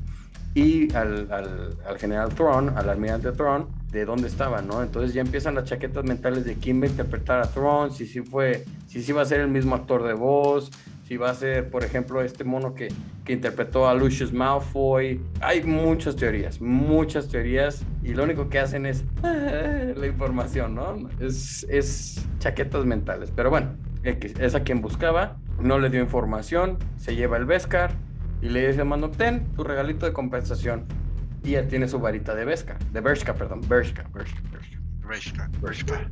Y 0.53 0.89
al, 0.95 1.29
al, 1.33 1.77
al 1.85 1.97
general 1.99 2.29
Thrawn, 2.29 2.69
al 2.77 2.89
almirante 2.89 3.33
Thrawn, 3.33 3.67
de 3.91 4.05
dónde 4.05 4.27
estaba, 4.27 4.61
¿no? 4.61 4.83
Entonces 4.83 5.13
ya 5.13 5.21
empiezan 5.21 5.55
las 5.55 5.65
chaquetas 5.65 6.03
mentales 6.03 6.45
de 6.45 6.55
quién 6.55 6.81
va 6.81 6.85
a 6.85 6.89
interpretar 6.89 7.39
a 7.39 7.47
Thrawn, 7.47 7.91
si 7.91 8.05
sí 8.05 8.21
fue, 8.21 8.65
si 8.85 9.01
sí 9.01 9.11
va 9.11 9.21
a 9.21 9.25
ser 9.25 9.39
el 9.39 9.47
mismo 9.47 9.75
actor 9.75 10.03
de 10.03 10.13
voz, 10.13 10.71
si 11.07 11.15
va 11.15 11.29
a 11.29 11.33
ser, 11.33 11.69
por 11.69 11.85
ejemplo, 11.85 12.21
este 12.21 12.43
mono 12.43 12.73
que, 12.73 12.89
que 13.23 13.31
interpretó 13.31 13.87
a 13.87 13.93
Lucius 13.93 14.33
Malfoy. 14.33 15.21
Hay 15.39 15.63
muchas 15.63 16.17
teorías, 16.17 16.59
muchas 16.59 17.29
teorías, 17.29 17.85
y 18.03 18.13
lo 18.13 18.25
único 18.25 18.49
que 18.49 18.59
hacen 18.59 18.85
es 18.85 19.05
la 19.23 20.05
información, 20.05 20.75
¿no? 20.75 21.09
Es, 21.21 21.65
es 21.69 22.27
chaquetas 22.39 22.85
mentales. 22.85 23.31
Pero 23.33 23.49
bueno, 23.49 23.73
es 24.03 24.53
a 24.53 24.63
quien 24.63 24.81
buscaba, 24.81 25.37
no 25.61 25.79
le 25.79 25.89
dio 25.89 26.01
información, 26.01 26.77
se 26.97 27.15
lleva 27.15 27.37
el 27.37 27.45
Beskar 27.45 27.91
y 28.41 28.49
le 28.49 28.67
dice, 28.67 28.83
mando, 28.83 29.09
ten 29.09 29.45
tu 29.53 29.63
regalito 29.63 30.05
de 30.05 30.11
compensación 30.11 30.85
ya 31.51 31.67
tiene 31.67 31.87
su 31.87 31.99
varita 31.99 32.35
de 32.35 32.45
Bershka, 32.45 32.77
de 32.91 33.01
Bershka, 33.01 33.33
perdón, 33.33 33.61
Bershka, 33.67 34.03
Bershka, 34.13 34.41
Bershka. 34.51 34.77
Bershka, 35.07 35.49
Bershka. 35.61 36.09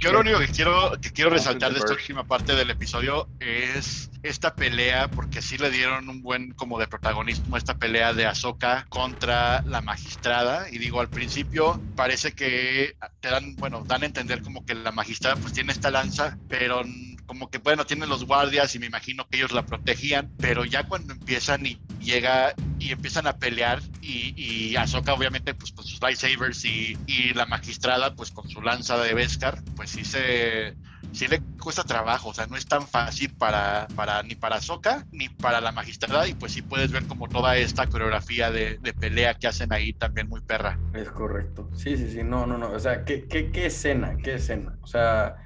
Yo 0.00 0.12
lo 0.12 0.20
único 0.20 0.38
que 0.38 0.48
quiero, 0.48 0.92
que 1.00 1.10
quiero 1.10 1.30
resaltar 1.30 1.72
de 1.72 1.78
esta 1.78 1.92
última 1.94 2.24
parte 2.24 2.54
del 2.54 2.70
episodio 2.70 3.26
es 3.40 4.10
esta 4.22 4.54
pelea, 4.54 5.08
porque 5.08 5.40
sí 5.40 5.56
le 5.56 5.70
dieron 5.70 6.08
un 6.08 6.22
buen 6.22 6.52
como 6.52 6.78
de 6.78 6.86
protagonismo 6.86 7.56
esta 7.56 7.78
pelea 7.78 8.12
de 8.12 8.26
Ahsoka 8.26 8.86
contra 8.90 9.62
la 9.62 9.80
magistrada. 9.80 10.68
Y 10.70 10.78
digo, 10.78 11.00
al 11.00 11.08
principio 11.08 11.80
parece 11.96 12.32
que 12.32 12.96
te 13.20 13.30
dan, 13.30 13.56
bueno, 13.56 13.82
dan 13.86 14.02
a 14.02 14.06
entender 14.06 14.42
como 14.42 14.64
que 14.66 14.74
la 14.74 14.92
magistrada 14.92 15.36
pues 15.36 15.54
tiene 15.54 15.72
esta 15.72 15.90
lanza, 15.90 16.36
pero 16.48 16.82
como 17.26 17.50
que 17.50 17.58
bueno, 17.58 17.86
tienen 17.86 18.08
los 18.08 18.24
guardias 18.24 18.74
y 18.74 18.78
me 18.78 18.86
imagino 18.86 19.26
que 19.28 19.38
ellos 19.38 19.52
la 19.52 19.66
protegían, 19.66 20.30
pero 20.38 20.64
ya 20.64 20.84
cuando 20.84 21.12
empiezan 21.12 21.66
y 21.66 21.80
llega 22.00 22.54
y 22.78 22.92
empiezan 22.92 23.26
a 23.26 23.38
pelear 23.38 23.80
y, 24.00 24.34
y 24.36 24.76
Ahsoka 24.76 25.14
obviamente 25.14 25.54
pues 25.54 25.72
con 25.72 25.84
sus 25.84 26.00
lightsabers 26.00 26.64
y, 26.64 26.98
y 27.06 27.32
la 27.34 27.46
magistrada 27.46 28.14
pues 28.14 28.30
con 28.30 28.48
su 28.48 28.60
lanza 28.60 28.98
de 28.98 29.14
Beskar, 29.14 29.62
pues 29.76 29.90
sí 29.90 30.04
se 30.04 30.74
sí 31.14 31.28
le 31.28 31.40
cuesta 31.62 31.84
trabajo, 31.84 32.30
o 32.30 32.34
sea, 32.34 32.46
no 32.46 32.56
es 32.56 32.66
tan 32.66 32.86
fácil 32.86 33.32
para, 33.34 33.86
para 33.94 34.22
ni 34.22 34.34
para 34.34 34.56
Ahsoka 34.56 35.06
ni 35.12 35.28
para 35.28 35.60
la 35.60 35.72
magistrada 35.72 36.26
y 36.26 36.34
pues 36.34 36.52
sí 36.52 36.62
puedes 36.62 36.90
ver 36.90 37.06
como 37.06 37.28
toda 37.28 37.56
esta 37.56 37.86
coreografía 37.86 38.50
de, 38.50 38.78
de, 38.78 38.92
pelea 38.92 39.34
que 39.34 39.46
hacen 39.46 39.72
ahí 39.72 39.92
también 39.92 40.28
muy 40.28 40.40
perra. 40.40 40.78
Es 40.92 41.10
correcto, 41.10 41.70
sí, 41.74 41.96
sí, 41.96 42.10
sí, 42.10 42.22
no, 42.22 42.46
no, 42.46 42.58
no, 42.58 42.70
o 42.70 42.78
sea, 42.78 43.04
qué, 43.04 43.26
qué, 43.28 43.50
qué 43.50 43.66
escena, 43.66 44.16
qué 44.22 44.34
escena, 44.34 44.76
o 44.82 44.86
sea, 44.86 45.43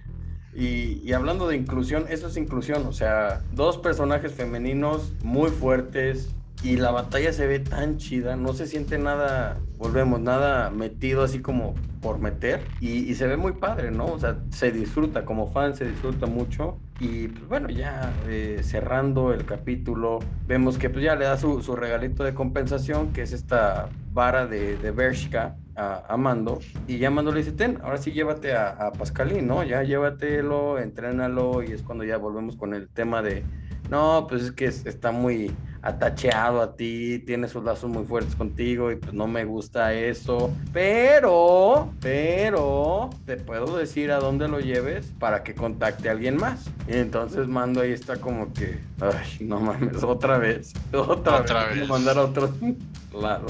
y, 0.54 1.12
hablando 1.12 1.46
de 1.46 1.56
inclusión, 1.56 2.06
eso 2.08 2.28
es 2.28 2.36
inclusión, 2.36 2.86
o 2.86 2.92
sea, 2.92 3.42
dos 3.52 3.78
personajes 3.78 4.32
femeninos 4.32 5.12
muy 5.22 5.50
fuertes 5.50 6.34
y 6.62 6.76
la 6.76 6.90
batalla 6.90 7.32
se 7.32 7.46
ve 7.46 7.60
tan 7.60 7.98
chida, 7.98 8.34
no 8.34 8.52
se 8.52 8.66
siente 8.66 8.98
nada, 8.98 9.58
volvemos, 9.76 10.20
nada 10.20 10.70
metido 10.70 11.22
así 11.22 11.40
como 11.40 11.74
por 12.00 12.18
meter 12.18 12.60
y, 12.80 13.14
se 13.14 13.26
ve 13.26 13.36
muy 13.36 13.52
padre, 13.52 13.90
¿no? 13.90 14.06
O 14.06 14.18
sea, 14.18 14.38
se 14.50 14.72
disfruta, 14.72 15.24
como 15.24 15.52
fan 15.52 15.76
se 15.76 15.84
disfruta 15.84 16.26
mucho 16.26 16.78
y 16.98 17.28
pues 17.28 17.48
bueno, 17.48 17.68
ya 17.70 18.12
eh, 18.26 18.60
cerrando 18.64 19.32
el 19.32 19.44
capítulo, 19.44 20.18
vemos 20.48 20.78
que 20.78 20.90
pues 20.90 21.04
ya 21.04 21.14
le 21.14 21.26
da 21.26 21.36
su, 21.36 21.62
su 21.62 21.76
regalito 21.76 22.24
de 22.24 22.34
compensación, 22.34 23.12
que 23.12 23.22
es 23.22 23.32
esta 23.32 23.88
vara 24.12 24.46
de, 24.46 24.76
de 24.78 24.90
Bershka 24.90 25.56
a, 25.78 26.16
Mando, 26.16 26.58
y 26.86 26.98
ya 26.98 27.10
Mando 27.10 27.32
le 27.32 27.38
dice, 27.38 27.52
ten, 27.52 27.78
ahora 27.82 27.98
sí 27.98 28.12
llévate 28.12 28.54
a, 28.54 28.70
a 28.70 28.92
Pascalín, 28.92 29.46
¿no? 29.46 29.62
Ya 29.62 29.82
llévatelo, 29.82 30.78
entrénalo, 30.78 31.62
y 31.62 31.72
es 31.72 31.82
cuando 31.82 32.04
ya 32.04 32.16
volvemos 32.16 32.56
con 32.56 32.74
el 32.74 32.88
tema 32.88 33.22
de, 33.22 33.44
no, 33.90 34.26
pues 34.28 34.42
es 34.42 34.52
que 34.52 34.66
está 34.66 35.12
muy 35.12 35.50
atacheado 35.80 36.60
a 36.60 36.76
ti, 36.76 37.20
tiene 37.20 37.48
sus 37.48 37.64
lazos 37.64 37.88
muy 37.88 38.04
fuertes 38.04 38.34
contigo 38.34 38.90
y 38.90 38.96
pues 38.96 39.14
no 39.14 39.26
me 39.26 39.44
gusta 39.44 39.94
eso. 39.94 40.52
Pero, 40.72 41.92
pero, 42.00 43.10
te 43.24 43.36
puedo 43.36 43.76
decir 43.76 44.10
a 44.10 44.18
dónde 44.18 44.48
lo 44.48 44.60
lleves 44.60 45.12
para 45.18 45.42
que 45.42 45.54
contacte 45.54 46.08
a 46.08 46.12
alguien 46.12 46.36
más. 46.36 46.70
Y 46.88 46.96
entonces 46.96 47.48
Mando 47.48 47.80
ahí 47.80 47.92
está 47.92 48.16
como 48.16 48.52
que, 48.52 48.78
ay, 49.00 49.46
no 49.46 49.60
mames, 49.60 50.02
otra 50.02 50.38
vez, 50.38 50.72
otra, 50.92 51.40
otra 51.40 51.66
vez, 51.66 51.80
vez. 51.80 51.88
mandar 51.88 52.18
a 52.18 52.24
otro 52.24 52.52
lado. 53.18 53.46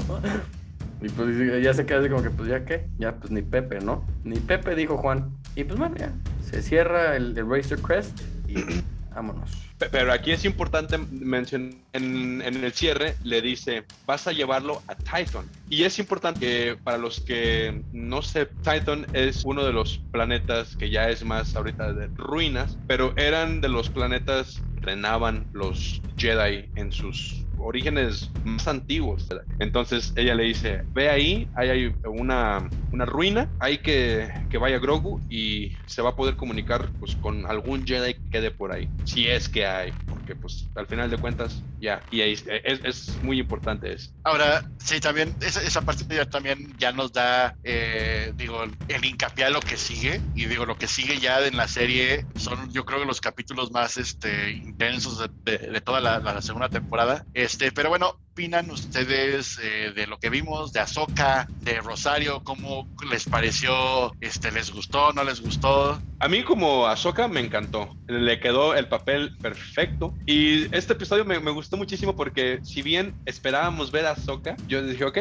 Y 1.01 1.09
pues 1.09 1.63
ya 1.63 1.73
se 1.73 1.85
queda 1.85 1.99
así 1.99 2.09
como 2.09 2.23
que, 2.23 2.29
pues 2.29 2.49
ya 2.49 2.65
qué, 2.65 2.85
ya 2.97 3.15
pues 3.15 3.31
ni 3.31 3.41
Pepe, 3.41 3.79
¿no? 3.79 4.05
Ni 4.23 4.37
Pepe 4.39 4.75
dijo 4.75 4.97
Juan. 4.97 5.31
Y 5.55 5.63
pues 5.63 5.79
bueno, 5.79 5.95
ya 5.97 6.11
se 6.43 6.61
cierra 6.61 7.15
el, 7.15 7.37
el 7.37 7.49
Racer 7.49 7.79
Crest 7.79 8.19
y 8.47 8.55
vámonos. 9.15 9.49
Pero 9.91 10.11
aquí 10.11 10.31
es 10.31 10.43
importante 10.43 10.97
mencionar, 10.97 11.73
en, 11.93 12.41
en, 12.41 12.63
el 12.63 12.73
cierre 12.73 13.15
le 13.23 13.41
dice, 13.41 13.85
vas 14.05 14.27
a 14.27 14.33
llevarlo 14.33 14.81
a 14.87 14.95
Titan. 14.95 15.45
Y 15.69 15.83
es 15.83 15.99
importante 15.99 16.41
que 16.41 16.77
para 16.83 16.97
los 16.97 17.21
que 17.21 17.81
no 17.93 18.21
sé, 18.21 18.45
Titan 18.45 19.07
es 19.13 19.45
uno 19.45 19.63
de 19.63 19.71
los 19.71 19.99
planetas 20.11 20.75
que 20.75 20.89
ya 20.89 21.09
es 21.09 21.23
más 21.23 21.55
ahorita 21.55 21.93
de 21.93 22.07
ruinas, 22.07 22.77
pero 22.87 23.13
eran 23.15 23.61
de 23.61 23.69
los 23.69 23.89
planetas 23.89 24.61
renaban 24.81 25.45
los 25.53 26.01
Jedi 26.17 26.69
en 26.75 26.91
sus 26.91 27.45
orígenes 27.59 28.29
más 28.43 28.67
antiguos. 28.67 29.27
Entonces 29.59 30.13
ella 30.15 30.35
le 30.35 30.43
dice, 30.43 30.81
ve 30.93 31.09
ahí, 31.09 31.47
ahí 31.55 31.69
hay 31.69 31.95
una, 32.05 32.69
una 32.91 33.05
ruina, 33.05 33.49
hay 33.59 33.79
que, 33.79 34.29
que 34.49 34.57
vaya 34.57 34.79
Grogu 34.79 35.19
y 35.29 35.71
se 35.85 36.01
va 36.01 36.09
a 36.09 36.15
poder 36.15 36.35
comunicar 36.35 36.89
pues 36.99 37.15
con 37.15 37.45
algún 37.45 37.85
Jedi 37.85 38.13
que 38.13 38.29
quede 38.31 38.51
por 38.51 38.71
ahí, 38.71 38.89
si 39.03 39.27
es 39.27 39.49
que 39.49 39.65
hay, 39.65 39.91
porque 40.07 40.35
pues 40.35 40.69
al 40.75 40.87
final 40.87 41.09
de 41.09 41.17
cuentas 41.17 41.63
ya, 41.79 42.01
y 42.11 42.21
ahí 42.21 42.33
es, 42.33 42.45
es, 42.47 43.23
muy 43.23 43.39
importante 43.39 43.93
eso. 43.93 44.11
Ahora, 44.23 44.69
sí, 44.77 44.99
también 44.99 45.35
esa, 45.41 45.61
esa 45.61 45.81
parte 45.81 46.03
ya 46.13 46.25
también 46.25 46.75
ya 46.77 46.91
nos 46.91 47.13
da, 47.13 47.55
eh, 47.63 48.33
digo, 48.35 48.63
el 48.63 49.05
hincapié 49.05 49.45
a 49.45 49.49
lo 49.49 49.59
que 49.59 49.77
sigue, 49.77 50.21
y 50.35 50.45
digo, 50.45 50.65
lo 50.65 50.77
que 50.77 50.87
sigue 50.87 51.19
ya 51.19 51.45
en 51.45 51.57
la 51.57 51.67
serie 51.67 52.25
son, 52.35 52.71
yo 52.71 52.85
creo 52.85 52.99
que 52.99 53.05
los 53.05 53.21
capítulos 53.21 53.71
más 53.71 53.97
este, 53.97 54.51
intensos 54.51 55.19
de, 55.43 55.57
de, 55.57 55.81
toda 55.81 56.01
la, 56.01 56.19
la, 56.19 56.41
segunda 56.41 56.69
temporada. 56.69 57.25
Este, 57.33 57.71
pero 57.71 57.89
bueno, 57.89 58.17
opinan 58.39 58.71
ustedes 58.71 59.59
eh, 59.61 59.91
de 59.93 60.07
lo 60.07 60.17
que 60.17 60.29
vimos, 60.29 60.71
de 60.71 60.79
Azoka, 60.79 61.45
de 61.59 61.81
Rosario? 61.81 62.41
¿Cómo 62.41 62.87
les 63.11 63.25
pareció? 63.25 64.13
Este, 64.21 64.49
¿Les 64.51 64.71
gustó? 64.71 65.11
¿No 65.11 65.25
les 65.25 65.41
gustó? 65.41 66.01
A 66.19 66.27
mí 66.29 66.43
como 66.43 66.87
Azoka 66.87 67.27
me 67.27 67.41
encantó. 67.41 67.97
Le 68.07 68.39
quedó 68.39 68.75
el 68.75 68.87
papel 68.87 69.35
perfecto. 69.41 70.13
Y 70.25 70.73
este 70.73 70.93
episodio 70.93 71.25
me, 71.25 71.39
me 71.41 71.51
gustó 71.51 71.68
muchísimo 71.77 72.15
porque 72.15 72.59
si 72.63 72.81
bien 72.81 73.13
esperábamos 73.25 73.91
ver 73.91 74.05
a 74.05 74.11
Azoka, 74.11 74.55
yo 74.67 74.81
dije, 74.83 75.05
ok, 75.05 75.17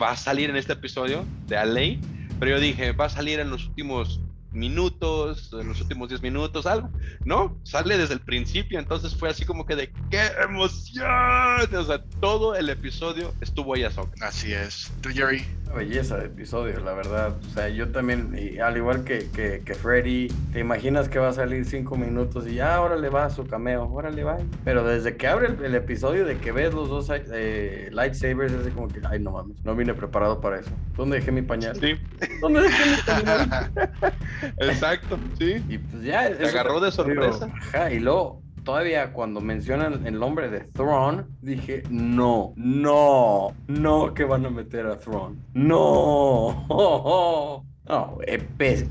va 0.00 0.10
a 0.10 0.16
salir 0.16 0.50
en 0.50 0.56
este 0.56 0.72
episodio 0.72 1.24
de 1.46 1.56
Alei, 1.56 2.00
pero 2.38 2.52
yo 2.52 2.60
dije, 2.60 2.92
va 2.92 3.06
a 3.06 3.10
salir 3.10 3.40
en 3.40 3.50
los 3.50 3.66
últimos 3.66 4.20
minutos, 4.52 5.50
en 5.52 5.68
los 5.68 5.80
últimos 5.80 6.08
10 6.08 6.22
minutos, 6.22 6.66
algo. 6.66 6.90
No, 7.24 7.56
sale 7.62 7.96
desde 7.98 8.14
el 8.14 8.20
principio, 8.20 8.78
entonces 8.78 9.14
fue 9.14 9.28
así 9.28 9.44
como 9.44 9.66
que 9.66 9.76
de 9.76 9.92
¡qué 10.10 10.22
emoción! 10.42 11.74
O 11.76 11.84
sea, 11.84 12.02
todo 12.20 12.54
el 12.54 12.68
episodio 12.68 13.32
estuvo 13.40 13.74
ahí 13.74 13.84
a 13.84 13.90
Soca. 13.90 14.26
Así 14.26 14.52
es. 14.52 14.90
¿Tú, 15.00 15.10
Jerry? 15.10 15.44
Una 15.66 15.74
belleza 15.74 16.16
de 16.16 16.26
episodio, 16.26 16.80
la 16.80 16.94
verdad. 16.94 17.36
O 17.48 17.54
sea, 17.54 17.68
yo 17.68 17.88
también, 17.90 18.34
al 18.62 18.76
igual 18.76 19.04
que, 19.04 19.28
que, 19.30 19.62
que, 19.64 19.74
Freddy, 19.74 20.28
te 20.52 20.60
imaginas 20.60 21.08
que 21.08 21.18
va 21.18 21.28
a 21.28 21.32
salir 21.32 21.64
5 21.64 21.96
minutos 21.96 22.46
y 22.48 22.54
ya, 22.54 22.74
ahora 22.74 22.96
le 22.96 23.08
va 23.08 23.26
a 23.26 23.30
su 23.30 23.46
cameo, 23.46 23.82
ahora 23.82 24.10
le 24.10 24.24
va. 24.24 24.38
Pero 24.64 24.84
desde 24.84 25.16
que 25.16 25.28
abre 25.28 25.48
el, 25.64 25.74
episodio 25.74 26.24
de 26.24 26.38
que 26.38 26.52
ves 26.52 26.74
los 26.74 26.88
dos 26.88 27.08
eh, 27.32 27.88
lightsabers, 27.92 28.52
es 28.52 28.72
como 28.74 28.88
que, 28.88 29.00
ay, 29.08 29.20
no 29.20 29.30
mames, 29.30 29.64
no 29.64 29.74
vine 29.76 29.94
preparado 29.94 30.40
para 30.40 30.60
eso. 30.60 30.70
¿Dónde 30.96 31.16
dejé 31.16 31.32
mi 31.32 31.42
pañal? 31.42 31.76
Sí. 31.76 31.94
¿Dónde 32.40 32.62
dejé 32.62 32.90
mi 32.90 33.02
pañal? 33.02 33.70
Exacto, 34.58 35.18
sí. 35.38 35.62
Y 35.68 35.78
pues 35.78 36.02
ya. 36.02 36.36
Te 36.36 36.46
agarró 36.46 36.80
de 36.80 36.92
sorpresa. 36.92 37.48
Ajá, 37.72 37.92
y 37.92 38.00
luego 38.00 38.42
todavía 38.64 39.12
cuando 39.12 39.40
mencionan 39.40 40.06
el 40.06 40.18
nombre 40.18 40.48
de 40.48 40.60
Thrawn, 40.60 41.26
dije, 41.40 41.82
no, 41.90 42.52
no, 42.56 43.54
no 43.66 44.14
que 44.14 44.24
van 44.24 44.46
a 44.46 44.50
meter 44.50 44.86
a 44.86 44.98
Thrawn. 44.98 45.38
No. 45.54 46.66
No, 47.90 48.18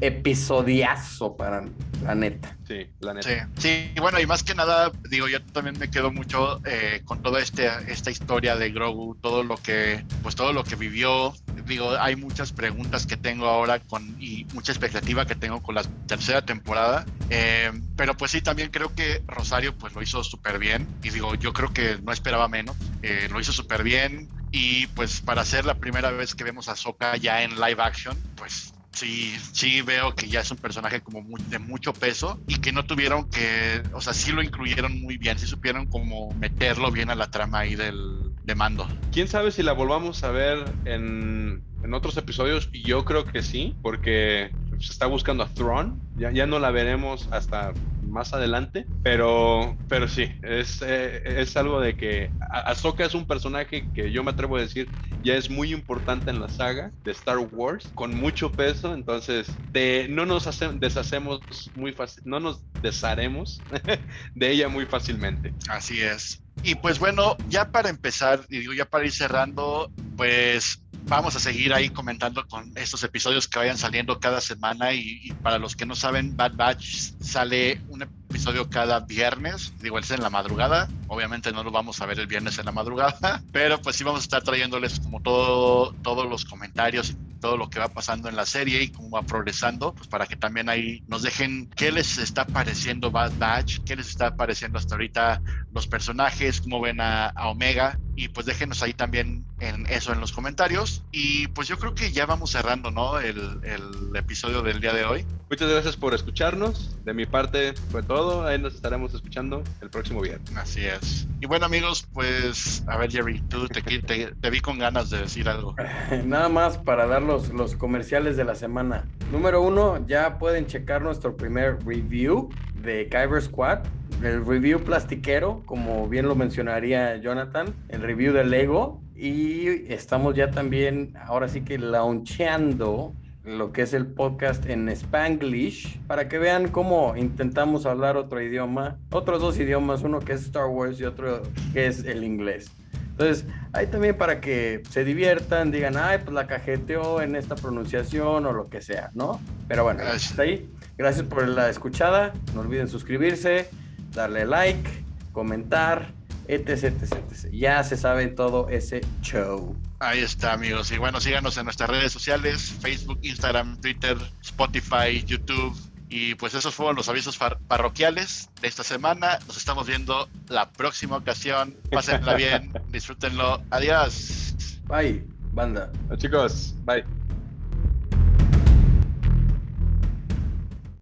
episodiazo 0.02 1.38
para 1.38 1.64
la 2.04 2.16
neta. 2.16 2.58
Sí, 2.68 2.86
la 3.00 3.14
neta. 3.14 3.47
Sí, 3.56 3.91
sí, 3.93 4.00
bueno, 4.02 4.20
y 4.20 4.26
más 4.26 4.43
que 4.43 4.54
nada, 4.54 4.91
digo, 5.10 5.30
yo 5.30 5.41
también 5.41 5.80
me 5.80 5.89
quedo 5.89 6.12
mucho 6.12 6.60
eh, 6.66 7.02
con 7.06 7.22
toda 7.22 7.39
este, 7.39 7.70
esta 7.88 8.12
historia 8.12 8.58
de 8.58 8.72
Grogu, 8.72 9.16
todo 9.16 9.43
lo 9.43 9.56
que, 9.56 10.04
pues 10.22 10.36
todo 10.36 10.52
lo 10.52 10.66
que 10.66 10.76
vivió. 10.76 11.34
Digo, 11.70 11.96
hay 12.00 12.16
muchas 12.16 12.52
preguntas 12.52 13.06
que 13.06 13.16
tengo 13.16 13.46
ahora 13.46 13.80
con, 13.80 14.20
y 14.20 14.46
mucha 14.56 14.72
expectativa 14.72 15.28
que 15.28 15.36
tengo 15.36 15.62
con 15.62 15.76
la 15.76 15.84
tercera 16.08 16.42
temporada. 16.42 17.06
Eh, 17.30 17.72
pero 17.96 18.18
pues 18.18 18.32
sí, 18.32 18.42
también 18.42 18.72
creo 18.72 18.96
que 18.96 19.22
Rosario 19.28 19.78
pues 19.78 19.94
lo 19.94 20.02
hizo 20.02 20.24
súper 20.24 20.58
bien. 20.58 20.88
Y 21.04 21.12
digo, 21.12 21.36
yo 21.36 21.54
creo 21.54 21.72
que 21.72 22.00
no 22.04 22.12
esperaba 22.12 22.48
menos. 22.48 22.76
Eh, 23.04 23.28
lo 23.32 23.40
hizo 23.40 23.54
súper 23.54 23.84
bien. 23.84 24.28
Y 24.52 24.88
pues 24.88 25.22
para 25.22 25.46
ser 25.46 25.66
la 25.66 25.76
primera 25.76 26.10
vez 26.10 26.34
que 26.34 26.44
vemos 26.44 26.70
a 26.70 26.76
Soka 26.76 27.16
ya 27.18 27.44
en 27.44 27.52
live 27.52 27.84
action, 27.84 28.18
pues 28.36 28.74
sí, 28.92 29.38
sí 29.54 29.84
veo 29.84 30.16
que 30.16 30.28
ya 30.28 30.42
es 30.42 30.50
un 30.50 30.58
personaje 30.58 31.02
como 31.02 31.24
de 31.38 31.60
mucho 31.60 31.94
peso 31.94 32.40
y 32.48 32.58
que 32.58 32.72
no 32.72 32.86
tuvieron 32.86 33.30
que, 33.30 33.84
o 33.94 34.02
sea, 34.02 34.14
sí 34.14 34.32
lo 34.32 34.42
incluyeron 34.42 35.00
muy 35.00 35.18
bien, 35.18 35.38
sí 35.38 35.46
supieron 35.46 35.86
como 35.86 36.34
meterlo 36.34 36.92
bien 36.92 37.12
a 37.12 37.16
la 37.16 37.30
trama 37.30 37.60
ahí 37.60 37.76
del 37.76 38.29
de 38.50 38.56
mando. 38.56 38.88
¿Quién 39.12 39.28
sabe 39.28 39.52
si 39.52 39.62
la 39.62 39.74
volvamos 39.74 40.24
a 40.24 40.32
ver 40.32 40.66
en, 40.86 41.64
en 41.84 41.93
otros 41.93 42.18
episodios? 42.18 42.70
Yo 42.74 43.06
creo 43.06 43.26
que 43.26 43.43
sí, 43.43 43.78
porque 43.84 44.52
se 44.80 44.91
está 44.91 45.06
buscando 45.06 45.43
a 45.43 45.50
Thrawn, 45.54 46.02
ya, 46.16 46.32
ya 46.32 46.47
no 46.47 46.58
la 46.58 46.72
veremos 46.72 47.28
hasta 47.32 47.74
más 48.02 48.34
adelante, 48.34 48.88
pero, 49.04 49.78
pero 49.88 50.08
sí, 50.08 50.32
es, 50.41 50.82
eh, 50.82 51.22
es 51.41 51.56
algo 51.58 51.80
de 51.80 51.95
que 51.95 52.32
Ahsoka 52.50 53.06
es 53.06 53.14
un 53.14 53.28
personaje 53.28 53.91
que 53.93 54.12
yo 54.12 54.24
me 54.24 54.32
atrevo 54.32 54.58
a 54.58 54.62
decir 54.62 54.89
ya 55.22 55.36
es 55.36 55.50
muy 55.50 55.74
importante 55.74 56.32
en 56.32 56.39
la 56.39 56.47
saga 56.47 56.93
de 57.04 57.12
Star 57.12 57.38
Wars, 57.38 57.91
con 57.93 58.16
mucho 58.16 58.56
peso, 58.56 58.93
entonces 58.93 59.62
de, 59.68 60.08
no 60.10 60.26
nos 60.26 60.47
deshacemos 60.80 61.72
muy 61.76 61.91
fácil, 61.93 62.24
no 62.26 62.39
nos 62.39 62.64
desharemos 62.82 63.66
de 64.34 64.52
ella 64.52 64.70
muy 64.70 64.86
fácilmente. 64.86 65.54
Así 65.70 66.02
es. 66.02 66.41
Y 66.64 66.76
pues 66.76 66.99
bueno, 66.99 67.38
ya 67.47 67.72
para 67.72 67.89
empezar, 67.89 68.45
y 68.49 68.60
digo, 68.60 68.74
ya 68.74 68.86
para 68.86 69.05
ir 69.05 69.12
cerrando, 69.12 69.91
pues 70.18 70.82
vamos 71.05 71.36
a 71.36 71.39
seguir 71.39 71.74
ahí 71.74 71.89
comentando 71.89 72.45
con 72.47 72.72
estos 72.78 73.03
episodios 73.03 73.47
que 73.47 73.60
vayan 73.60 73.78
saliendo 73.78 74.20
cada 74.20 74.41
semana 74.41 74.93
y, 74.93 75.32
para 75.41 75.57
los 75.57 75.76
que 75.76 75.86
no 75.86 75.95
saben, 75.95 76.36
Bad 76.36 76.53
Batch 76.55 77.14
sale 77.22 77.82
un 77.88 78.03
episodio 78.30 78.70
cada 78.70 79.00
viernes, 79.00 79.74
digo, 79.82 79.98
es 79.98 80.12
en 80.12 80.22
la 80.22 80.30
madrugada, 80.30 80.88
obviamente 81.08 81.52
no 81.52 81.64
lo 81.64 81.72
vamos 81.72 82.00
a 82.00 82.06
ver 82.06 82.20
el 82.20 82.28
viernes 82.28 82.60
en 82.60 82.66
la 82.66 82.72
madrugada, 82.72 83.42
pero 83.52 83.82
pues 83.82 83.96
sí 83.96 84.04
vamos 84.04 84.22
a 84.22 84.24
estar 84.24 84.44
trayéndoles 84.44 85.00
como 85.00 85.20
todo, 85.22 85.94
todos 86.04 86.30
los 86.30 86.46
comentarios 86.46 87.10
y 87.10 87.30
todo 87.40 87.58
lo 87.58 87.70
que 87.70 87.80
va 87.80 87.88
pasando 87.88 88.30
en 88.30 88.36
la 88.36 88.46
serie 88.46 88.84
y 88.84 88.90
cómo 88.90 89.10
va 89.12 89.24
progresando, 89.24 89.94
pues 89.94 90.08
para 90.08 90.28
que 90.28 90.36
también 90.36 90.70
ahí 90.70 91.04
nos 91.08 91.24
dejen 91.24 91.70
qué 91.76 91.92
les 91.92 92.18
está 92.18 92.46
pareciendo 92.46 93.12
Bad 93.12 93.32
Batch, 93.40 93.80
qué 93.86 93.96
les 93.96 94.10
está 94.10 94.36
pareciendo 94.36 94.78
hasta 94.78 94.96
ahorita 94.96 95.42
los 95.74 95.88
personajes, 95.88 96.62
cómo 96.62 96.82
ven 96.82 97.02
a, 97.02 97.28
a 97.28 97.48
Omega 97.48 97.98
y 98.16 98.28
pues 98.28 98.46
déjenos 98.46 98.84
ahí 98.84 98.94
también 98.94 99.46
en 99.60 99.86
eso 99.88 100.12
en 100.12 100.20
los 100.20 100.34
comentarios 100.34 101.04
y 101.12 101.48
pues 101.48 101.68
yo 101.68 101.80
creo 101.80 101.96
que 101.96 102.12
ya 102.12 102.26
vamos 102.26 102.52
cerrando, 102.52 102.92
¿no? 102.92 103.20
El, 103.20 103.60
el 103.64 104.16
episodio 104.16 104.62
del 104.62 104.82
día 104.82 104.94
de 104.94 105.06
hoy. 105.06 105.26
Muchas 105.50 105.70
gracias 105.70 105.96
por 105.96 106.14
escucharnos, 106.14 106.98
de 107.06 107.14
mi 107.14 107.26
parte 107.26 107.74
fue 107.92 108.04
todo, 108.04 108.19
ahí 108.46 108.60
nos 108.60 108.76
estaremos 108.76 109.14
escuchando 109.14 109.64
el 109.82 109.90
próximo 109.90 110.22
viernes. 110.22 110.56
Así 110.56 110.86
es. 110.86 111.28
Y 111.42 111.46
bueno 111.46 111.66
amigos, 111.66 112.08
pues 112.14 112.84
a 112.88 112.98
ver 112.98 113.12
Jerry, 113.12 113.42
tú 113.50 113.68
te, 113.68 113.82
te, 113.82 114.34
te 114.34 114.50
vi 114.50 114.60
con 114.60 114.80
ganas 114.80 115.10
de 115.10 115.20
decir 115.20 115.48
algo. 115.48 115.76
Nada 116.26 116.50
más 116.50 116.78
para 116.78 117.08
dar 117.08 117.22
los, 117.22 117.50
los 117.50 117.76
comerciales 117.76 118.38
de 118.38 118.46
la 118.46 118.56
semana. 118.56 119.06
Número 119.32 119.62
uno, 119.62 120.06
ya 120.08 120.38
pueden 120.38 120.68
checar 120.68 121.02
nuestro 121.02 121.36
primer 121.38 121.84
review 121.86 122.50
de 122.82 123.08
Kyber 123.10 123.42
Squad 123.42 123.80
el 124.24 124.46
review 124.46 124.84
plastiquero, 124.84 125.62
como 125.66 126.08
bien 126.08 126.28
lo 126.28 126.36
mencionaría 126.36 127.16
Jonathan, 127.18 127.74
el 127.88 128.02
review 128.02 128.34
de 128.34 128.44
Lego. 128.44 129.02
Y 129.16 129.92
estamos 129.92 130.36
ya 130.36 130.50
también, 130.52 131.14
ahora 131.26 131.50
sí 131.50 131.62
que 131.62 131.78
launcheando 131.78 133.14
lo 133.44 133.72
que 133.72 133.84
es 133.84 133.94
el 133.94 134.08
podcast 134.08 134.66
en 134.66 134.90
Spanglish, 134.90 136.00
para 136.08 136.28
que 136.28 136.40
vean 136.40 136.70
cómo 136.70 137.16
intentamos 137.16 137.86
hablar 137.86 138.18
otro 138.18 138.42
idioma, 138.42 138.98
otros 139.12 139.42
dos 139.42 139.58
idiomas, 139.58 140.02
uno 140.02 140.20
que 140.20 140.34
es 140.34 140.42
Star 140.42 140.68
Wars 140.68 141.00
y 141.00 141.06
otro 141.06 141.42
que 141.74 141.88
es 141.88 142.04
el 142.06 142.24
inglés. 142.24 142.72
Entonces, 143.12 143.46
ahí 143.74 143.88
también 143.88 144.18
para 144.18 144.40
que 144.40 144.82
se 144.90 145.04
diviertan, 145.04 145.72
digan, 145.72 145.98
ay, 145.98 146.20
pues 146.20 146.34
la 146.34 146.48
cajeteó 146.48 147.22
en 147.22 147.36
esta 147.36 147.56
pronunciación 147.56 148.46
o 148.46 148.54
lo 148.54 148.70
que 148.70 148.82
sea, 148.82 149.12
¿no? 149.14 149.42
Pero 149.68 149.84
bueno, 149.84 150.04
hasta 150.04 150.44
ahí. 150.44 150.70
Gracias 150.98 151.26
por 151.26 151.46
la 151.48 151.70
escuchada. 151.70 152.34
No 152.54 152.62
olviden 152.62 152.88
suscribirse 152.88 153.70
darle 154.14 154.46
like, 154.46 154.90
comentar, 155.32 156.14
etc, 156.48 156.70
etc, 156.84 157.14
etc. 157.30 157.52
Ya 157.52 157.84
se 157.84 157.98
sabe 157.98 158.28
todo 158.28 158.70
ese 158.70 159.02
show. 159.22 159.76
Ahí 160.00 160.20
está, 160.20 160.54
amigos. 160.54 160.91
Y 160.91 160.97
bueno, 160.97 161.20
síganos 161.20 161.58
en 161.58 161.66
nuestras 161.66 161.89
redes 161.89 162.12
sociales, 162.12 162.74
Facebook, 162.82 163.20
Instagram, 163.22 163.80
Twitter, 163.82 164.18
Spotify, 164.41 165.24
YouTube. 165.26 165.78
Y 166.10 166.36
pues 166.36 166.56
esos 166.56 166.74
fueron 166.74 166.95
los 166.95 167.08
avisos 167.08 167.38
parroquiales 167.68 168.50
de 168.62 168.68
esta 168.68 168.84
semana. 168.84 169.39
Nos 169.45 169.58
estamos 169.58 169.86
viendo 169.88 170.28
la 170.47 170.72
próxima 170.72 171.18
ocasión. 171.18 171.76
Pásenla 171.91 172.34
bien, 172.34 172.74
disfrútenlo. 172.89 173.62
Adiós. 173.70 174.54
Bye, 174.88 175.24
banda. 175.52 175.91
chicos, 176.18 176.74
bye. 176.86 177.19